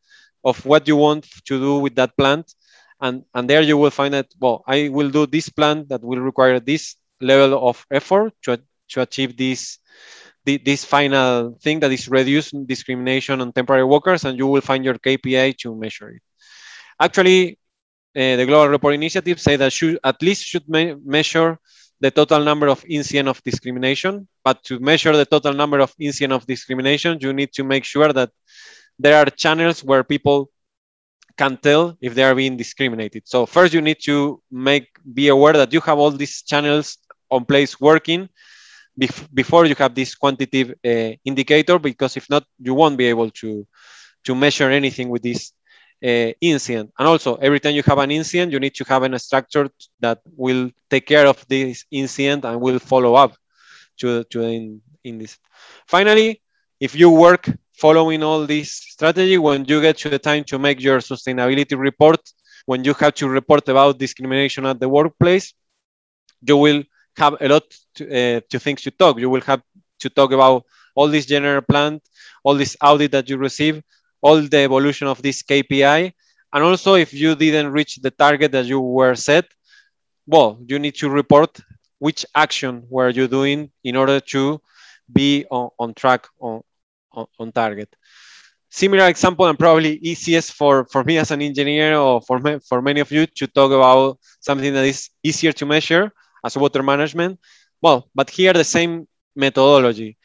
of 0.44 0.64
what 0.66 0.88
you 0.88 0.96
want 0.96 1.28
to 1.46 1.60
do 1.60 1.80
with 1.80 1.96
that 1.96 2.16
plant 2.16 2.54
and 3.02 3.24
and 3.34 3.50
there 3.50 3.62
you 3.62 3.78
will 3.78 3.90
find 3.90 4.14
that 4.14 4.28
well 4.40 4.64
i 4.68 4.90
will 4.90 5.10
do 5.10 5.26
this 5.26 5.50
plan 5.50 5.86
that 5.90 6.02
will 6.04 6.20
require 6.20 6.60
this 6.60 6.96
level 7.20 7.68
of 7.68 7.86
effort 7.92 8.34
to, 8.42 8.60
to 8.90 9.02
achieve 9.02 9.36
this 9.38 9.80
this 10.46 10.84
final 10.84 11.56
thing 11.62 11.80
that 11.80 11.92
is 11.92 12.10
reduce 12.10 12.50
discrimination 12.66 13.42
on 13.42 13.52
temporary 13.52 13.84
workers 13.84 14.26
and 14.26 14.40
you 14.40 14.48
will 14.48 14.62
find 14.62 14.84
your 14.84 14.96
kpi 14.96 15.56
to 15.56 15.76
measure 15.76 16.10
it. 16.10 16.22
Actually 17.00 17.60
uh, 18.16 18.36
the 18.36 18.46
global 18.46 18.68
report 18.68 18.96
initiative 18.96 19.40
say 19.40 19.56
that 19.56 19.72
should 19.72 20.00
at 20.04 20.22
least 20.22 20.44
should 20.44 20.68
me 20.68 20.96
measure 21.06 21.60
the 22.00 22.10
total 22.10 22.44
number 22.44 22.68
of 22.68 22.84
incidents 22.90 23.30
of 23.30 23.44
discrimination 23.44 24.28
but 24.44 24.64
to 24.64 24.80
measure 24.80 25.16
the 25.16 25.26
total 25.26 25.54
number 25.54 25.80
of 25.80 25.94
incidents 26.00 26.36
of 26.36 26.48
discrimination 26.48 27.20
you 27.22 27.32
need 27.34 27.54
to 27.54 27.64
make 27.64 27.86
sure 27.86 28.12
that 28.12 28.32
there 28.98 29.16
are 29.16 29.30
channels 29.30 29.84
where 29.84 30.04
people 30.04 30.50
can 31.38 31.58
tell 31.58 31.98
if 32.02 32.14
they 32.16 32.24
are 32.24 32.36
being 32.36 32.58
discriminated. 32.58 33.24
So 33.26 33.46
first 33.46 33.74
you 33.74 33.82
need 33.82 33.98
to 34.06 34.42
make 34.52 34.88
be 35.14 35.30
aware 35.30 35.54
that 35.54 35.74
you 35.74 35.82
have 35.82 35.98
all 35.98 36.12
these 36.12 36.42
channels 36.42 36.98
on 37.30 37.46
place 37.46 37.80
working 37.80 38.30
bef 39.00 39.28
before 39.34 39.66
you 39.66 39.76
have 39.76 39.96
this 39.96 40.16
quantitative 40.16 40.76
uh, 40.86 41.16
indicator, 41.24 41.80
because 41.80 42.18
if 42.18 42.30
not, 42.30 42.44
you 42.60 42.74
won't 42.74 42.98
be 42.98 43.08
able 43.08 43.30
to, 43.30 43.66
to 44.26 44.36
measure 44.36 44.70
anything 44.70 45.10
with 45.10 45.24
this 45.24 45.54
uh, 46.04 46.32
incident. 46.42 46.92
And 46.98 47.08
also, 47.08 47.36
every 47.36 47.60
time 47.60 47.76
you 47.76 47.84
have 47.84 48.00
an 48.00 48.12
incident, 48.12 48.52
you 48.52 48.60
need 48.60 48.76
to 48.76 48.84
have 48.86 49.04
a 49.04 49.20
structure 49.20 49.70
that 50.00 50.20
will 50.36 50.72
take 50.90 51.06
care 51.06 51.28
of 51.28 51.46
this 51.48 51.86
incident 51.92 52.46
and 52.46 52.60
will 52.60 52.80
follow 52.80 53.16
up 53.16 53.36
to, 53.98 54.24
to 54.26 54.42
in, 54.42 54.82
in 55.04 55.18
this. 55.20 55.38
Finally, 55.88 56.42
if 56.82 56.96
you 56.96 57.12
work 57.12 57.48
following 57.74 58.24
all 58.24 58.48
this 58.48 58.72
strategy, 58.74 59.38
when 59.38 59.64
you 59.66 59.80
get 59.82 59.98
to 60.00 60.10
the 60.10 60.18
time 60.18 60.44
to 60.46 60.58
make 60.58 60.82
your 60.82 60.98
sustainability 61.00 61.78
report, 61.78 62.20
when 62.66 62.84
you 62.84 62.94
have 62.96 63.14
to 63.14 63.30
report 63.30 63.70
about 63.70 64.00
discrimination 64.00 64.66
at 64.66 64.80
the 64.80 64.90
workplace, 64.90 65.54
you 66.42 66.58
will 66.58 66.84
have 67.18 67.36
a 67.40 67.48
lot 67.48 67.64
to, 67.96 68.04
uh, 68.10 68.42
to 68.50 68.60
things 68.60 68.82
to 68.82 68.90
talk. 68.90 69.20
You 69.20 69.30
will 69.30 69.42
have 69.42 69.62
to 70.00 70.10
talk 70.10 70.32
about 70.32 70.66
all 70.96 71.08
this 71.08 71.28
general 71.28 71.62
plan, 71.62 72.02
all 72.44 72.56
this 72.56 72.76
audit 72.82 73.12
that 73.12 73.30
you 73.30 73.38
receive, 73.38 73.84
all 74.22 74.42
the 74.42 74.58
evolution 74.58 75.08
of 75.08 75.22
this 75.22 75.44
KPI, 75.44 76.14
and 76.54 76.64
also 76.64 76.96
if 76.96 77.14
you 77.14 77.36
didn't 77.36 77.72
reach 77.72 77.98
the 77.98 78.12
target 78.12 78.52
that 78.54 78.66
you 78.66 78.80
were 78.80 79.14
set, 79.14 79.46
well, 80.26 80.60
you 80.68 80.80
need 80.80 80.96
to 80.96 81.10
report 81.12 81.60
which 82.00 82.26
action 82.34 82.84
were 82.90 83.10
you 83.10 83.28
doing 83.28 83.70
in 83.84 83.96
order 83.96 84.20
to 84.20 84.60
be 85.14 85.46
on, 85.52 85.70
on 85.80 85.94
track 85.94 86.28
on, 86.40 86.62
on, 87.14 87.26
on 87.40 87.52
target 87.52 87.96
similar 88.72 89.08
example 89.08 89.46
and 89.46 89.60
probably 89.60 89.98
easiest 89.98 90.54
for, 90.54 90.86
for 90.86 91.04
me 91.04 91.18
as 91.18 91.30
an 91.30 91.42
engineer 91.42 91.98
or 91.98 92.22
for, 92.22 92.40
me, 92.40 92.58
for 92.68 92.82
many 92.82 93.02
of 93.02 93.12
you 93.12 93.28
to 93.28 93.46
talk 93.46 93.72
about 93.72 94.18
something 94.40 94.74
that 94.74 94.86
is 94.86 95.10
easier 95.22 95.52
to 95.52 95.66
measure 95.66 96.12
as 96.44 96.58
water 96.58 96.82
management. 96.82 97.38
Well, 97.82 98.10
but 98.16 98.30
here 98.30 98.54
the 98.54 98.64
same 98.64 99.08
methodology. 99.36 100.18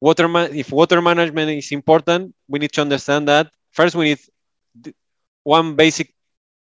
Water 0.00 0.30
if 0.54 0.70
water 0.70 1.02
management 1.02 1.50
is 1.50 1.72
important, 1.72 2.32
we 2.48 2.60
need 2.60 2.72
to 2.72 2.80
understand 2.80 3.28
that 3.28 3.50
first 3.72 3.94
we 3.94 4.14
need 4.14 4.94
one 5.42 5.74
basic 5.74 6.14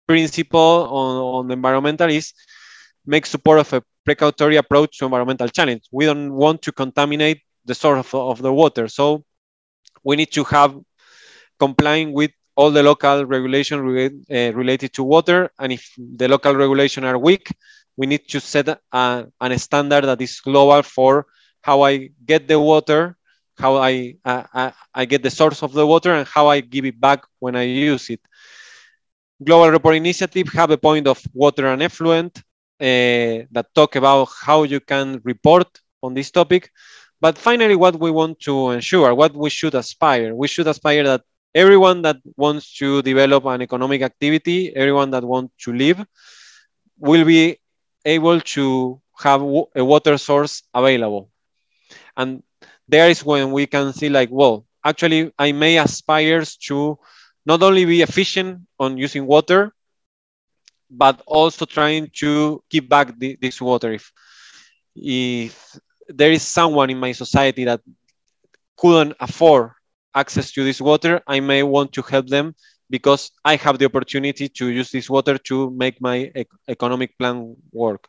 principle 0.07 0.87
on, 0.89 1.45
on 1.45 1.51
environmental 1.51 2.09
is 2.09 2.33
make 3.05 3.25
support 3.25 3.59
of 3.59 3.71
a 3.73 3.83
precautory 4.03 4.55
approach 4.57 4.97
to 4.97 5.05
environmental 5.05 5.47
challenge. 5.47 5.83
We 5.91 6.05
don't 6.05 6.33
want 6.33 6.63
to 6.63 6.71
contaminate 6.71 7.41
the 7.65 7.75
source 7.75 7.99
of, 7.99 8.15
of 8.15 8.41
the 8.41 8.51
water. 8.51 8.87
So 8.87 9.23
we 10.03 10.15
need 10.15 10.31
to 10.33 10.43
have 10.45 10.75
complying 11.59 12.13
with 12.13 12.31
all 12.55 12.71
the 12.71 12.83
local 12.83 13.25
regulation 13.25 13.79
re 13.81 14.05
uh, 14.07 14.53
related 14.53 14.93
to 14.93 15.03
water. 15.03 15.49
And 15.59 15.71
if 15.73 15.93
the 15.97 16.27
local 16.27 16.55
regulation 16.55 17.03
are 17.03 17.17
weak, 17.17 17.47
we 17.97 18.07
need 18.07 18.27
to 18.29 18.39
set 18.39 18.67
a, 18.69 19.25
a 19.39 19.59
standard 19.59 20.05
that 20.05 20.21
is 20.21 20.39
global 20.39 20.81
for 20.83 21.25
how 21.61 21.81
I 21.83 22.09
get 22.25 22.47
the 22.47 22.59
water, 22.59 23.17
how 23.57 23.77
I, 23.77 24.15
uh, 24.25 24.43
I, 24.53 24.73
I 24.93 25.05
get 25.05 25.23
the 25.23 25.29
source 25.29 25.63
of 25.63 25.73
the 25.73 25.85
water, 25.85 26.13
and 26.13 26.27
how 26.27 26.47
I 26.47 26.61
give 26.61 26.85
it 26.85 26.99
back 26.99 27.23
when 27.39 27.55
I 27.55 27.63
use 27.63 28.09
it. 28.09 28.21
Global 29.43 29.71
Report 29.71 29.95
Initiative 29.95 30.47
have 30.53 30.71
a 30.71 30.77
point 30.77 31.07
of 31.07 31.21
water 31.33 31.67
and 31.67 31.81
effluent 31.81 32.37
uh, 32.81 33.45
that 33.51 33.67
talk 33.73 33.95
about 33.95 34.27
how 34.41 34.63
you 34.63 34.79
can 34.79 35.21
report 35.23 35.67
on 36.01 36.13
this 36.13 36.31
topic. 36.31 36.71
But 37.21 37.37
finally, 37.37 37.75
what 37.75 37.99
we 37.99 38.11
want 38.11 38.39
to 38.41 38.69
ensure, 38.71 39.13
what 39.13 39.35
we 39.35 39.49
should 39.49 39.75
aspire, 39.75 40.33
we 40.33 40.47
should 40.47 40.67
aspire 40.67 41.03
that 41.03 41.21
everyone 41.53 42.01
that 42.03 42.17
wants 42.37 42.77
to 42.77 43.01
develop 43.01 43.45
an 43.45 43.61
economic 43.61 44.01
activity, 44.01 44.73
everyone 44.75 45.11
that 45.11 45.23
wants 45.23 45.53
to 45.65 45.73
live, 45.73 46.05
will 46.97 47.25
be 47.25 47.59
able 48.05 48.39
to 48.41 49.01
have 49.17 49.41
a 49.41 49.83
water 49.83 50.17
source 50.17 50.63
available. 50.73 51.29
And 52.15 52.43
there 52.87 53.09
is 53.09 53.25
when 53.25 53.51
we 53.51 53.67
can 53.67 53.93
see 53.93 54.09
like, 54.09 54.29
well, 54.31 54.65
actually 54.83 55.31
I 55.37 55.51
may 55.51 55.77
aspire 55.77 56.43
to 56.67 56.97
not 57.45 57.63
only 57.63 57.85
be 57.85 58.01
efficient 58.01 58.61
on 58.79 58.97
using 58.97 59.25
water, 59.25 59.73
but 60.89 61.21
also 61.25 61.65
trying 61.65 62.09
to 62.15 62.63
give 62.69 62.87
back 62.87 63.17
the, 63.17 63.37
this 63.41 63.61
water. 63.61 63.93
If, 63.93 64.11
if 64.95 65.79
there 66.09 66.31
is 66.31 66.43
someone 66.43 66.89
in 66.89 66.99
my 66.99 67.11
society 67.11 67.65
that 67.65 67.81
couldn't 68.77 69.15
afford 69.19 69.71
access 70.15 70.51
to 70.51 70.63
this 70.63 70.81
water, 70.81 71.21
I 71.27 71.39
may 71.39 71.63
want 71.63 71.93
to 71.93 72.01
help 72.01 72.27
them 72.27 72.55
because 72.89 73.31
I 73.45 73.55
have 73.57 73.77
the 73.77 73.85
opportunity 73.85 74.49
to 74.49 74.67
use 74.67 74.91
this 74.91 75.09
water 75.09 75.37
to 75.49 75.69
make 75.71 76.01
my 76.01 76.31
ec 76.35 76.47
economic 76.67 77.17
plan 77.17 77.55
work. 77.71 78.07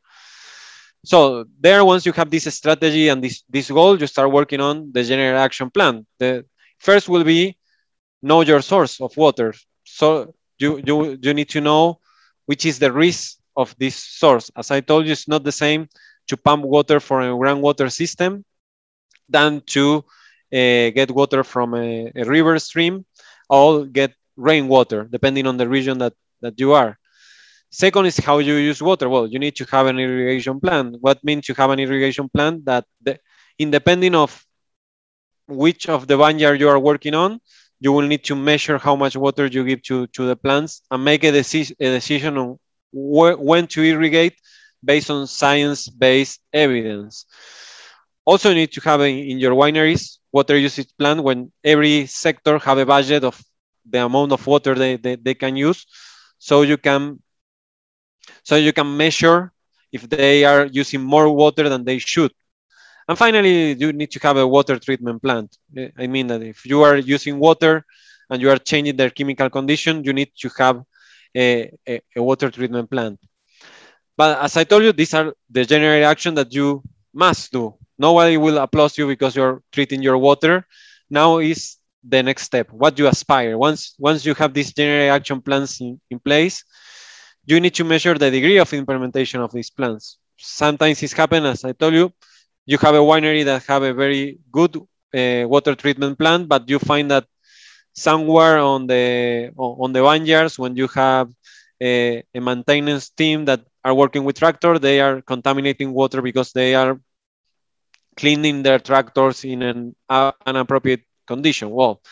So 1.04 1.44
there, 1.60 1.84
once 1.84 2.04
you 2.06 2.12
have 2.12 2.30
this 2.30 2.52
strategy 2.54 3.08
and 3.08 3.22
this, 3.24 3.42
this 3.48 3.70
goal, 3.70 3.98
you 3.98 4.06
start 4.06 4.30
working 4.30 4.60
on 4.60 4.92
the 4.92 5.02
general 5.02 5.38
action 5.38 5.70
plan. 5.70 6.06
The 6.18 6.44
first 6.78 7.08
will 7.08 7.24
be 7.24 7.56
know 8.22 8.42
your 8.42 8.60
source 8.60 9.00
of 9.00 9.16
water. 9.16 9.54
So 9.84 10.34
you, 10.58 10.80
you, 10.84 11.18
you 11.22 11.34
need 11.34 11.48
to 11.50 11.60
know 11.60 12.00
which 12.46 12.66
is 12.66 12.78
the 12.78 12.92
risk 12.92 13.38
of 13.56 13.74
this 13.78 13.96
source. 13.96 14.50
As 14.56 14.70
I 14.70 14.80
told 14.80 15.06
you, 15.06 15.12
it's 15.12 15.28
not 15.28 15.44
the 15.44 15.52
same 15.52 15.88
to 16.30 16.36
pump 16.36 16.64
water 16.64 16.98
from 17.00 17.18
a 17.22 17.36
groundwater 17.40 17.88
system 18.00 18.44
than 19.28 19.62
to 19.74 20.04
uh, 20.52 20.90
get 20.98 21.10
water 21.10 21.42
from 21.44 21.74
a, 21.74 22.10
a, 22.14 22.24
river 22.24 22.58
stream 22.58 23.04
or 23.48 23.84
get 23.84 24.12
rainwater, 24.36 25.04
depending 25.04 25.46
on 25.46 25.56
the 25.56 25.68
region 25.68 25.98
that, 25.98 26.14
that 26.40 26.54
you 26.58 26.72
are. 26.72 26.98
Second 27.70 28.06
is 28.06 28.18
how 28.18 28.38
you 28.38 28.54
use 28.54 28.80
water. 28.82 29.08
Well, 29.08 29.26
you 29.26 29.38
need 29.38 29.56
to 29.56 29.64
have 29.70 29.86
an 29.86 29.98
irrigation 29.98 30.58
plan. 30.58 30.96
What 31.00 31.22
means 31.22 31.48
you 31.48 31.54
have 31.54 31.70
an 31.70 31.78
irrigation 31.78 32.28
plan 32.28 32.62
that 32.64 32.84
the, 33.02 33.18
independent 33.58 34.16
of 34.16 34.44
which 35.46 35.88
of 35.88 36.06
the 36.06 36.16
vineyard 36.16 36.58
you 36.60 36.68
are 36.68 36.78
working 36.78 37.14
on, 37.14 37.40
you 37.80 37.92
will 37.92 38.06
need 38.06 38.24
to 38.24 38.34
measure 38.34 38.78
how 38.78 38.96
much 38.96 39.16
water 39.16 39.46
you 39.46 39.64
give 39.64 39.82
to, 39.82 40.06
to 40.08 40.26
the 40.26 40.36
plants 40.36 40.82
and 40.90 41.04
make 41.04 41.24
a, 41.24 41.32
deci 41.32 41.70
a 41.80 41.88
decision 41.98 42.38
on 42.38 42.58
wh 42.92 43.38
when 43.38 43.66
to 43.68 43.82
irrigate 43.82 44.36
based 44.84 45.10
on 45.10 45.26
science-based 45.26 46.40
evidence. 46.52 47.26
Also, 48.24 48.50
you 48.50 48.54
need 48.54 48.72
to 48.72 48.80
have 48.82 49.00
in, 49.00 49.38
your 49.38 49.54
wineries 49.54 50.18
water 50.32 50.56
usage 50.56 50.88
plan 50.98 51.22
when 51.22 51.50
every 51.64 52.06
sector 52.06 52.58
have 52.58 52.78
a 52.78 52.86
budget 52.86 53.24
of 53.24 53.42
the 53.84 54.04
amount 54.04 54.32
of 54.32 54.46
water 54.46 54.74
they, 54.74 54.96
they, 54.96 55.16
they 55.16 55.34
can 55.34 55.56
use. 55.56 55.86
So 56.38 56.62
you 56.62 56.76
can 56.76 57.20
so 58.44 58.56
you 58.56 58.72
can 58.72 58.96
measure 58.96 59.52
if 59.92 60.08
they 60.08 60.44
are 60.44 60.66
using 60.66 61.02
more 61.02 61.28
water 61.34 61.68
than 61.68 61.84
they 61.84 61.98
should. 61.98 62.30
And 63.08 63.18
finally 63.18 63.72
you 63.72 63.92
need 63.92 64.12
to 64.12 64.20
have 64.20 64.36
a 64.36 64.46
water 64.46 64.78
treatment 64.78 65.20
plant. 65.20 65.56
Eh, 65.76 65.88
I 65.98 66.06
mean 66.06 66.28
that 66.28 66.42
if 66.42 66.64
you 66.64 66.82
are 66.82 66.96
using 66.96 67.38
water 67.38 67.84
and 68.30 68.40
you 68.40 68.50
are 68.50 68.58
changing 68.58 68.96
their 68.96 69.10
chemical 69.10 69.50
condition 69.50 70.04
you 70.04 70.12
need 70.12 70.30
to 70.38 70.48
have 70.58 70.82
a, 71.36 71.72
a, 71.88 72.00
a 72.16 72.22
water 72.22 72.50
treatment 72.50 72.88
plant 72.90 73.18
but 74.20 74.30
as 74.46 74.52
i 74.60 74.64
told 74.64 74.82
you 74.86 74.92
these 74.92 75.14
are 75.18 75.28
the 75.56 75.64
general 75.72 76.04
action 76.12 76.32
that 76.34 76.50
you 76.58 76.66
must 77.14 77.52
do 77.58 77.64
Nobody 78.00 78.38
will 78.38 78.56
applaud 78.56 78.96
you 78.96 79.06
because 79.06 79.36
you're 79.36 79.60
treating 79.72 80.00
your 80.02 80.16
water. 80.16 80.66
Now 81.10 81.36
is 81.36 81.76
the 82.02 82.22
next 82.22 82.44
step, 82.44 82.72
what 82.72 82.98
you 82.98 83.06
aspire. 83.08 83.58
Once, 83.58 83.94
once 83.98 84.24
you 84.24 84.32
have 84.40 84.54
these 84.54 84.72
general 84.72 85.12
action 85.14 85.42
plans 85.42 85.78
in, 85.82 86.00
in 86.10 86.18
place, 86.18 86.64
you 87.44 87.60
need 87.60 87.74
to 87.74 87.84
measure 87.84 88.16
the 88.16 88.30
degree 88.30 88.56
of 88.56 88.72
implementation 88.72 89.42
of 89.42 89.52
these 89.52 89.68
plans. 89.68 90.16
Sometimes 90.38 91.02
it's 91.02 91.12
happened, 91.12 91.46
as 91.46 91.62
I 91.62 91.72
told 91.72 91.92
you, 91.92 92.10
you 92.64 92.78
have 92.78 92.94
a 92.94 93.04
winery 93.04 93.44
that 93.44 93.64
have 93.66 93.82
a 93.82 93.92
very 93.92 94.38
good 94.50 94.76
uh, 95.14 95.46
water 95.46 95.74
treatment 95.74 96.18
plant, 96.18 96.48
but 96.48 96.70
you 96.70 96.78
find 96.78 97.10
that 97.10 97.26
somewhere 97.92 98.60
on 98.60 98.86
the 98.86 99.52
on 99.58 99.92
the 99.92 100.02
vineyards, 100.02 100.58
when 100.58 100.74
you 100.74 100.88
have 100.88 101.28
a, 101.82 102.22
a 102.34 102.40
maintenance 102.40 103.10
team 103.10 103.44
that 103.44 103.60
are 103.84 103.94
working 103.94 104.24
with 104.24 104.38
tractor, 104.38 104.78
they 104.78 105.00
are 105.00 105.22
contaminating 105.22 105.92
water 105.92 106.22
because 106.22 106.52
they 106.52 106.74
are 106.74 107.00
cleaning 108.16 108.62
their 108.62 108.78
tractors 108.78 109.44
in 109.44 109.62
an 109.62 109.96
uh, 110.08 110.32
appropriate 110.46 111.02
condition. 111.26 111.70
Well, 111.70 112.02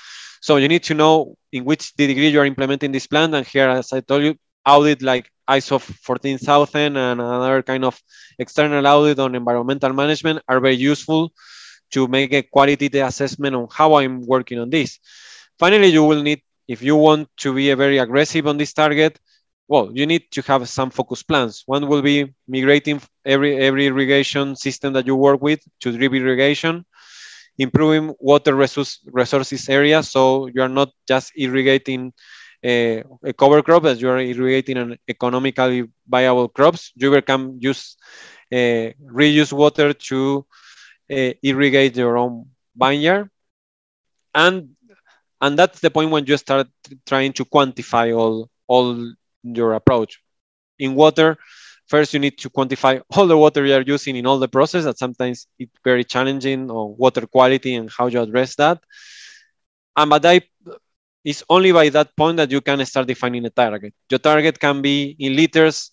so 0.40 0.56
you 0.56 0.68
need 0.68 0.84
to 0.84 0.94
know 0.94 1.36
in 1.52 1.64
which 1.64 1.94
degree 1.94 2.28
you 2.28 2.40
are 2.40 2.46
implementing 2.46 2.92
this 2.92 3.06
plan. 3.06 3.34
And 3.34 3.46
here, 3.46 3.68
as 3.68 3.92
I 3.92 4.00
told 4.00 4.22
you, 4.22 4.36
audit 4.66 5.02
like 5.02 5.30
ISO 5.48 5.80
14000 5.80 6.96
and 6.96 7.20
another 7.20 7.62
kind 7.62 7.84
of 7.84 8.00
external 8.38 8.86
audit 8.86 9.18
on 9.18 9.34
environmental 9.34 9.92
management 9.92 10.42
are 10.48 10.60
very 10.60 10.76
useful 10.76 11.32
to 11.90 12.06
make 12.06 12.32
a 12.34 12.42
quality 12.42 12.86
assessment 13.00 13.56
on 13.56 13.66
how 13.72 13.94
I'm 13.94 14.20
working 14.26 14.58
on 14.58 14.70
this. 14.70 14.98
Finally, 15.58 15.88
you 15.88 16.04
will 16.04 16.22
need, 16.22 16.42
if 16.68 16.82
you 16.82 16.96
want 16.96 17.28
to 17.38 17.54
be 17.54 17.70
a 17.70 17.76
very 17.76 17.98
aggressive 17.98 18.46
on 18.46 18.58
this 18.58 18.72
target, 18.72 19.18
well, 19.68 19.90
you 19.94 20.06
need 20.06 20.30
to 20.32 20.42
have 20.42 20.68
some 20.68 20.90
focus 20.90 21.22
plans. 21.22 21.62
One 21.66 21.88
will 21.88 22.02
be 22.02 22.34
migrating 22.48 23.00
every 23.24 23.56
every 23.58 23.86
irrigation 23.86 24.56
system 24.56 24.94
that 24.94 25.06
you 25.06 25.16
work 25.16 25.42
with 25.42 25.60
to 25.80 25.92
drip 25.92 26.12
irrigation, 26.14 26.84
improving 27.58 28.14
water 28.20 28.54
resource, 28.54 29.00
resources 29.12 29.68
area 29.68 30.02
so 30.02 30.46
you 30.46 30.62
are 30.62 30.68
not 30.68 30.90
just 31.06 31.32
irrigating 31.36 32.12
a, 32.64 33.02
a 33.24 33.32
cover 33.32 33.62
crop, 33.62 33.84
as 33.86 34.00
you 34.02 34.08
are 34.10 34.18
irrigating 34.18 34.76
an 34.78 34.96
economically 35.08 35.84
viable 36.08 36.48
crops. 36.48 36.92
You 36.96 37.20
can 37.22 37.58
use 37.60 37.96
uh, 38.52 38.92
reuse 39.12 39.52
water 39.52 39.92
to 39.92 40.46
uh, 41.12 41.32
irrigate 41.42 41.96
your 41.96 42.16
own 42.18 42.46
vineyard, 42.76 43.30
and 44.34 44.70
and 45.40 45.58
that's 45.58 45.80
the 45.80 45.90
point 45.90 46.10
when 46.10 46.26
you 46.26 46.36
start 46.36 46.68
trying 47.06 47.32
to 47.34 47.44
quantify 47.44 48.16
all 48.16 48.48
all 48.66 48.94
your 49.42 49.74
approach. 49.74 50.20
In 50.78 50.94
water, 50.94 51.36
first 51.86 52.12
you 52.14 52.20
need 52.20 52.38
to 52.38 52.50
quantify 52.50 53.00
all 53.10 53.26
the 53.26 53.36
water 53.36 53.64
you 53.64 53.74
are 53.74 53.82
using 53.82 54.16
in 54.16 54.26
all 54.26 54.38
the 54.38 54.48
process 54.48 54.84
that 54.84 54.98
sometimes 54.98 55.46
it's 55.58 55.72
very 55.84 56.04
challenging 56.04 56.70
on 56.70 56.96
water 56.96 57.26
quality 57.26 57.74
and 57.74 57.90
how 57.90 58.06
you 58.06 58.20
address 58.20 58.54
that. 58.56 58.78
And 59.96 60.10
but 60.10 60.24
I, 60.24 60.42
it's 61.24 61.42
only 61.48 61.72
by 61.72 61.88
that 61.90 62.16
point 62.16 62.36
that 62.36 62.50
you 62.50 62.60
can 62.60 62.84
start 62.86 63.06
defining 63.06 63.44
a 63.44 63.50
target. 63.50 63.94
Your 64.10 64.18
target 64.18 64.58
can 64.60 64.82
be 64.82 65.16
in 65.18 65.34
liters 65.34 65.90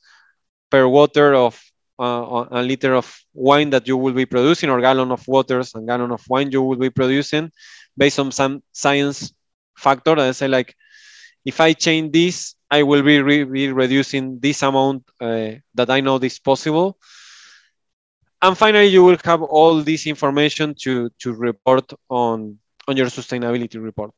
per 0.70 0.88
water 0.88 1.34
of 1.34 1.60
uh, 2.00 2.46
a 2.52 2.62
liter 2.62 2.94
of 2.94 3.08
wine 3.34 3.70
that 3.70 3.88
you 3.88 3.98
will 3.98 4.14
be 4.14 4.26
producing 4.26 4.70
or 4.70 4.82
gallon 4.82 5.12
of 5.12 5.26
waters 5.28 5.74
and 5.76 5.88
gallon 5.88 6.12
of 6.12 6.22
wine 6.28 6.52
you 6.52 6.62
will 6.62 6.78
be 6.78 6.90
producing 6.90 7.50
based 7.98 8.20
on 8.20 8.32
some 8.32 8.62
science 8.74 9.34
factor 9.78 10.16
that 10.16 10.28
I 10.28 10.32
say 10.32 10.48
like 10.48 10.76
if 11.46 11.60
I 11.62 11.74
change 11.74 12.12
this 12.12 12.56
I 12.70 12.84
will 12.84 13.04
be, 13.04 13.22
re 13.22 13.44
be 13.44 13.72
reducing 13.72 14.40
this 14.40 14.62
amount 14.64 15.04
uh, 15.22 15.52
that 15.76 15.90
I 15.90 16.02
know 16.02 16.18
is 16.18 16.40
possible. 16.40 16.98
and 18.42 18.58
finally, 18.58 18.88
you 18.88 19.04
will 19.04 19.18
have 19.24 19.42
all 19.42 19.82
this 19.82 20.06
information 20.08 20.76
to, 20.84 21.10
to 21.20 21.34
report 21.34 21.94
on, 22.10 22.60
on 22.88 22.98
your 22.98 23.08
sustainability 23.08 23.82
report. 23.82 24.12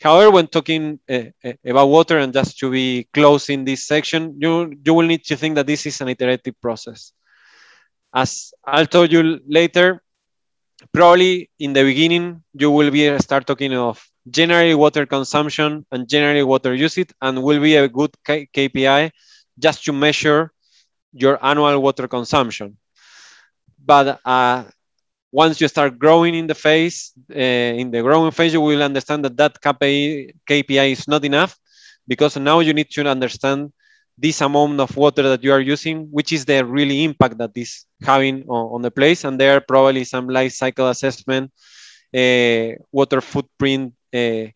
However, 0.00 0.30
when 0.30 0.46
talking 0.46 1.00
uh, 1.08 1.24
uh, 1.44 1.52
about 1.64 1.88
water, 1.88 2.18
and 2.18 2.32
just 2.32 2.58
to 2.58 2.70
be 2.70 3.08
closing 3.12 3.64
this 3.64 3.84
section, 3.84 4.36
you, 4.38 4.72
you 4.84 4.94
will 4.94 5.06
need 5.06 5.24
to 5.24 5.36
think 5.36 5.56
that 5.56 5.66
this 5.66 5.86
is 5.86 6.00
an 6.00 6.08
iterative 6.08 6.60
process. 6.60 7.12
As 8.14 8.52
I'll 8.64 8.86
tell 8.86 9.06
you 9.06 9.40
later, 9.46 10.02
probably 10.92 11.50
in 11.58 11.72
the 11.72 11.82
beginning, 11.82 12.42
you 12.52 12.70
will 12.70 12.90
be 12.90 13.18
start 13.18 13.46
talking 13.46 13.74
of 13.74 14.06
generally 14.28 14.74
water 14.74 15.06
consumption 15.06 15.84
and 15.92 16.08
generally 16.08 16.42
water 16.42 16.74
usage, 16.74 17.10
and 17.20 17.42
will 17.42 17.60
be 17.60 17.76
a 17.76 17.88
good 17.88 18.10
K 18.24 18.48
KPI 18.52 19.10
just 19.58 19.84
to 19.84 19.92
measure 19.92 20.52
your 21.12 21.38
annual 21.44 21.80
water 21.80 22.08
consumption. 22.08 22.76
But 23.84 24.20
uh, 24.24 24.64
once 25.30 25.60
you 25.60 25.68
start 25.68 25.98
growing 25.98 26.34
in 26.34 26.46
the 26.46 26.54
phase, 26.54 27.12
uh, 27.30 27.38
in 27.80 27.90
the 27.90 28.02
growing 28.02 28.30
phase, 28.30 28.52
you 28.52 28.60
will 28.60 28.82
understand 28.82 29.24
that 29.24 29.36
that 29.36 29.60
KPI, 29.60 30.30
KPI 30.48 30.92
is 30.92 31.08
not 31.08 31.24
enough 31.24 31.58
because 32.06 32.36
now 32.36 32.60
you 32.60 32.72
need 32.72 32.90
to 32.90 33.06
understand 33.06 33.72
this 34.16 34.40
amount 34.40 34.80
of 34.80 34.96
water 34.96 35.22
that 35.24 35.42
you 35.42 35.52
are 35.52 35.60
using, 35.60 36.06
which 36.10 36.32
is 36.32 36.44
the 36.44 36.64
really 36.64 37.02
impact 37.04 37.38
that 37.38 37.52
this 37.52 37.84
having 38.02 38.44
on, 38.48 38.74
on 38.76 38.82
the 38.82 38.90
place. 38.90 39.24
And 39.24 39.38
there 39.38 39.56
are 39.56 39.60
probably 39.60 40.04
some 40.04 40.28
life 40.28 40.52
cycle 40.52 40.88
assessment, 40.88 41.50
uh, 42.14 42.78
water 42.92 43.20
footprint 43.20 43.92
uh, 44.14 44.50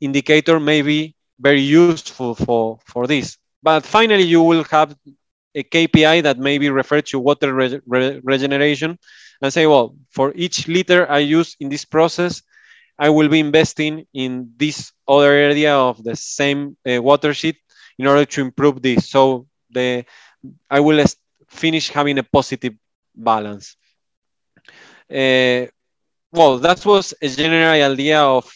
indicator 0.00 0.60
may 0.60 0.82
be 0.82 1.14
very 1.38 1.60
useful 1.60 2.34
for, 2.34 2.78
for 2.84 3.06
this. 3.06 3.38
But 3.62 3.84
finally, 3.84 4.24
you 4.24 4.42
will 4.42 4.64
have 4.64 4.96
a 5.54 5.62
KPI 5.62 6.22
that 6.22 6.38
may 6.38 6.58
be 6.58 6.70
referred 6.70 7.06
to 7.06 7.18
water 7.18 7.52
re 7.52 7.80
re 7.86 8.20
regeneration 8.22 8.98
and 9.42 9.52
say, 9.52 9.66
well, 9.66 9.96
for 10.10 10.32
each 10.34 10.68
liter 10.68 11.10
I 11.10 11.18
use 11.18 11.56
in 11.60 11.68
this 11.68 11.84
process, 11.84 12.42
I 12.98 13.08
will 13.10 13.28
be 13.28 13.40
investing 13.40 14.06
in 14.12 14.52
this 14.56 14.92
other 15.08 15.32
area 15.32 15.74
of 15.74 16.02
the 16.04 16.14
same 16.16 16.76
uh, 16.86 17.02
watershed 17.02 17.56
in 17.98 18.06
order 18.06 18.24
to 18.24 18.40
improve 18.40 18.82
this. 18.82 19.08
So 19.10 19.46
the 19.70 20.04
I 20.70 20.80
will 20.80 21.04
finish 21.48 21.90
having 21.90 22.18
a 22.18 22.22
positive 22.22 22.74
balance. 23.14 23.76
Uh, 25.10 25.66
well, 26.32 26.58
that 26.58 26.84
was 26.84 27.14
a 27.20 27.28
general 27.28 27.92
idea 27.92 28.20
of. 28.20 28.50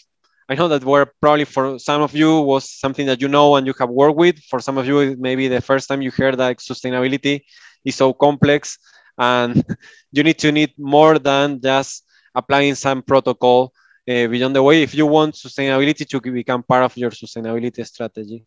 I 0.48 0.54
know 0.54 0.68
that 0.68 0.84
were 0.84 1.06
probably 1.20 1.44
for 1.44 1.78
some 1.78 2.02
of 2.02 2.14
you 2.14 2.40
was 2.40 2.68
something 2.70 3.06
that 3.06 3.20
you 3.20 3.28
know 3.28 3.56
and 3.56 3.66
you 3.66 3.74
have 3.78 3.90
worked 3.90 4.16
with. 4.16 4.38
For 4.44 4.60
some 4.60 4.76
of 4.78 4.86
you, 4.86 5.16
maybe 5.18 5.48
the 5.48 5.60
first 5.60 5.88
time 5.88 6.02
you 6.02 6.10
heard 6.10 6.36
that 6.38 6.58
sustainability 6.58 7.42
is 7.84 7.94
so 7.96 8.12
complex 8.12 8.78
and 9.18 9.64
you 10.12 10.22
need 10.22 10.38
to 10.40 10.52
need 10.52 10.72
more 10.78 11.18
than 11.18 11.60
just 11.60 12.04
applying 12.34 12.74
some 12.74 13.02
protocol 13.02 13.72
uh, 14.08 14.26
beyond 14.26 14.54
the 14.54 14.62
way 14.62 14.82
if 14.82 14.94
you 14.94 15.06
want 15.06 15.34
sustainability 15.34 16.06
to 16.06 16.20
become 16.20 16.62
part 16.62 16.84
of 16.84 16.96
your 16.96 17.10
sustainability 17.10 17.84
strategy. 17.86 18.44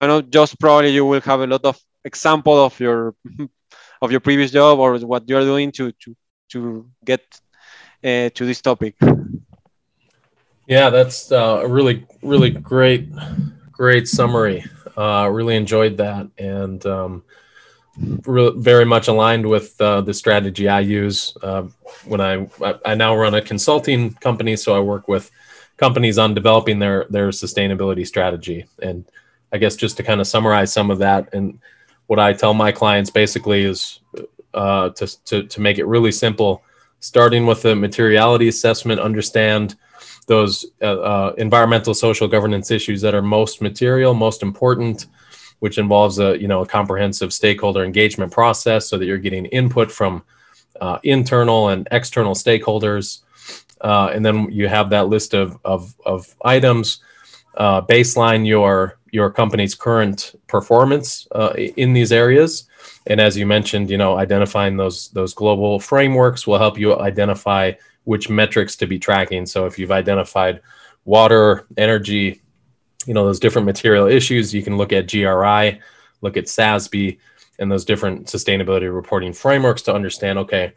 I 0.00 0.06
know 0.06 0.22
just 0.22 0.58
probably 0.58 0.90
you 0.90 1.04
will 1.04 1.20
have 1.22 1.40
a 1.40 1.46
lot 1.46 1.64
of 1.64 1.78
example 2.04 2.64
of 2.64 2.78
your 2.80 3.14
of 4.02 4.10
your 4.10 4.20
previous 4.20 4.50
job 4.50 4.78
or 4.78 4.98
what 4.98 5.28
you 5.28 5.36
are 5.36 5.42
doing 5.42 5.72
to 5.72 5.92
to 5.92 6.14
to 6.50 6.88
get 7.04 7.22
uh, 8.04 8.30
to 8.30 8.44
this 8.46 8.60
topic. 8.60 8.96
Yeah, 10.66 10.90
that's 10.90 11.30
uh, 11.30 11.60
a 11.64 11.68
really 11.68 12.06
really 12.22 12.50
great 12.50 13.08
great 13.72 14.08
summary. 14.08 14.64
Uh, 14.96 15.28
really 15.30 15.56
enjoyed 15.56 15.96
that 15.98 16.28
and. 16.38 16.84
Um, 16.86 17.22
re- 18.26 18.52
very 18.56 18.84
much 18.84 19.08
aligned 19.08 19.46
with 19.46 19.80
uh, 19.80 20.00
the 20.00 20.14
strategy 20.14 20.68
I 20.68 20.80
use 20.80 21.36
uh, 21.42 21.62
when 22.04 22.20
I 22.20 22.46
I 22.84 22.94
now 22.94 23.16
run 23.16 23.34
a 23.34 23.42
consulting 23.42 24.14
company, 24.14 24.56
so 24.56 24.76
I 24.76 24.80
work 24.80 25.08
with 25.08 25.30
companies 25.76 26.18
on 26.18 26.34
developing 26.34 26.78
their 26.78 27.06
their 27.10 27.28
sustainability 27.28 28.06
strategy. 28.06 28.66
And 28.82 29.04
I 29.52 29.58
guess 29.58 29.76
just 29.76 29.96
to 29.96 30.02
kind 30.02 30.20
of 30.20 30.26
summarize 30.26 30.72
some 30.72 30.90
of 30.90 30.98
that, 30.98 31.32
and 31.32 31.58
what 32.06 32.18
I 32.18 32.32
tell 32.32 32.54
my 32.54 32.72
clients 32.72 33.10
basically 33.10 33.64
is 33.64 34.00
uh, 34.54 34.90
to, 34.90 35.24
to 35.24 35.42
to 35.44 35.60
make 35.60 35.78
it 35.78 35.86
really 35.86 36.12
simple, 36.12 36.62
starting 37.00 37.46
with 37.46 37.64
a 37.64 37.74
materiality 37.74 38.48
assessment, 38.48 39.00
understand 39.00 39.76
those 40.26 40.66
uh, 40.82 41.00
uh, 41.00 41.34
environmental 41.38 41.94
social 41.94 42.28
governance 42.28 42.70
issues 42.70 43.00
that 43.00 43.14
are 43.14 43.22
most 43.22 43.62
material, 43.62 44.12
most 44.14 44.42
important 44.42 45.06
which 45.60 45.78
involves 45.78 46.18
a 46.18 46.38
you 46.40 46.48
know 46.48 46.62
a 46.62 46.66
comprehensive 46.66 47.32
stakeholder 47.32 47.84
engagement 47.84 48.32
process 48.32 48.88
so 48.88 48.98
that 48.98 49.06
you're 49.06 49.18
getting 49.18 49.46
input 49.46 49.90
from 49.90 50.22
uh, 50.80 50.98
internal 51.02 51.70
and 51.70 51.88
external 51.90 52.34
stakeholders. 52.34 53.20
Uh, 53.80 54.10
and 54.12 54.24
then 54.24 54.50
you 54.50 54.68
have 54.68 54.90
that 54.90 55.08
list 55.08 55.34
of 55.34 55.58
of, 55.64 55.94
of 56.04 56.34
items 56.44 57.00
uh, 57.56 57.80
baseline 57.82 58.46
your 58.46 58.98
your 59.10 59.30
company's 59.30 59.74
current 59.74 60.34
performance 60.46 61.26
uh, 61.32 61.52
in 61.76 61.92
these 61.92 62.12
areas. 62.12 62.68
And 63.06 63.20
as 63.20 63.36
you 63.36 63.46
mentioned 63.46 63.90
you 63.90 63.98
know 63.98 64.18
identifying 64.18 64.76
those 64.76 65.08
those 65.10 65.32
global 65.34 65.80
frameworks 65.80 66.46
will 66.46 66.58
help 66.58 66.78
you 66.78 66.98
identify 66.98 67.72
which 68.06 68.30
metrics 68.30 68.76
to 68.76 68.86
be 68.86 68.98
tracking. 68.98 69.46
So 69.46 69.66
if 69.66 69.78
you've 69.78 69.92
identified 69.92 70.62
water 71.04 71.66
energy 71.76 72.42
you 73.06 73.14
know 73.14 73.24
those 73.24 73.40
different 73.40 73.64
material 73.64 74.06
issues 74.06 74.52
you 74.52 74.62
can 74.62 74.76
look 74.76 74.92
at 74.92 75.08
gri 75.08 75.80
look 76.20 76.36
at 76.36 76.44
SASB 76.44 77.18
and 77.58 77.70
those 77.70 77.84
different 77.84 78.26
sustainability 78.26 78.92
reporting 78.92 79.32
frameworks 79.32 79.82
to 79.82 79.94
understand 79.94 80.38
okay 80.38 80.72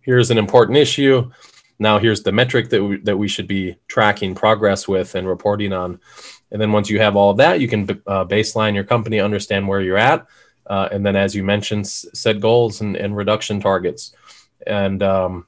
here's 0.00 0.30
an 0.30 0.38
important 0.38 0.78
issue. 0.78 1.30
Now 1.78 1.98
here's 1.98 2.22
the 2.22 2.32
metric 2.32 2.70
that 2.70 2.82
we, 2.82 2.96
that 2.98 3.16
we 3.16 3.28
should 3.28 3.48
be 3.48 3.76
tracking 3.88 4.34
progress 4.34 4.86
with 4.86 5.14
and 5.14 5.28
reporting 5.28 5.72
on. 5.72 6.00
And 6.50 6.60
then 6.60 6.70
once 6.72 6.88
you 6.88 7.00
have 7.00 7.16
all 7.16 7.30
of 7.30 7.36
that 7.38 7.60
you 7.60 7.68
can 7.68 7.82
uh, 8.06 8.24
baseline 8.24 8.74
your 8.74 8.84
company 8.84 9.18
understand 9.18 9.66
where 9.66 9.80
you're 9.80 9.98
at 9.98 10.26
uh, 10.68 10.88
and 10.92 11.04
then 11.04 11.16
as 11.16 11.34
you 11.34 11.42
mentioned 11.42 11.88
set 11.88 12.40
goals 12.40 12.80
and, 12.80 12.96
and 12.96 13.16
reduction 13.16 13.60
targets. 13.60 14.14
And 14.64 15.02
um, 15.02 15.46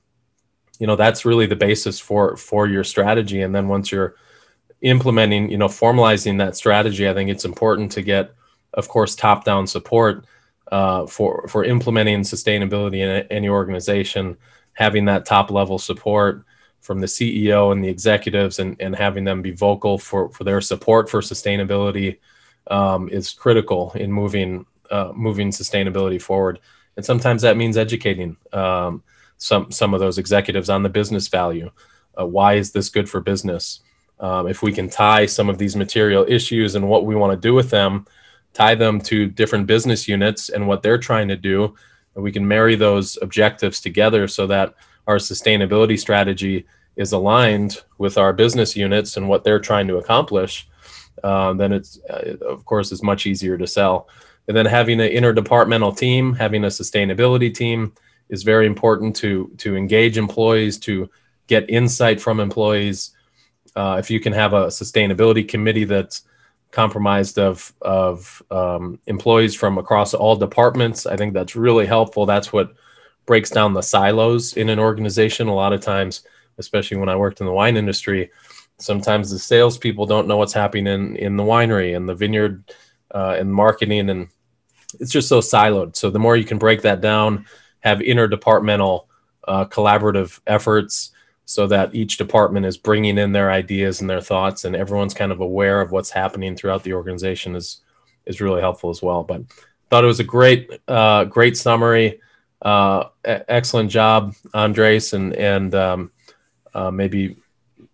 you 0.79 0.87
know 0.87 0.97
that's 0.97 1.25
really 1.25 1.47
the 1.47 1.57
basis 1.57 1.99
for 2.01 2.37
for 2.37 2.67
your 2.67 2.85
strategy 2.85 3.43
and 3.43 3.55
then 3.55 3.69
once 3.69 3.93
you're 3.93 4.17
implementing, 4.85 5.51
you 5.51 5.57
know, 5.57 5.67
formalizing 5.67 6.39
that 6.39 6.57
strategy, 6.57 7.09
I 7.09 7.15
think 7.15 7.31
it's 7.31 7.47
important 7.47 7.91
to 7.93 8.03
get, 8.03 8.35
of 8.75 8.89
course, 8.89 9.17
top-down 9.17 9.67
support 9.67 10.27
uh, 10.71 11.07
for 11.07 11.49
for 11.49 11.65
implementing 11.65 12.21
sustainability 12.21 12.99
in 12.99 13.27
any 13.31 13.49
organization. 13.49 14.37
Having 14.75 15.07
that 15.07 15.25
top-level 15.25 15.79
support 15.79 16.45
from 16.81 17.01
the 17.01 17.07
CEO 17.07 17.73
and 17.73 17.83
the 17.83 17.89
executives, 17.89 18.59
and, 18.59 18.77
and 18.79 18.95
having 18.95 19.25
them 19.25 19.41
be 19.41 19.53
vocal 19.53 19.99
for 19.99 20.29
for 20.31 20.45
their 20.45 20.61
support 20.61 21.09
for 21.09 21.21
sustainability 21.21 22.19
um, 22.71 23.09
is 23.09 23.33
critical 23.33 23.93
in 23.95 24.13
moving 24.13 24.67
uh, 24.91 25.13
moving 25.15 25.51
sustainability 25.51 26.21
forward. 26.21 26.61
And 26.97 27.05
sometimes 27.05 27.43
that 27.43 27.57
means 27.57 27.77
educating 27.77 28.37
um, 28.53 29.03
some 29.39 29.71
some 29.71 29.95
of 29.95 30.01
those 30.01 30.19
executives 30.19 30.71
on 30.71 30.83
the 30.83 30.89
business 30.89 31.29
value. 31.29 31.71
Uh, 32.19 32.27
why 32.27 32.55
is 32.55 32.73
this 32.73 32.89
good 32.89 33.09
for 33.09 33.21
business? 33.21 33.81
Um, 34.21 34.47
if 34.47 34.63
we 34.63 34.73
can 34.73 34.89
tie 34.89 35.27
some 35.27 35.49
of 35.49 35.59
these 35.59 35.77
material 35.77 36.25
issues 36.29 36.77
and 36.77 36.89
what 36.89 37.05
we 37.05 37.17
want 37.17 37.33
to 37.33 37.49
do 37.49 37.55
with 37.55 37.71
them, 37.71 38.07
tie 38.53 38.75
them 38.75 39.01
to 39.03 39.27
different 39.27 39.67
business 39.67 40.07
units 40.07 40.49
and 40.49 40.67
what 40.67 40.83
they're 40.83 40.99
trying 40.99 41.29
to 41.29 41.37
do, 41.37 41.75
we 42.15 42.31
can 42.31 42.47
marry 42.47 42.77
those 42.77 43.19
objectives 43.23 43.81
together 43.81 44.29
so 44.29 44.47
that 44.47 44.75
our 45.07 45.17
sustainability 45.17 45.99
strategy 45.99 46.65
is 46.97 47.13
aligned 47.13 47.83
with 47.99 48.17
our 48.17 48.33
business 48.33 48.77
units 48.77 49.17
and 49.17 49.29
what 49.29 49.43
they're 49.43 49.59
trying 49.59 49.89
to 49.89 49.97
accomplish, 49.97 50.69
uh, 51.25 51.53
then 51.55 51.73
it's, 51.73 51.99
uh, 52.09 52.37
of 52.47 52.65
course, 52.65 52.93
is 52.93 53.03
much 53.03 53.27
easier 53.27 53.59
to 53.59 53.67
sell. 53.67 54.09
And 54.47 54.57
then 54.57 54.67
having 54.67 55.01
an 55.01 55.11
interdepartmental 55.11 55.97
team, 55.97 56.35
having 56.35 56.65
a 56.65 56.69
sustainability 56.69 57.53
team 57.53 57.93
is 58.29 58.43
very 58.43 58.67
important 58.67 59.15
to 59.17 59.51
to 59.59 59.77
engage 59.77 60.19
employees, 60.19 60.79
to 60.79 61.11
get 61.47 61.69
insight 61.69 62.21
from 62.21 62.41
employees, 62.41 63.15
uh, 63.77 63.97
if 63.99 64.11
you 64.11 64.21
can 64.21 64.33
have 64.33 64.53
a 64.53 64.67
sustainability 64.67 65.47
committee 65.47 65.85
that's 65.85 66.23
comprised 66.71 67.39
of 67.39 67.73
of 67.83 68.43
um, 68.51 68.99
employees 69.07 69.55
from 69.55 69.79
across 69.79 70.15
all 70.15 70.37
departments, 70.37 71.07
I 71.07 71.17
think 71.17 71.35
that's 71.35 71.57
really 71.57 71.87
helpful. 71.87 72.27
That's 72.27 72.53
what 72.53 72.75
breaks 73.27 73.51
down 73.51 73.75
the 73.75 73.83
silos 73.83 74.55
in 74.55 74.69
an 74.69 74.79
organization. 74.79 75.49
A 75.49 75.55
lot 75.55 75.73
of 75.73 75.81
times, 75.81 76.23
especially 76.59 76.99
when 76.99 77.09
I 77.09 77.17
worked 77.17 77.41
in 77.41 77.47
the 77.47 77.53
wine 77.53 77.77
industry, 77.77 78.31
sometimes 78.79 79.31
the 79.31 79.39
salespeople 79.39 80.07
don't 80.07 80.29
know 80.29 80.37
what's 80.37 80.53
happening 80.53 80.87
in 80.87 81.17
in 81.17 81.37
the 81.37 81.45
winery 81.45 81.97
and 81.97 82.09
the 82.09 82.15
vineyard 82.15 82.73
uh, 83.15 83.37
and 83.39 83.53
marketing, 83.53 84.11
and 84.11 84.29
it's 85.01 85.13
just 85.13 85.29
so 85.29 85.41
siloed. 85.41 85.97
So 85.97 86.11
the 86.11 86.19
more 86.19 86.37
you 86.37 86.45
can 86.45 86.59
break 86.59 86.83
that 86.83 87.01
down, 87.01 87.47
have 87.85 87.99
interdepartmental 87.99 89.07
uh, 89.47 89.65
collaborative 89.67 90.41
efforts 90.47 91.13
so 91.45 91.67
that 91.69 91.95
each 91.95 92.17
department 92.17 92.67
is 92.67 92.77
bringing 92.77 93.19
in 93.19 93.31
their 93.31 93.53
ideas 93.53 94.01
and 94.01 94.11
their 94.11 94.21
thoughts 94.21 94.65
and 94.65 94.75
everyone's 94.75 95.15
kind 95.15 95.31
of 95.31 95.41
aware 95.41 95.81
of 95.81 95.93
what's 95.93 96.11
happening 96.11 96.57
throughout 96.57 96.83
the 96.83 96.93
organization 96.93 97.55
is 97.55 97.83
is 98.27 98.41
really 98.41 98.61
helpful 98.61 98.89
as 98.89 99.03
well 99.03 99.23
but 99.23 99.43
thought 99.91 100.03
it 100.03 100.09
was 100.09 100.21
a 100.21 100.25
great 100.25 100.71
uh, 100.89 101.25
great 101.25 101.57
summary 101.57 102.19
uh, 102.65 103.11
excellent 103.25 103.91
job, 103.91 104.35
Andres, 104.55 105.13
and 105.13 105.35
and 105.35 105.75
um, 105.75 106.13
uh, 106.73 106.91
maybe 106.91 107.37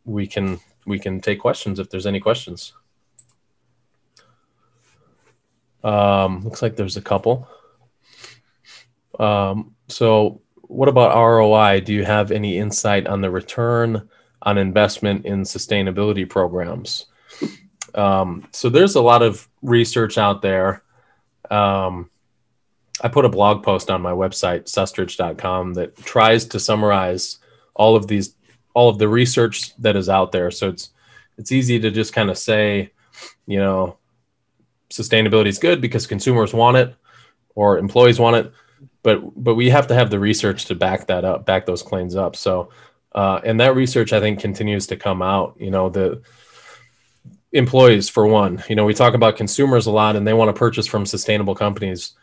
we 0.05 0.27
can 0.27 0.61
we 0.87 0.99
can 0.99 1.21
take 1.21 1.41
questions 1.41 1.79
if 1.81 1.91
there's 1.91 2.07
any 2.07 2.21
questions. 2.21 2.73
Um, 5.83 6.45
looks 6.45 6.63
like 6.63 6.77
there's 6.77 6.97
a 6.97 7.03
couple. 7.03 7.49
Um, 9.19 9.75
so, 9.91 10.41
what 10.63 10.89
about 10.89 11.17
ROI? 11.17 11.81
Do 11.81 11.93
you 11.93 12.05
have 12.05 12.31
any 12.31 12.59
insight 12.59 13.07
on 13.07 13.21
the 13.21 13.31
return 13.31 14.09
on 14.43 14.59
investment 14.59 15.27
in 15.27 15.43
sustainability 15.43 16.29
programs? 16.29 17.07
Um, 17.95 18.49
so, 18.53 18.69
there's 18.69 18.95
a 18.95 19.03
lot 19.03 19.23
of 19.23 19.49
research 19.63 20.19
out 20.19 20.43
there. 20.43 20.83
Um, 21.51 22.11
I 23.03 23.09
put 23.09 23.25
a 23.25 23.31
blog 23.31 23.63
post 23.63 23.91
on 23.91 24.03
my 24.03 24.13
website, 24.13 24.65
sustridge.com, 24.65 25.75
that 25.75 25.97
tries 25.97 26.45
to 26.47 26.61
summarize 26.61 27.39
all 27.75 27.97
of 27.97 28.07
these, 28.07 28.35
all 28.75 28.89
of 28.89 28.99
the 28.99 29.09
research 29.09 29.75
that 29.79 29.97
is 29.97 30.09
out 30.09 30.33
there. 30.33 30.51
So 30.51 30.69
it's 30.69 30.91
it's 31.39 31.53
easy 31.53 31.81
to 31.81 31.91
just 31.91 32.13
kind 32.13 32.29
of 32.29 32.37
say, 32.37 32.93
you 33.47 33.59
know, 33.59 33.97
sustainability 34.91 35.47
is 35.47 35.59
good 35.59 35.81
because 35.81 36.07
consumers 36.07 36.53
want 36.53 36.77
it 36.77 36.95
or 37.55 37.79
employees 37.79 38.21
want 38.21 38.37
it, 38.37 38.53
but 39.03 39.21
but 39.43 39.55
we 39.55 39.71
have 39.71 39.87
to 39.89 39.95
have 39.95 40.11
the 40.11 40.19
research 40.19 40.67
to 40.67 40.75
back 40.75 41.07
that 41.07 41.25
up, 41.25 41.47
back 41.47 41.67
those 41.67 41.83
claims 41.83 42.17
up. 42.17 42.37
So, 42.37 42.71
uh, 43.13 43.41
and 43.45 43.61
that 43.61 43.75
research 43.75 44.13
I 44.13 44.21
think 44.21 44.41
continues 44.41 44.87
to 44.89 44.97
come 44.97 45.23
out. 45.23 45.57
You 45.59 45.71
know, 45.71 45.89
the 45.89 46.23
employees 47.53 48.09
for 48.09 48.27
one. 48.27 48.63
You 48.69 48.77
know, 48.77 48.85
we 48.85 48.95
talk 48.95 49.15
about 49.15 49.37
consumers 49.37 49.87
a 49.87 49.91
lot, 49.91 50.17
and 50.17 50.27
they 50.27 50.35
want 50.35 50.49
to 50.49 50.59
purchase 50.59 50.87
from 50.87 51.07
sustainable 51.07 51.55
companies 51.55 52.15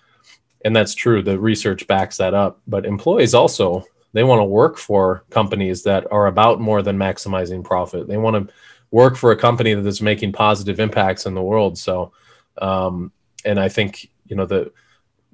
and 0.66 0.76
that's 0.76 0.94
true 0.94 1.22
the 1.22 1.40
research 1.40 1.88
backs 1.88 2.18
that 2.18 2.34
up 2.34 2.60
but 2.68 2.86
employees 2.86 3.34
also 3.34 3.84
they 4.14 4.24
want 4.24 4.40
to 4.40 4.46
work 4.46 4.78
for 4.78 5.24
companies 5.30 5.84
that 5.84 6.10
are 6.12 6.28
about 6.28 6.60
more 6.60 6.82
than 6.82 6.98
maximizing 6.98 7.64
profit 7.64 8.08
they 8.08 8.18
want 8.18 8.36
to 8.36 8.54
work 8.92 9.16
for 9.16 9.32
a 9.32 9.38
company 9.38 9.74
that 9.74 9.86
is 9.86 10.02
making 10.02 10.32
positive 10.32 10.80
impacts 10.80 11.26
in 11.26 11.34
the 11.34 11.42
world 11.42 11.78
so 11.78 12.12
um, 12.60 13.12
and 13.46 13.60
i 13.60 13.70
think 13.70 14.10
you 14.28 14.36
know 14.36 14.46
the 14.46 14.72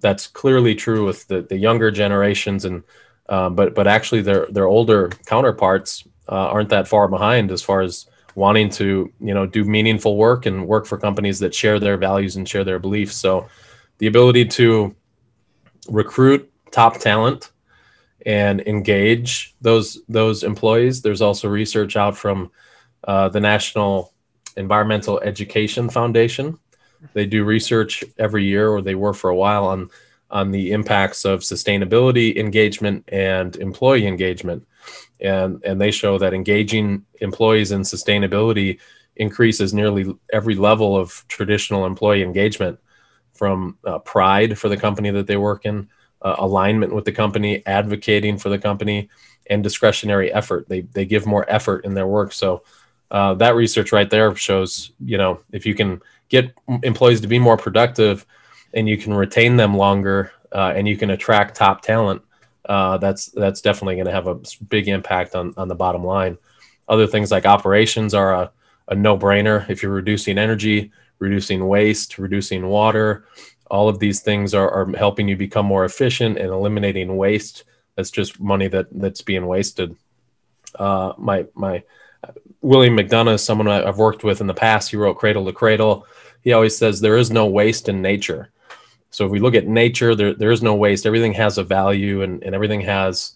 that's 0.04 0.28
clearly 0.28 0.76
true 0.76 1.06
with 1.06 1.28
the, 1.28 1.42
the 1.42 1.58
younger 1.58 1.90
generations 1.90 2.66
and 2.66 2.84
um, 3.30 3.56
but 3.56 3.74
but 3.74 3.88
actually 3.88 4.22
their 4.22 4.46
their 4.52 4.68
older 4.68 5.10
counterparts 5.26 6.04
uh, 6.30 6.50
aren't 6.54 6.70
that 6.70 6.88
far 6.88 7.08
behind 7.08 7.52
as 7.52 7.64
far 7.64 7.82
as 7.82 8.06
wanting 8.36 8.70
to 8.70 9.12
you 9.20 9.34
know 9.34 9.48
do 9.48 9.64
meaningful 9.64 10.18
work 10.18 10.46
and 10.46 10.68
work 10.68 10.86
for 10.86 10.98
companies 10.98 11.40
that 11.40 11.56
share 11.56 11.80
their 11.80 11.98
values 11.98 12.36
and 12.36 12.48
share 12.48 12.64
their 12.64 12.80
beliefs 12.80 13.16
so 13.16 13.48
the 13.98 14.08
ability 14.08 14.46
to 14.46 14.96
recruit 15.90 16.52
top 16.72 16.98
talent 16.98 17.52
and 18.26 18.62
engage 18.62 19.56
those 19.62 20.02
those 20.08 20.44
employees. 20.44 21.02
There's 21.02 21.22
also 21.22 21.50
research 21.50 21.96
out 21.96 22.18
from 22.18 22.52
uh, 23.04 23.30
the 23.30 23.40
National 23.40 24.14
Environmental 24.58 25.20
Education 25.20 25.90
Foundation. 25.90 26.58
They 27.14 27.26
do 27.26 27.44
research 27.44 28.04
every 28.18 28.46
year, 28.46 28.70
or 28.70 28.82
they 28.82 28.96
were 28.96 29.14
for 29.14 29.30
a 29.30 29.36
while 29.36 29.66
on 29.66 29.90
on 30.30 30.50
the 30.50 30.72
impacts 30.72 31.26
of 31.26 31.42
sustainability 31.42 32.36
engagement 32.38 33.04
and 33.10 33.56
employee 33.58 34.08
engagement, 34.08 34.66
and 35.22 35.62
and 35.64 35.80
they 35.80 35.92
show 35.92 36.18
that 36.18 36.34
engaging 36.34 37.06
employees 37.22 37.72
in 37.72 37.82
sustainability 37.82 38.80
increases 39.16 39.74
nearly 39.74 40.14
every 40.32 40.56
level 40.56 40.98
of 40.98 41.24
traditional 41.28 41.86
employee 41.86 42.24
engagement 42.24 42.80
from 43.34 43.78
uh, 43.86 44.00
pride 44.00 44.58
for 44.58 44.70
the 44.70 44.78
company 44.78 45.12
that 45.12 45.28
they 45.28 45.38
work 45.38 45.66
in, 45.66 45.88
uh, 46.22 46.36
alignment 46.40 46.94
with 46.94 47.06
the 47.06 47.12
company, 47.12 47.64
advocating 47.66 48.38
for 48.38 48.50
the 48.50 48.58
company, 48.58 49.10
and 49.50 49.64
discretionary 49.64 50.32
effort. 50.34 50.68
They 50.68 50.82
they 50.82 51.06
give 51.06 51.26
more 51.26 51.46
effort 51.50 51.86
in 51.86 51.94
their 51.94 52.08
work. 52.08 52.32
So 52.32 52.64
uh, 53.12 53.36
that 53.36 53.56
research 53.56 53.92
right 53.92 54.10
there 54.10 54.36
shows 54.36 54.92
you 55.04 55.18
know 55.18 55.42
if 55.52 55.66
you 55.66 55.76
can 55.76 56.02
get 56.30 56.54
employees 56.84 57.22
to 57.22 57.28
be 57.28 57.40
more 57.40 57.58
productive, 57.58 58.26
and 58.74 58.88
you 58.88 58.98
can 58.98 59.14
retain 59.14 59.58
them 59.58 59.76
longer, 59.76 60.32
uh, 60.52 60.74
and 60.76 60.88
you 60.88 60.98
can 60.98 61.12
attract 61.12 61.56
top 61.56 61.82
talent. 61.82 62.22
Uh, 62.68 62.98
that's 62.98 63.28
that's 63.28 63.62
definitely 63.62 63.96
going 63.96 64.06
to 64.06 64.12
have 64.12 64.28
a 64.28 64.40
big 64.70 64.88
impact 64.88 65.36
on 65.36 65.54
on 65.58 65.68
the 65.68 65.76
bottom 65.76 66.04
line. 66.04 66.38
Other 66.88 67.08
things 67.08 67.32
like 67.32 67.46
operations 67.46 68.14
are 68.14 68.34
a, 68.34 68.52
a 68.90 68.96
no 68.96 69.18
brainer. 69.18 69.70
If 69.70 69.84
you're 69.84 69.92
reducing 69.92 70.38
energy, 70.38 70.92
reducing 71.20 71.68
waste, 71.68 72.18
reducing 72.18 72.68
water. 72.68 73.26
All 73.72 73.90
of 73.90 74.00
these 74.00 74.22
things 74.22 74.54
are, 74.54 74.70
are 74.70 74.98
helping 74.98 75.28
you 75.28 75.36
become 75.36 75.66
more 75.66 75.86
efficient 75.86 76.38
and 76.38 76.50
eliminating 76.50 77.16
waste. 77.18 77.64
That's 77.96 78.12
just 78.12 78.40
money 78.40 78.68
that 78.68 78.88
that's 78.92 79.22
being 79.22 79.48
wasted. 79.48 79.96
Uh, 80.76 81.14
my 81.18 81.46
my 81.56 81.84
William 82.64 82.98
McDonough 82.98 83.36
is 83.36 83.44
someone 83.44 83.68
I've 83.68 83.98
worked 83.98 84.24
with 84.24 84.42
in 84.42 84.48
the 84.48 84.54
past. 84.54 84.90
He 84.90 84.98
wrote 84.98 85.18
Cradle 85.18 85.46
to 85.46 85.54
Cradle. 85.54 86.08
He 86.42 86.54
always 86.54 86.76
says 86.76 87.00
there 87.00 87.18
is 87.18 87.30
no 87.30 87.46
waste 87.46 87.90
in 87.90 88.02
nature. 88.02 88.52
So 89.12 89.26
if 89.26 89.32
we 89.32 89.40
look 89.40 89.54
at 89.54 89.68
nature, 89.68 90.16
there, 90.16 90.34
there 90.34 90.52
is 90.52 90.64
no 90.64 90.74
waste. 90.74 91.06
Everything 91.06 91.34
has 91.34 91.58
a 91.58 91.64
value 91.64 92.24
and, 92.24 92.42
and 92.42 92.56
everything 92.56 92.82
has 92.82 93.36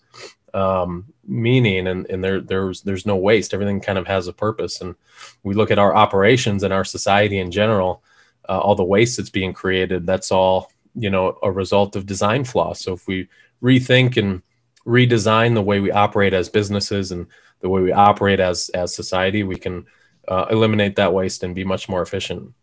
um, 0.54 1.06
meaning 1.28 1.88
and, 1.88 2.10
and 2.10 2.24
there 2.24 2.40
there's 2.42 2.82
there's 2.82 3.06
no 3.06 3.18
waste 3.18 3.54
everything 3.54 3.82
kind 3.82 3.98
of 3.98 4.08
has 4.08 4.28
a 4.28 4.34
purpose 4.34 4.82
and 4.82 4.96
we 5.44 5.54
look 5.54 5.72
at 5.72 5.78
our 5.78 5.96
operations 5.96 6.64
and 6.64 6.74
our 6.74 6.86
society 6.86 7.40
in 7.40 7.52
general 7.52 8.02
uh, 8.48 8.58
all 8.58 8.74
the 8.74 8.84
waste 8.84 9.18
that's 9.18 9.30
being 9.30 9.54
created 9.54 10.06
that's 10.06 10.32
all 10.32 10.72
you 10.96 11.10
know 11.10 11.38
a 11.44 11.52
result 11.52 11.96
of 11.96 12.06
design 12.06 12.46
flaws 12.46 12.80
so 12.80 12.94
if 12.94 13.06
we 13.08 13.28
rethink 13.62 14.16
and 14.16 14.42
redesign 14.86 15.54
the 15.54 15.62
way 15.62 15.82
we 15.82 15.92
operate 15.92 16.34
as 16.34 16.48
businesses 16.48 17.12
and 17.12 17.28
the 17.60 17.70
way 17.70 17.82
we 17.82 17.92
operate 17.92 18.40
as 18.40 18.70
as 18.70 18.94
society 18.94 19.44
we 19.44 19.56
can 19.56 19.86
uh, 20.28 20.46
eliminate 20.50 20.96
that 20.96 21.14
waste 21.14 21.44
and 21.44 21.56
be 21.56 21.64
much 21.64 21.88
more 21.90 22.02
efficient 22.02 22.54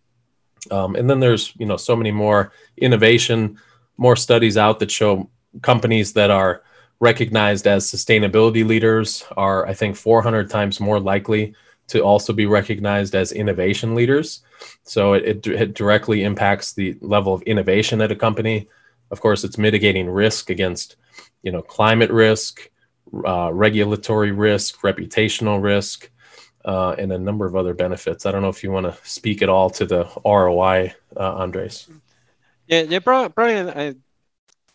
um, 0.70 0.96
and 0.96 1.08
then 1.08 1.20
there's 1.20 1.54
you 1.56 1.66
know 1.66 1.76
so 1.76 1.96
many 1.96 2.10
more 2.10 2.52
innovation 2.76 3.58
more 3.96 4.16
studies 4.16 4.56
out 4.56 4.78
that 4.78 4.90
show 4.90 5.28
companies 5.62 6.12
that 6.12 6.30
are 6.30 6.62
recognized 7.00 7.66
as 7.66 7.90
sustainability 7.90 8.66
leaders 8.66 9.24
are, 9.36 9.66
I 9.66 9.74
think, 9.74 9.96
400 9.96 10.50
times 10.50 10.80
more 10.80 11.00
likely 11.00 11.54
to 11.88 12.00
also 12.00 12.32
be 12.32 12.46
recognized 12.46 13.14
as 13.14 13.32
innovation 13.32 13.94
leaders. 13.94 14.42
So 14.84 15.12
it, 15.12 15.24
it, 15.24 15.46
it, 15.46 15.74
directly 15.74 16.22
impacts 16.22 16.72
the 16.72 16.96
level 17.00 17.34
of 17.34 17.42
innovation 17.42 18.00
at 18.00 18.12
a 18.12 18.16
company. 18.16 18.68
Of 19.10 19.20
course, 19.20 19.44
it's 19.44 19.58
mitigating 19.58 20.08
risk 20.08 20.48
against, 20.48 20.96
you 21.42 21.52
know, 21.52 21.60
climate 21.60 22.10
risk, 22.10 22.70
uh, 23.24 23.50
regulatory 23.52 24.32
risk, 24.32 24.80
reputational 24.80 25.62
risk, 25.62 26.10
uh, 26.64 26.96
and 26.98 27.12
a 27.12 27.18
number 27.18 27.46
of 27.46 27.56
other 27.56 27.74
benefits. 27.74 28.26
I 28.26 28.32
don't 28.32 28.42
know 28.42 28.48
if 28.48 28.62
you 28.62 28.70
want 28.70 28.86
to 28.86 28.96
speak 29.08 29.42
at 29.42 29.48
all 29.48 29.70
to 29.70 29.84
the 29.84 30.08
ROI, 30.24 30.94
uh, 31.16 31.34
Andres. 31.34 31.88
Yeah, 32.66 32.82
yeah, 32.82 33.00
probably, 33.00 33.58
I, 33.58 33.94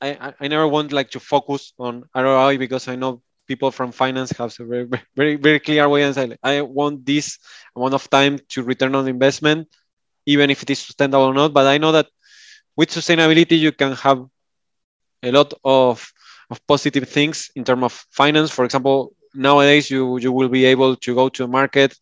I, 0.02 0.34
I 0.40 0.48
never 0.48 0.68
want 0.68 0.92
like 0.92 1.10
to 1.12 1.20
focus 1.20 1.74
on 1.80 2.06
ROI 2.16 2.58
because 2.58 2.88
I 2.88 2.96
know 2.96 3.22
people 3.48 3.72
from 3.72 3.92
finance 3.92 4.30
have 4.38 4.54
a 4.60 4.64
very 4.64 4.88
very 5.16 5.36
very 5.36 5.60
clear 5.60 5.90
way 5.90 6.04
and 6.04 6.14
say 6.14 6.38
I 6.44 6.62
want 6.62 7.04
this 7.04 7.40
amount 7.76 7.96
of 7.96 8.08
time 8.10 8.38
to 8.50 8.62
return 8.62 8.94
on 8.94 9.08
investment, 9.08 9.68
even 10.26 10.52
if 10.52 10.62
it 10.62 10.70
is 10.70 10.80
sustainable 10.80 11.26
or 11.26 11.34
not. 11.34 11.52
But 11.52 11.66
I 11.66 11.80
know 11.80 11.92
that 11.92 12.08
with 12.78 12.92
sustainability 12.92 13.58
you 13.58 13.72
can 13.72 13.94
have 13.94 14.26
a 15.24 15.32
lot 15.32 15.54
of, 15.66 16.14
of 16.50 16.66
positive 16.68 17.08
things 17.08 17.52
in 17.56 17.64
terms 17.64 17.84
of 17.84 17.94
finance. 18.12 18.52
For 18.52 18.66
example, 18.66 19.14
nowadays 19.34 19.90
you 19.90 20.18
you 20.20 20.32
will 20.32 20.50
be 20.50 20.66
able 20.66 20.96
to 20.96 21.16
go 21.16 21.30
to 21.30 21.44
a 21.44 21.48
market 21.48 21.96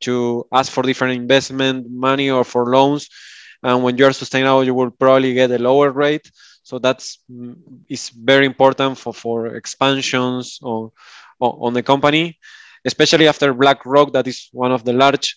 to 0.00 0.46
ask 0.52 0.70
for 0.72 0.82
different 0.82 1.16
investment 1.16 1.90
money 1.90 2.30
or 2.30 2.44
for 2.44 2.66
loans. 2.66 3.08
And 3.62 3.82
when 3.82 3.96
you 3.96 4.04
are 4.06 4.12
sustainable, 4.12 4.64
you 4.64 4.74
will 4.74 4.90
probably 4.90 5.32
get 5.34 5.50
a 5.50 5.58
lower 5.58 5.90
rate. 5.90 6.30
So 6.62 6.78
that's 6.78 7.18
mm, 7.30 7.56
is 7.88 8.10
very 8.10 8.46
important 8.46 8.98
for, 8.98 9.12
for 9.14 9.46
expansions 9.56 10.58
on, 10.62 10.90
on 11.40 11.72
the 11.74 11.82
company, 11.82 12.38
especially 12.84 13.28
after 13.28 13.52
BlackRock, 13.54 14.12
that 14.12 14.26
is 14.26 14.48
one 14.52 14.72
of 14.72 14.84
the 14.84 14.92
large 14.92 15.36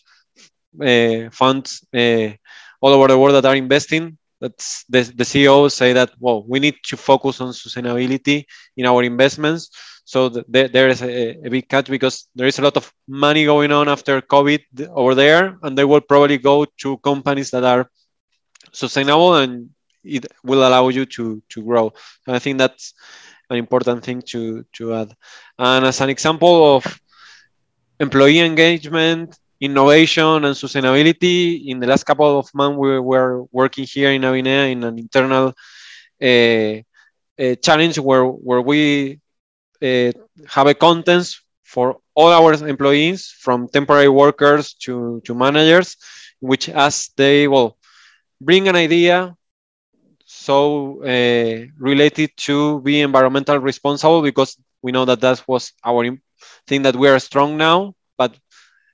uh, 0.81 1.29
funds 1.31 1.83
uh, 1.93 2.29
all 2.81 2.93
over 2.93 3.07
the 3.07 3.17
world 3.17 3.35
that 3.35 3.45
are 3.45 3.55
investing. 3.55 4.17
That's 4.39 4.85
the, 4.89 5.01
the 5.15 5.25
CEOs 5.25 5.73
say 5.73 5.93
that 5.93 6.11
well, 6.19 6.43
we 6.47 6.59
need 6.59 6.75
to 6.85 6.97
focus 6.97 7.41
on 7.41 7.49
sustainability 7.49 8.45
in 8.75 8.85
our 8.85 9.03
investments. 9.03 9.69
So 10.05 10.29
the, 10.29 10.45
the, 10.47 10.67
there 10.67 10.87
is 10.87 11.01
a, 11.01 11.45
a, 11.45 11.49
big 11.49 11.67
catch 11.67 11.89
because 11.89 12.27
there 12.35 12.47
is 12.47 12.59
a 12.59 12.61
lot 12.61 12.77
of 12.77 12.93
money 13.07 13.45
going 13.45 13.71
on 13.71 13.89
after 13.89 14.21
COVID 14.21 14.89
over 14.89 15.15
there, 15.15 15.57
and 15.63 15.77
they 15.77 15.85
will 15.85 16.01
probably 16.01 16.37
go 16.37 16.65
to 16.81 16.97
companies 16.97 17.51
that 17.51 17.63
are 17.63 17.89
sustainable 18.71 19.35
and 19.35 19.69
it 20.03 20.25
will 20.43 20.67
allow 20.67 20.87
you 20.89 21.05
to 21.05 21.41
to 21.49 21.63
grow. 21.63 21.91
And 22.25 22.35
I 22.35 22.39
think 22.39 22.57
that's 22.57 22.93
an 23.49 23.57
important 23.57 24.03
thing 24.03 24.21
to 24.33 24.63
to 24.73 24.93
add. 24.93 25.15
And 25.57 25.85
as 25.85 25.99
an 26.01 26.09
example 26.09 26.75
of 26.75 26.99
employee 27.99 28.39
engagement, 28.39 29.37
innovation, 29.59 30.45
and 30.45 30.55
sustainability, 30.55 31.67
in 31.67 31.79
the 31.79 31.87
last 31.87 32.03
couple 32.05 32.39
of 32.39 32.53
months 32.53 32.77
we 32.77 32.99
were 32.99 33.43
working 33.51 33.85
here 33.85 34.11
in 34.11 34.21
Avinea 34.21 34.71
in 34.71 34.83
an 34.83 34.97
internal 34.97 35.47
uh, 36.21 36.81
a 37.39 37.55
challenge 37.61 37.99
where 37.99 38.25
where 38.25 38.61
we 38.61 39.19
uh, 39.81 40.11
have 40.49 40.67
a 40.67 40.73
contents 40.73 41.41
for 41.63 41.97
all 42.15 42.29
our 42.31 42.53
employees, 42.67 43.33
from 43.39 43.67
temporary 43.67 44.09
workers 44.09 44.73
to 44.85 45.21
to 45.25 45.33
managers, 45.35 45.97
which 46.39 46.69
as 46.69 47.09
they 47.17 47.47
will 47.47 47.77
bring 48.41 48.67
an 48.67 48.75
idea 48.75 49.35
so 50.25 51.03
uh, 51.03 51.65
related 51.79 52.31
to 52.37 52.81
be 52.81 53.01
environmental 53.01 53.57
responsible 53.57 54.21
because 54.21 54.57
we 54.81 54.91
know 54.91 55.05
that 55.05 55.21
that 55.21 55.43
was 55.47 55.73
our 55.83 56.05
thing 56.67 56.81
that 56.83 56.95
we 56.95 57.07
are 57.07 57.19
strong 57.19 57.57
now 57.57 57.93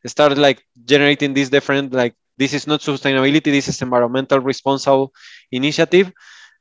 but 0.04 0.12
started 0.12 0.38
like 0.38 0.64
generating 0.86 1.34
this 1.34 1.50
different 1.50 1.94
like 1.94 2.16
this 2.38 2.54
is 2.54 2.68
not 2.68 2.82
sustainability 2.82 3.52
this 3.52 3.68
is 3.70 3.82
environmental 3.82 4.40
responsible 4.40 5.14
initiative 5.52 6.12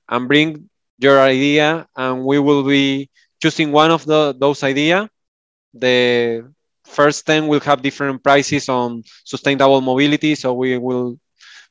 and 0.09 0.29
bring 0.29 0.69
your 0.99 1.21
idea 1.21 1.87
and 1.97 2.25
we 2.25 2.39
will 2.39 2.63
be 2.63 3.11
choosing 3.43 3.73
one 3.73 3.91
of 3.91 4.05
the 4.07 4.35
those 4.39 4.63
idea. 4.63 5.11
The 5.75 6.47
first 6.85 7.27
10 7.27 7.49
will 7.49 7.61
have 7.61 7.83
different 7.83 8.23
prices 8.23 8.69
on 8.69 9.03
sustainable 9.25 9.81
mobility 9.81 10.35
so 10.35 10.55
we 10.55 10.79
will 10.79 11.19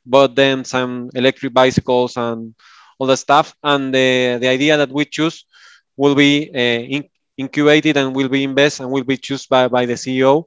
bought 0.05 0.35
them 0.35 0.65
some 0.65 1.09
electric 1.15 1.53
bicycles 1.53 2.17
and 2.17 2.55
all 2.99 3.07
the 3.07 3.17
stuff. 3.17 3.55
And 3.63 3.93
the, 3.93 4.37
the 4.41 4.47
idea 4.47 4.77
that 4.77 4.91
we 4.91 5.05
choose 5.05 5.45
will 5.95 6.15
be 6.15 6.49
uh, 6.53 6.83
in, 6.95 7.03
incubated 7.37 7.97
and 7.97 8.15
will 8.15 8.29
be 8.29 8.43
invested 8.43 8.83
and 8.83 8.91
will 8.91 9.03
be 9.03 9.17
chosen 9.17 9.47
by, 9.49 9.67
by 9.67 9.85
the 9.85 9.93
ceo 9.93 10.45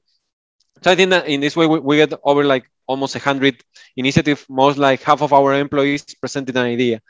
so 0.85 0.91
I 0.91 0.97
think 0.97 1.11
that 1.11 1.27
in 1.27 1.41
this 1.41 1.57
way 1.57 1.67
we, 1.67 1.79
we 1.81 1.97
get 1.97 2.13
over 2.23 2.45
like 2.45 2.71
almost 2.87 3.15
100 3.15 3.57
initiatives, 3.97 4.45
most 4.51 4.77
like 4.77 5.01
half 5.01 5.23
of 5.23 5.33
our 5.33 5.55
employees 5.55 6.05
presented 6.21 6.55
an 6.59 6.67
idea. 6.67 7.01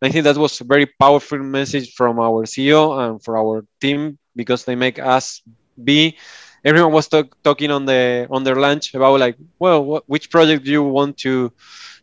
And 0.00 0.08
I 0.08 0.12
think 0.12 0.24
that 0.24 0.36
was 0.36 0.60
a 0.60 0.64
very 0.64 0.84
powerful 0.84 1.38
message 1.38 1.94
from 1.94 2.18
our 2.20 2.44
CEO 2.44 2.92
and 3.00 3.24
for 3.24 3.38
our 3.38 3.64
team 3.80 4.18
because 4.36 4.66
they 4.66 4.74
make 4.74 4.98
us 4.98 5.40
be. 5.82 6.18
Everyone 6.62 6.92
was 6.92 7.08
talk, 7.08 7.34
talking 7.42 7.70
on 7.70 7.86
the 7.86 8.28
on 8.30 8.44
their 8.44 8.56
lunch 8.56 8.92
about 8.92 9.18
like, 9.18 9.36
well, 9.58 9.82
what, 9.82 10.04
which 10.06 10.28
project 10.30 10.66
do 10.66 10.70
you 10.70 10.82
want 10.82 11.16
to 11.24 11.50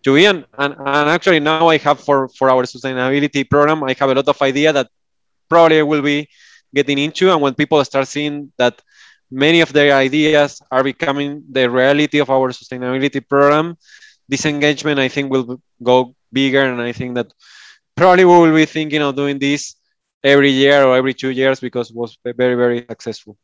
to 0.01 0.15
be 0.15 0.25
in? 0.25 0.43
And, 0.57 0.73
and 0.79 1.09
actually 1.09 1.41
now 1.41 1.67
I 1.67 1.77
have 1.77 1.99
for 1.99 2.27
for 2.29 2.49
our 2.49 2.63
sustainability 2.63 3.47
program, 3.47 3.83
I 3.83 3.93
have 3.99 4.09
a 4.09 4.15
lot 4.15 4.27
of 4.27 4.41
idea 4.41 4.73
that 4.73 4.89
probably 5.47 5.83
will 5.83 6.01
be 6.01 6.27
getting 6.73 6.97
into. 6.97 7.31
And 7.31 7.39
when 7.39 7.53
people 7.53 7.85
start 7.85 8.07
seeing 8.07 8.51
that 8.57 8.81
many 9.31 9.61
of 9.61 9.71
their 9.73 9.95
ideas 9.95 10.61
are 10.71 10.83
becoming 10.83 11.43
the 11.49 11.69
reality 11.69 12.19
of 12.19 12.29
our 12.29 12.49
sustainability 12.49 13.27
program. 13.27 13.77
This 14.27 14.45
engagement, 14.45 14.99
I 14.99 15.07
think, 15.07 15.31
will 15.31 15.61
go 15.81 16.15
bigger, 16.31 16.61
and 16.61 16.81
I 16.81 16.91
think 16.91 17.15
that 17.15 17.31
probably 17.95 18.25
we 18.25 18.31
will 18.31 18.55
be 18.55 18.65
thinking 18.65 19.01
of 19.01 19.15
doing 19.15 19.39
this 19.39 19.75
every 20.23 20.51
year 20.51 20.83
or 20.83 20.95
every 20.95 21.13
two 21.13 21.29
years 21.29 21.59
because 21.59 21.89
it 21.89 21.95
was 21.95 22.17
very, 22.23 22.55
very 22.55 22.85
successful. 22.87 23.37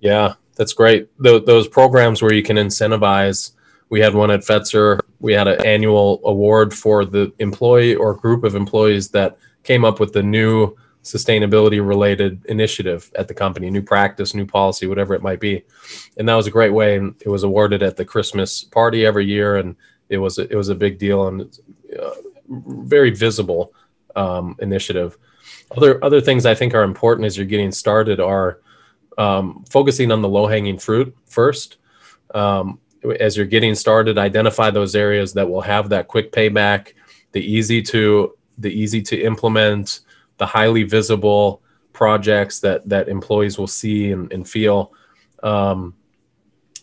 Yeah, 0.00 0.34
that's 0.56 0.72
great. 0.72 1.08
those 1.18 1.68
programs 1.68 2.22
where 2.22 2.32
you 2.32 2.42
can 2.42 2.56
incentivize. 2.56 3.52
We 3.88 4.00
had 4.00 4.14
one 4.14 4.30
at 4.30 4.40
Fetzer. 4.40 5.00
We 5.20 5.32
had 5.32 5.48
an 5.48 5.64
annual 5.64 6.20
award 6.24 6.74
for 6.74 7.04
the 7.04 7.32
employee 7.38 7.94
or 7.94 8.14
group 8.14 8.44
of 8.44 8.54
employees 8.54 9.08
that 9.10 9.38
came 9.62 9.84
up 9.84 10.00
with 10.00 10.12
the 10.12 10.22
new 10.22 10.76
sustainability 11.04 11.86
related 11.86 12.44
initiative 12.46 13.12
at 13.16 13.28
the 13.28 13.34
company, 13.34 13.70
new 13.70 13.82
practice, 13.82 14.34
new 14.34 14.46
policy, 14.46 14.86
whatever 14.86 15.14
it 15.14 15.22
might 15.22 15.38
be. 15.38 15.62
And 16.16 16.28
that 16.28 16.34
was 16.34 16.46
a 16.46 16.50
great 16.50 16.72
way. 16.72 16.96
And 16.96 17.14
it 17.20 17.28
was 17.28 17.44
awarded 17.44 17.82
at 17.82 17.96
the 17.96 18.04
Christmas 18.04 18.64
party 18.64 19.04
every 19.04 19.26
year. 19.26 19.56
And 19.56 19.76
it 20.08 20.18
was, 20.18 20.38
a, 20.38 20.50
it 20.50 20.56
was 20.56 20.70
a 20.70 20.74
big 20.74 20.98
deal 20.98 21.28
and 21.28 21.58
uh, 22.00 22.14
very 22.48 23.10
visible 23.10 23.72
um, 24.16 24.56
initiative. 24.60 25.18
Other, 25.76 26.02
other 26.02 26.20
things 26.20 26.46
I 26.46 26.54
think 26.54 26.74
are 26.74 26.82
important 26.82 27.26
as 27.26 27.36
you're 27.36 27.46
getting 27.46 27.72
started 27.72 28.18
are 28.18 28.60
um, 29.18 29.64
focusing 29.68 30.10
on 30.10 30.22
the 30.22 30.28
low 30.28 30.46
hanging 30.46 30.78
fruit 30.78 31.14
first. 31.26 31.76
Um, 32.34 32.80
as 33.20 33.36
you're 33.36 33.46
getting 33.46 33.74
started, 33.74 34.16
identify 34.16 34.70
those 34.70 34.94
areas 34.94 35.34
that 35.34 35.48
will 35.48 35.60
have 35.60 35.90
that 35.90 36.08
quick 36.08 36.32
payback, 36.32 36.94
the 37.32 37.40
easy 37.40 37.82
to, 37.82 38.36
the 38.56 38.70
easy 38.70 39.02
to 39.02 39.20
implement, 39.20 40.00
the 40.38 40.46
highly 40.46 40.82
visible 40.82 41.62
projects 41.92 42.60
that 42.60 42.88
that 42.88 43.08
employees 43.08 43.58
will 43.58 43.66
see 43.66 44.12
and, 44.12 44.32
and 44.32 44.48
feel 44.48 44.92
because 45.36 45.72
um, 45.72 45.94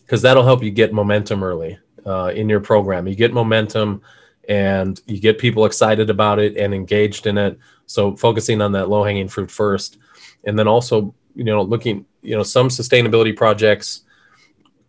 that'll 0.08 0.44
help 0.44 0.62
you 0.62 0.70
get 0.70 0.92
momentum 0.92 1.42
early 1.42 1.78
uh, 2.06 2.32
in 2.34 2.48
your 2.48 2.60
program. 2.60 3.06
You 3.06 3.14
get 3.14 3.32
momentum 3.32 4.02
and 4.48 5.00
you 5.06 5.20
get 5.20 5.38
people 5.38 5.64
excited 5.66 6.10
about 6.10 6.38
it 6.38 6.56
and 6.56 6.74
engaged 6.74 7.26
in 7.26 7.38
it. 7.38 7.58
So 7.86 8.16
focusing 8.16 8.60
on 8.60 8.72
that 8.72 8.88
low 8.88 9.04
hanging 9.04 9.28
fruit 9.28 9.50
first. 9.50 9.98
And 10.44 10.58
then 10.58 10.66
also 10.66 11.14
you 11.34 11.44
know 11.44 11.62
looking 11.62 12.06
you 12.22 12.36
know 12.36 12.42
some 12.42 12.68
sustainability 12.68 13.36
projects 13.36 14.02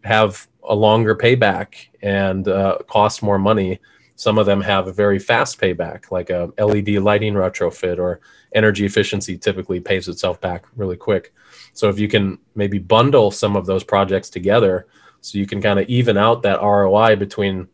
have 0.03 0.47
a 0.63 0.75
longer 0.75 1.15
payback 1.15 1.75
and 2.01 2.47
uh, 2.47 2.77
cost 2.87 3.23
more 3.23 3.39
money 3.39 3.79
some 4.15 4.37
of 4.37 4.45
them 4.45 4.61
have 4.61 4.87
a 4.87 4.93
very 4.93 5.19
fast 5.19 5.59
payback, 5.59 6.11
like 6.11 6.29
a 6.29 6.51
LED 6.57 6.89
lighting 7.01 7.33
retrofit 7.33 7.97
or 7.97 8.21
energy 8.53 8.85
efficiency 8.85 9.37
typically 9.37 9.79
pays 9.79 10.07
itself 10.07 10.39
back 10.39 10.65
really 10.75 10.97
quick. 10.97 11.33
So 11.73 11.89
if 11.89 11.97
you 11.97 12.07
can 12.07 12.37
maybe 12.55 12.77
bundle 12.77 13.31
some 13.31 13.55
of 13.55 13.65
those 13.65 13.83
projects 13.83 14.29
together, 14.29 14.87
so 15.21 15.37
you 15.37 15.47
can 15.47 15.61
kind 15.61 15.79
of 15.79 15.87
even 15.87 16.17
out 16.17 16.43
that 16.43 16.61
ROI 16.61 17.15
between 17.15 17.67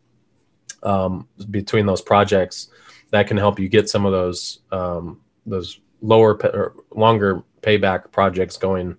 um, 0.82 1.28
between 1.50 1.84
those 1.84 2.00
projects, 2.00 2.68
that 3.10 3.26
can 3.26 3.36
help 3.36 3.58
you 3.58 3.68
get 3.68 3.90
some 3.90 4.06
of 4.06 4.12
those 4.12 4.60
um, 4.72 5.20
those 5.44 5.80
lower 6.00 6.34
pay, 6.36 6.48
or 6.48 6.74
longer 6.90 7.42
payback 7.60 8.10
projects 8.12 8.56
going 8.56 8.96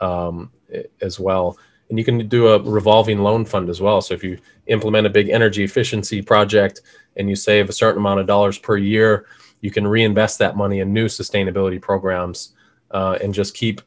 um, 0.00 0.52
as 1.00 1.18
well. 1.18 1.58
And 1.94 1.98
you 2.00 2.04
can 2.04 2.26
do 2.26 2.48
a 2.48 2.58
revolving 2.58 3.20
loan 3.20 3.44
fund 3.44 3.70
as 3.70 3.80
well. 3.80 4.00
So 4.00 4.14
if 4.14 4.24
you 4.24 4.36
implement 4.66 5.06
a 5.06 5.10
big 5.10 5.28
energy 5.28 5.62
efficiency 5.62 6.22
project 6.22 6.80
and 7.14 7.30
you 7.30 7.36
save 7.36 7.68
a 7.68 7.72
certain 7.72 8.00
amount 8.00 8.18
of 8.18 8.26
dollars 8.26 8.58
per 8.58 8.76
year, 8.76 9.26
you 9.60 9.70
can 9.70 9.86
reinvest 9.86 10.40
that 10.40 10.56
money 10.56 10.80
in 10.80 10.92
new 10.92 11.06
sustainability 11.06 11.80
programs 11.80 12.56
uh, 12.90 13.16
and 13.22 13.32
just 13.32 13.54
keep 13.54 13.80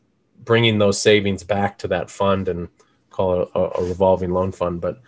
bringing 0.45 0.79
those 0.79 1.01
savings 1.01 1.43
back 1.43 1.77
to 1.79 1.89
that 1.89 2.09
fund 2.09 2.47
and 2.47 2.69
call 3.09 3.41
it 3.41 3.49
a, 3.55 3.59
a 3.59 3.83
revolving 3.83 4.31
loan 4.31 4.53
fund. 4.53 4.79
But 4.79 5.01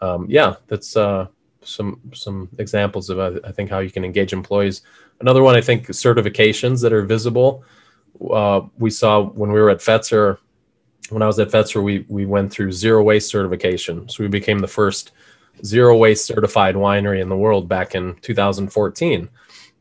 um, 0.00 0.24
yeah, 0.26 0.54
that's 0.66 0.96
uh, 0.96 1.26
some 1.60 2.00
some 2.14 2.48
examples 2.56 3.10
of 3.10 3.18
uh, 3.18 3.32
I 3.44 3.52
think 3.52 3.68
how 3.68 3.80
you 3.80 3.90
can 3.90 4.02
engage 4.02 4.32
employees. 4.32 4.80
Another 5.20 5.42
one 5.42 5.56
I 5.56 5.60
think 5.60 5.88
certifications 5.88 6.80
that 6.80 6.94
are 6.94 7.02
visible. 7.02 7.64
Uh, 8.32 8.62
we 8.78 8.88
saw 8.88 9.24
when 9.24 9.52
we 9.52 9.60
were 9.60 9.68
at 9.68 9.80
Fetzer 9.80 10.38
when 11.10 11.22
I 11.22 11.26
was 11.26 11.38
at 11.38 11.48
Fetzer, 11.48 11.82
we 11.82 12.04
we 12.08 12.26
went 12.26 12.52
through 12.52 12.72
zero 12.72 13.02
waste 13.02 13.30
certification. 13.30 14.08
So 14.08 14.22
we 14.22 14.28
became 14.28 14.58
the 14.58 14.68
first 14.68 15.12
zero 15.64 15.96
waste 15.96 16.26
certified 16.26 16.74
winery 16.74 17.20
in 17.20 17.28
the 17.28 17.36
world 17.36 17.68
back 17.68 17.94
in 17.94 18.16
2014. 18.22 19.28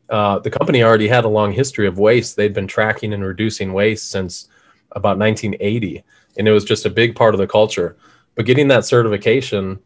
Uh, 0.10 0.40
the 0.40 0.52
company 0.52 0.84
already 0.84 1.08
had 1.08 1.26
a 1.26 1.30
long 1.30 1.52
history 1.52 1.88
of 1.88 1.98
waste. 1.98 2.36
They'd 2.36 2.54
been 2.54 2.68
tracking 2.68 3.14
and 3.14 3.26
reducing 3.26 3.74
waste 3.74 4.12
since 4.12 4.48
about 4.92 5.18
1980, 5.18 6.04
and 6.38 6.48
it 6.48 6.52
was 6.52 6.64
just 6.64 6.86
a 6.86 6.90
big 6.90 7.16
part 7.16 7.34
of 7.34 7.40
the 7.40 7.48
culture. 7.48 7.98
But 8.36 8.46
getting 8.46 8.68
that 8.68 8.86
certification 8.86 9.80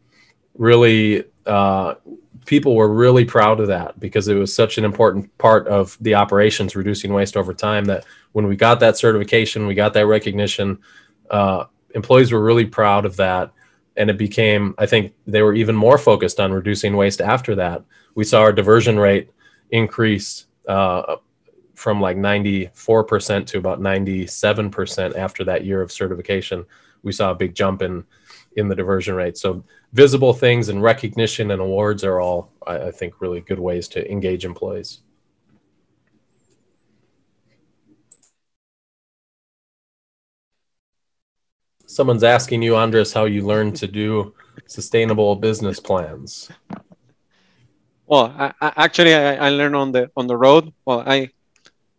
really, 0.58 1.24
uh, 1.46 1.94
people 2.44 2.74
were 2.74 2.92
really 2.92 3.24
proud 3.24 3.60
of 3.60 3.68
that 3.68 3.98
because 3.98 4.28
it 4.28 4.34
was 4.34 4.54
such 4.54 4.76
an 4.76 4.84
important 4.84 5.36
part 5.38 5.66
of 5.68 5.96
the 6.00 6.14
operations, 6.14 6.76
reducing 6.76 7.12
waste 7.12 7.36
over 7.36 7.54
time. 7.54 7.86
That 7.86 8.04
when 8.32 8.46
we 8.46 8.56
got 8.56 8.80
that 8.80 8.98
certification, 8.98 9.66
we 9.66 9.74
got 9.74 9.94
that 9.94 10.06
recognition 10.06 10.78
uh, 11.30 11.64
employees 11.94 12.32
were 12.32 12.42
really 12.42 12.66
proud 12.66 13.04
of 13.04 13.16
that. 13.16 13.52
And 13.96 14.08
it 14.08 14.18
became, 14.18 14.74
I 14.78 14.86
think 14.86 15.12
they 15.26 15.42
were 15.42 15.54
even 15.54 15.74
more 15.74 15.98
focused 15.98 16.40
on 16.40 16.52
reducing 16.52 16.96
waste 16.96 17.20
after 17.20 17.54
that. 17.56 17.84
We 18.14 18.24
saw 18.24 18.40
our 18.40 18.52
diversion 18.52 18.98
rate 18.98 19.30
increase 19.70 20.46
uh, 20.68 21.16
from 21.74 22.00
like 22.00 22.16
94% 22.16 23.46
to 23.46 23.58
about 23.58 23.80
97% 23.80 25.16
after 25.16 25.44
that 25.44 25.64
year 25.64 25.82
of 25.82 25.92
certification. 25.92 26.64
We 27.02 27.12
saw 27.12 27.30
a 27.30 27.34
big 27.34 27.54
jump 27.54 27.82
in 27.82 28.04
in 28.56 28.68
the 28.68 28.74
diversion 28.74 29.14
rate. 29.14 29.38
So 29.38 29.64
visible 29.92 30.32
things 30.32 30.68
and 30.68 30.82
recognition 30.82 31.50
and 31.52 31.60
awards 31.60 32.04
are 32.04 32.20
all, 32.20 32.52
I, 32.66 32.88
I 32.88 32.90
think, 32.90 33.20
really 33.20 33.40
good 33.40 33.60
ways 33.60 33.88
to 33.88 34.10
engage 34.10 34.44
employees. 34.44 35.00
Someone's 41.90 42.22
asking 42.22 42.62
you, 42.62 42.76
Andres, 42.76 43.12
how 43.12 43.24
you 43.24 43.44
learned 43.44 43.76
to 43.76 43.86
do 43.86 44.34
sustainable 44.66 45.34
business 45.36 45.80
plans. 45.80 46.50
Well, 48.06 48.34
I, 48.38 48.52
I, 48.60 48.72
actually, 48.76 49.14
I, 49.14 49.46
I, 49.46 49.48
learned 49.50 49.76
on 49.76 49.92
the 49.92 50.10
on 50.16 50.26
the 50.26 50.36
road. 50.36 50.72
Well, 50.84 51.02
I 51.06 51.30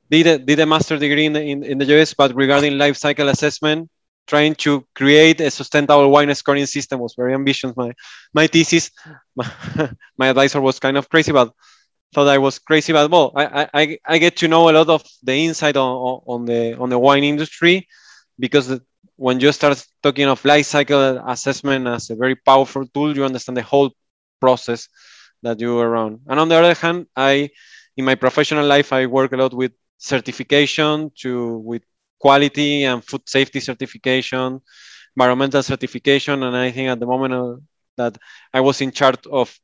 did 0.09 0.27
a, 0.27 0.37
did 0.37 0.59
a 0.59 0.65
master 0.65 0.97
degree 0.97 1.25
in 1.25 1.33
the, 1.33 1.41
in, 1.41 1.63
in 1.63 1.77
the 1.77 1.85
US, 1.99 2.13
but 2.13 2.35
regarding 2.35 2.77
life 2.77 2.97
cycle 2.97 3.29
assessment, 3.29 3.89
trying 4.27 4.55
to 4.55 4.85
create 4.93 5.39
a 5.41 5.49
sustainable 5.49 6.09
wine 6.09 6.33
scoring 6.35 6.65
system 6.65 6.99
was 6.99 7.15
very 7.15 7.33
ambitious. 7.33 7.75
My 7.75 7.93
my 8.33 8.47
thesis, 8.47 8.91
my, 9.35 9.49
my 10.17 10.27
advisor 10.27 10.61
was 10.61 10.79
kind 10.79 10.97
of 10.97 11.09
crazy, 11.09 11.31
but 11.31 11.53
thought 12.13 12.27
I 12.27 12.39
was 12.39 12.59
crazy, 12.59 12.91
but 12.91 13.09
well, 13.09 13.31
I, 13.35 13.69
I, 13.73 13.97
I 14.05 14.17
get 14.17 14.35
to 14.37 14.49
know 14.49 14.69
a 14.69 14.73
lot 14.73 14.89
of 14.89 15.01
the 15.23 15.33
insight 15.33 15.77
on, 15.77 16.21
on 16.25 16.45
the 16.45 16.77
on 16.77 16.89
the 16.89 16.99
wine 16.99 17.23
industry 17.23 17.87
because 18.37 18.81
when 19.21 19.39
you 19.39 19.51
start 19.51 19.77
talking 20.01 20.27
of 20.27 20.43
life 20.43 20.65
cycle 20.65 21.21
assessment 21.27 21.85
as 21.85 22.09
a 22.09 22.15
very 22.15 22.35
powerful 22.35 22.87
tool, 22.87 23.15
you 23.15 23.23
understand 23.23 23.55
the 23.55 23.61
whole 23.61 23.91
process 24.39 24.89
that 25.43 25.59
you 25.59 25.77
are 25.77 25.87
around. 25.87 26.21
And 26.27 26.39
on 26.39 26.49
the 26.49 26.55
other 26.55 26.73
hand, 26.73 27.05
I 27.15 27.51
in 27.95 28.03
my 28.03 28.15
professional 28.15 28.65
life 28.65 28.91
I 28.91 29.05
work 29.05 29.31
a 29.31 29.37
lot 29.37 29.53
with 29.53 29.73
certification 29.99 31.11
to 31.21 31.59
with 31.59 31.83
quality 32.19 32.83
and 32.85 33.05
food 33.05 33.21
safety 33.29 33.59
certification, 33.59 34.59
environmental 35.15 35.61
certification, 35.61 36.41
and 36.41 36.57
I 36.57 36.71
think 36.71 36.89
at 36.89 36.99
the 36.99 37.05
moment 37.05 37.33
uh, 37.35 37.57
that 37.97 38.17
I 38.51 38.61
was 38.61 38.81
in 38.81 38.91
charge 38.91 39.27
of 39.27 39.55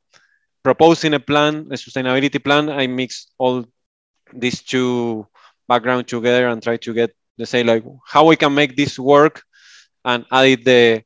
proposing 0.62 1.14
a 1.14 1.20
plan, 1.20 1.66
a 1.72 1.74
sustainability 1.74 2.42
plan, 2.42 2.70
I 2.70 2.86
mix 2.86 3.26
all 3.38 3.64
these 4.32 4.62
two 4.62 5.26
background 5.66 6.06
together 6.06 6.46
and 6.46 6.62
try 6.62 6.76
to 6.76 6.94
get 6.94 7.10
the 7.38 7.46
say 7.46 7.64
like 7.64 7.84
how 8.06 8.24
we 8.26 8.36
can 8.36 8.54
make 8.54 8.76
this 8.76 9.00
work 9.00 9.42
and 10.08 10.24
add 10.32 10.64
the 10.64 11.02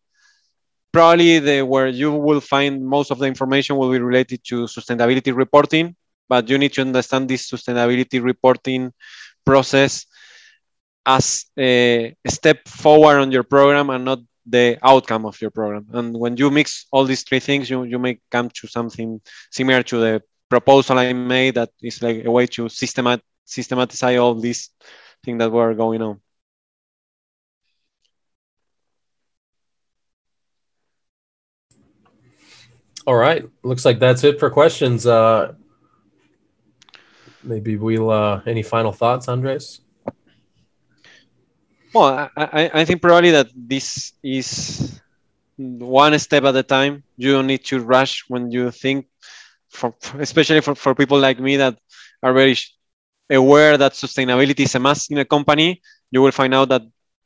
probably 0.93 1.39
the 1.39 1.59
where 1.73 1.89
you 1.89 2.11
will 2.13 2.41
find 2.41 2.73
most 2.97 3.11
of 3.11 3.19
the 3.19 3.27
information 3.27 3.77
will 3.77 3.91
be 3.91 3.99
related 3.99 4.41
to 4.45 4.57
sustainability 4.77 5.35
reporting 5.45 5.87
but 6.29 6.49
you 6.49 6.57
need 6.57 6.73
to 6.73 6.81
understand 6.81 7.29
this 7.29 7.51
sustainability 7.51 8.23
reporting 8.23 8.93
process 9.45 10.07
as 11.05 11.47
a, 11.59 12.15
a 12.25 12.31
step 12.31 12.67
forward 12.69 13.19
on 13.19 13.33
your 13.33 13.43
program 13.43 13.91
and 13.91 14.05
not 14.05 14.21
the 14.47 14.79
outcome 14.83 15.27
of 15.27 15.41
your 15.41 15.51
program. 15.51 15.87
And 15.93 16.17
when 16.19 16.37
you 16.37 16.51
mix 16.51 16.87
all 16.91 17.05
these 17.05 17.23
three 17.23 17.41
things, 17.41 17.71
you, 17.71 17.85
you 17.85 17.99
may 17.99 18.19
come 18.31 18.51
to 18.51 18.67
something 18.67 19.21
similar 19.51 19.83
to 19.85 19.99
the 19.99 20.23
proposal 20.49 20.99
I 20.99 21.13
made 21.13 21.55
that 21.55 21.71
is 21.83 22.03
like 22.03 22.25
a 22.25 22.31
way 22.31 22.47
to 22.47 22.65
systemat 22.65 23.21
systematize 23.45 24.19
all 24.19 24.35
these 24.35 24.71
things 25.25 25.39
that 25.39 25.51
were 25.51 25.75
going 25.75 26.03
on. 26.03 26.21
All 33.07 33.17
right. 33.17 33.49
Looks 33.63 33.85
like 33.85 33.99
that's 33.99 34.25
it 34.25 34.39
for 34.39 34.51
questions. 34.51 35.07
Uh, 35.07 35.55
maybe 37.43 37.77
we'll, 37.77 38.11
uh, 38.11 38.41
any 38.47 38.63
final 38.63 38.93
thoughts, 38.93 39.29
Andres? 39.29 39.81
Well, 41.93 42.31
I, 42.37 42.71
I 42.73 42.85
think 42.85 43.03
probably 43.03 43.33
that 43.33 43.49
this 43.55 44.13
is 44.23 45.01
one 45.57 46.19
step 46.19 46.45
at 46.45 46.57
a 46.57 46.63
time. 46.63 47.03
You 47.17 47.33
don't 47.33 47.47
need 47.47 47.65
to 47.67 47.81
rush 47.81 48.25
when 48.29 48.51
you 48.51 48.71
think, 48.71 49.07
for, 49.69 49.95
especially 50.19 50.61
for, 50.61 50.75
for 50.75 50.95
people 50.95 51.19
like 51.19 51.39
me 51.39 51.57
that 51.57 51.79
are 52.23 52.33
very 52.33 52.57
aware 53.29 53.77
that 53.77 53.93
sustainability 53.93 54.61
is 54.61 54.75
a 54.75 54.79
must 54.79 55.11
in 55.11 55.19
a 55.19 55.25
company. 55.25 55.83
You 56.11 56.23
will 56.23 56.31
find 56.33 56.55
out 56.55 56.69
that 56.69 56.83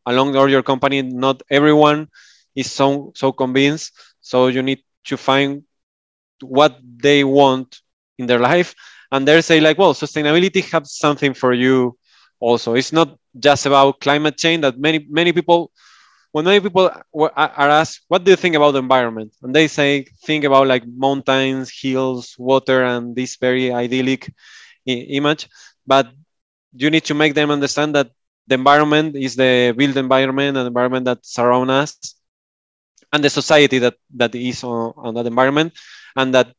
along 0.07 0.37
all 0.37 0.49
your 0.49 0.63
company, 0.63 1.03
not 1.03 1.43
everyone 1.51 2.09
is 2.55 2.71
so 2.71 3.13
so 3.15 3.33
convinced. 3.33 3.93
So 4.21 4.47
you 4.49 4.63
need 4.63 4.83
to 5.07 5.17
find 5.17 5.63
what 6.43 6.77
they 6.83 7.25
want 7.25 7.81
in 8.19 8.27
their 8.27 8.39
life, 8.39 8.75
and 9.13 9.27
they 9.27 9.41
say 9.41 9.61
like, 9.61 9.79
well, 9.79 9.95
sustainability 9.95 10.63
has 10.71 10.93
something 10.93 11.35
for 11.35 11.53
you 11.53 11.97
also. 12.41 12.75
It's 12.75 12.93
not 12.93 13.17
just 13.39 13.67
about 13.67 14.01
climate 14.01 14.37
change 14.39 14.63
that 14.63 14.79
many 14.79 15.07
many 15.09 15.33
people 15.33 15.71
when 16.33 16.45
many 16.45 16.61
people 16.61 16.91
are 17.15 17.71
asked 17.81 18.01
what 18.09 18.25
do 18.25 18.31
you 18.31 18.37
think 18.37 18.55
about 18.57 18.73
the 18.73 18.79
environment? 18.79 19.33
And 19.43 19.55
they 19.55 19.69
say 19.69 20.07
think 20.25 20.45
about 20.45 20.67
like 20.67 20.85
mountains 20.87 21.71
hills 21.73 22.35
water 22.39 22.85
and 22.85 23.15
this 23.17 23.37
very 23.37 23.73
idyllic 23.73 24.33
image. 24.87 25.49
But 25.87 26.09
you 26.77 26.91
need 26.91 27.05
to 27.05 27.15
make 27.15 27.35
them 27.35 27.51
understand 27.51 27.95
that 27.95 28.11
the 28.47 28.55
environment 28.55 29.17
is 29.17 29.37
the 29.37 29.75
built 29.77 29.97
environment 29.97 30.57
and 30.57 30.67
environment 30.67 31.07
that 31.07 31.25
surrounds 31.25 31.71
us 31.71 32.16
and 33.13 33.23
the 33.25 33.31
society 33.31 33.79
that 33.79 33.95
that 34.15 34.35
is 34.35 34.63
on, 34.65 34.93
on 34.97 35.15
that 35.15 35.27
environment 35.27 35.73
and 36.17 36.35
that 36.35 36.53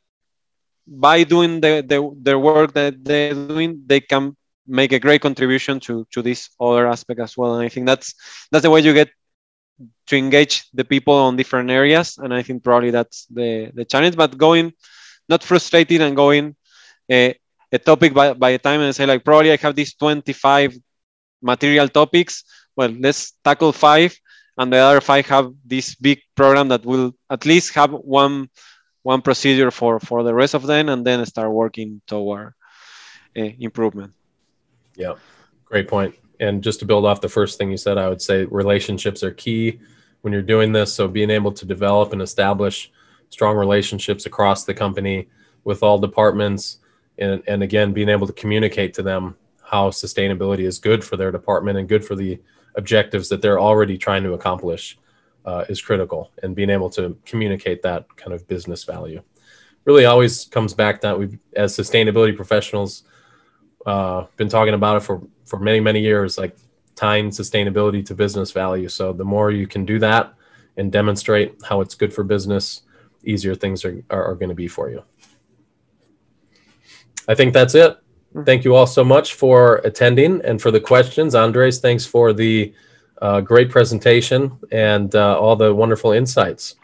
by 0.87 1.23
doing 1.23 1.59
the, 1.59 1.83
the, 1.85 1.99
the 2.21 2.39
work 2.39 2.73
that 2.73 3.03
they're 3.03 3.33
doing 3.33 3.83
they 3.85 3.99
can 3.99 4.35
make 4.67 4.91
a 4.91 4.99
great 4.99 5.21
contribution 5.21 5.79
to 5.79 6.05
to 6.11 6.21
this 6.21 6.49
other 6.59 6.87
aspect 6.87 7.19
as 7.19 7.37
well. 7.37 7.55
And 7.55 7.63
i 7.63 7.69
think 7.69 7.85
that's 7.85 8.13
that's 8.51 8.63
the 8.63 8.71
way 8.71 8.81
you 8.81 8.93
get 8.93 9.09
to 10.07 10.17
engage 10.17 10.65
the 10.73 10.83
people 10.83 11.13
on 11.13 11.35
different 11.35 11.69
areas 11.69 12.17
and 12.17 12.33
i 12.33 12.41
think 12.41 12.63
probably 12.63 12.91
that's 12.91 13.25
the 13.27 13.71
the 13.73 13.85
challenge. 13.85 14.15
But 14.15 14.37
going 14.37 14.73
not 15.29 15.43
frustrated 15.43 16.01
and 16.01 16.15
going 16.15 16.55
uh, 17.11 17.31
a 17.71 17.79
topic 17.79 18.13
by, 18.13 18.33
by 18.33 18.51
a 18.51 18.57
time 18.57 18.81
and 18.81 18.95
say 18.95 19.05
like 19.05 19.23
probably 19.23 19.51
i 19.51 19.57
have 19.57 19.75
these 19.75 19.93
25 19.95 20.75
material 21.41 21.87
topics. 21.87 22.43
Well 22.75 22.93
let's 22.99 23.33
tackle 23.43 23.71
five 23.71 24.17
and 24.57 24.73
the 24.73 24.77
other 24.77 25.01
five 25.01 25.25
have 25.27 25.53
this 25.65 25.95
big 25.95 26.19
program 26.35 26.67
that 26.69 26.85
will 26.85 27.13
at 27.29 27.45
least 27.45 27.73
have 27.73 27.91
one 27.91 28.49
one 29.03 29.21
procedure 29.21 29.71
for 29.71 29.99
for 29.99 30.23
the 30.23 30.33
rest 30.33 30.53
of 30.53 30.65
them 30.67 30.89
and 30.89 31.05
then 31.05 31.25
start 31.25 31.51
working 31.51 32.01
toward 32.07 32.53
uh, 33.37 33.49
improvement 33.59 34.13
yeah, 34.97 35.13
great 35.63 35.87
point. 35.87 36.15
And 36.39 36.61
just 36.61 36.79
to 36.79 36.85
build 36.85 37.05
off 37.05 37.21
the 37.21 37.29
first 37.29 37.57
thing 37.57 37.71
you 37.71 37.77
said, 37.77 37.97
I 37.97 38.09
would 38.09 38.21
say 38.21 38.45
relationships 38.45 39.23
are 39.23 39.31
key 39.31 39.79
when 40.21 40.33
you're 40.33 40.41
doing 40.41 40.73
this. 40.73 40.93
So 40.93 41.07
being 41.07 41.29
able 41.29 41.51
to 41.53 41.65
develop 41.65 42.11
and 42.11 42.21
establish 42.21 42.91
strong 43.29 43.55
relationships 43.55 44.25
across 44.25 44.65
the 44.65 44.73
company 44.73 45.29
with 45.63 45.83
all 45.83 45.99
departments, 45.99 46.79
and, 47.17 47.41
and 47.47 47.63
again, 47.63 47.93
being 47.93 48.09
able 48.09 48.27
to 48.27 48.33
communicate 48.33 48.93
to 48.95 49.03
them 49.03 49.35
how 49.63 49.89
sustainability 49.89 50.61
is 50.61 50.79
good 50.79 51.03
for 51.03 51.17
their 51.17 51.31
department 51.31 51.77
and 51.77 51.89
good 51.89 52.03
for 52.03 52.15
the 52.15 52.39
objectives 52.78 53.28
that 53.30 53.41
they're 53.41 53.59
already 53.59 53.97
trying 53.97 54.23
to 54.23 54.34
accomplish 54.34 54.97
uh, 55.45 55.65
is 55.67 55.82
critical. 55.82 56.32
And 56.43 56.55
being 56.55 56.69
able 56.69 56.89
to 56.91 57.17
communicate 57.25 57.82
that 57.82 58.15
kind 58.15 58.34
of 58.34 58.47
business 58.47 58.84
value 58.84 59.21
really 59.86 60.05
always 60.05 60.45
comes 60.45 60.73
back 60.73 61.01
that 61.01 61.17
we, 61.17 61.38
as 61.55 61.75
sustainability 61.75 62.36
professionals, 62.36 63.03
uh, 63.88 64.25
been 64.36 64.49
talking 64.49 64.73
about 64.73 64.97
it 64.97 64.99
for 64.99 65.21
for 65.45 65.59
many 65.59 65.80
many 65.80 66.01
years 66.01 66.38
like 66.38 66.57
tying 66.95 67.30
sustainability 67.30 68.05
to 68.05 68.13
business 68.13 68.51
value 68.51 68.89
so 68.89 69.13
the 69.13 69.23
more 69.23 69.49
you 69.49 69.65
can 69.65 69.86
do 69.86 69.97
that 69.97 70.34
and 70.75 70.91
demonstrate 70.91 71.55
how 71.63 71.80
it's 71.80 71.95
good 71.95 72.13
for 72.13 72.23
business 72.25 72.82
easier 73.23 73.55
things 73.55 73.86
are, 73.86 74.03
are, 74.09 74.25
are 74.25 74.36
going 74.36 74.49
to 74.49 74.55
be 74.55 74.67
for 74.67 74.89
you 74.89 75.01
i 77.30 77.34
think 77.34 77.53
that's 77.53 77.75
it. 77.75 77.97
Thank 78.45 78.63
you 78.63 78.75
all 78.75 78.88
so 78.88 79.03
much 79.03 79.33
for 79.33 79.77
attending 79.83 80.41
and 80.43 80.61
for 80.61 80.71
the 80.71 80.79
questions. 80.79 81.35
Andres 81.35 81.79
thanks 81.79 82.05
for 82.05 82.33
the 82.33 82.73
uh, 83.21 83.41
great 83.41 83.69
presentation 83.69 84.57
and 84.71 85.15
uh, 85.15 85.39
all 85.39 85.55
the 85.55 85.73
wonderful 85.73 86.11
insights 86.11 86.75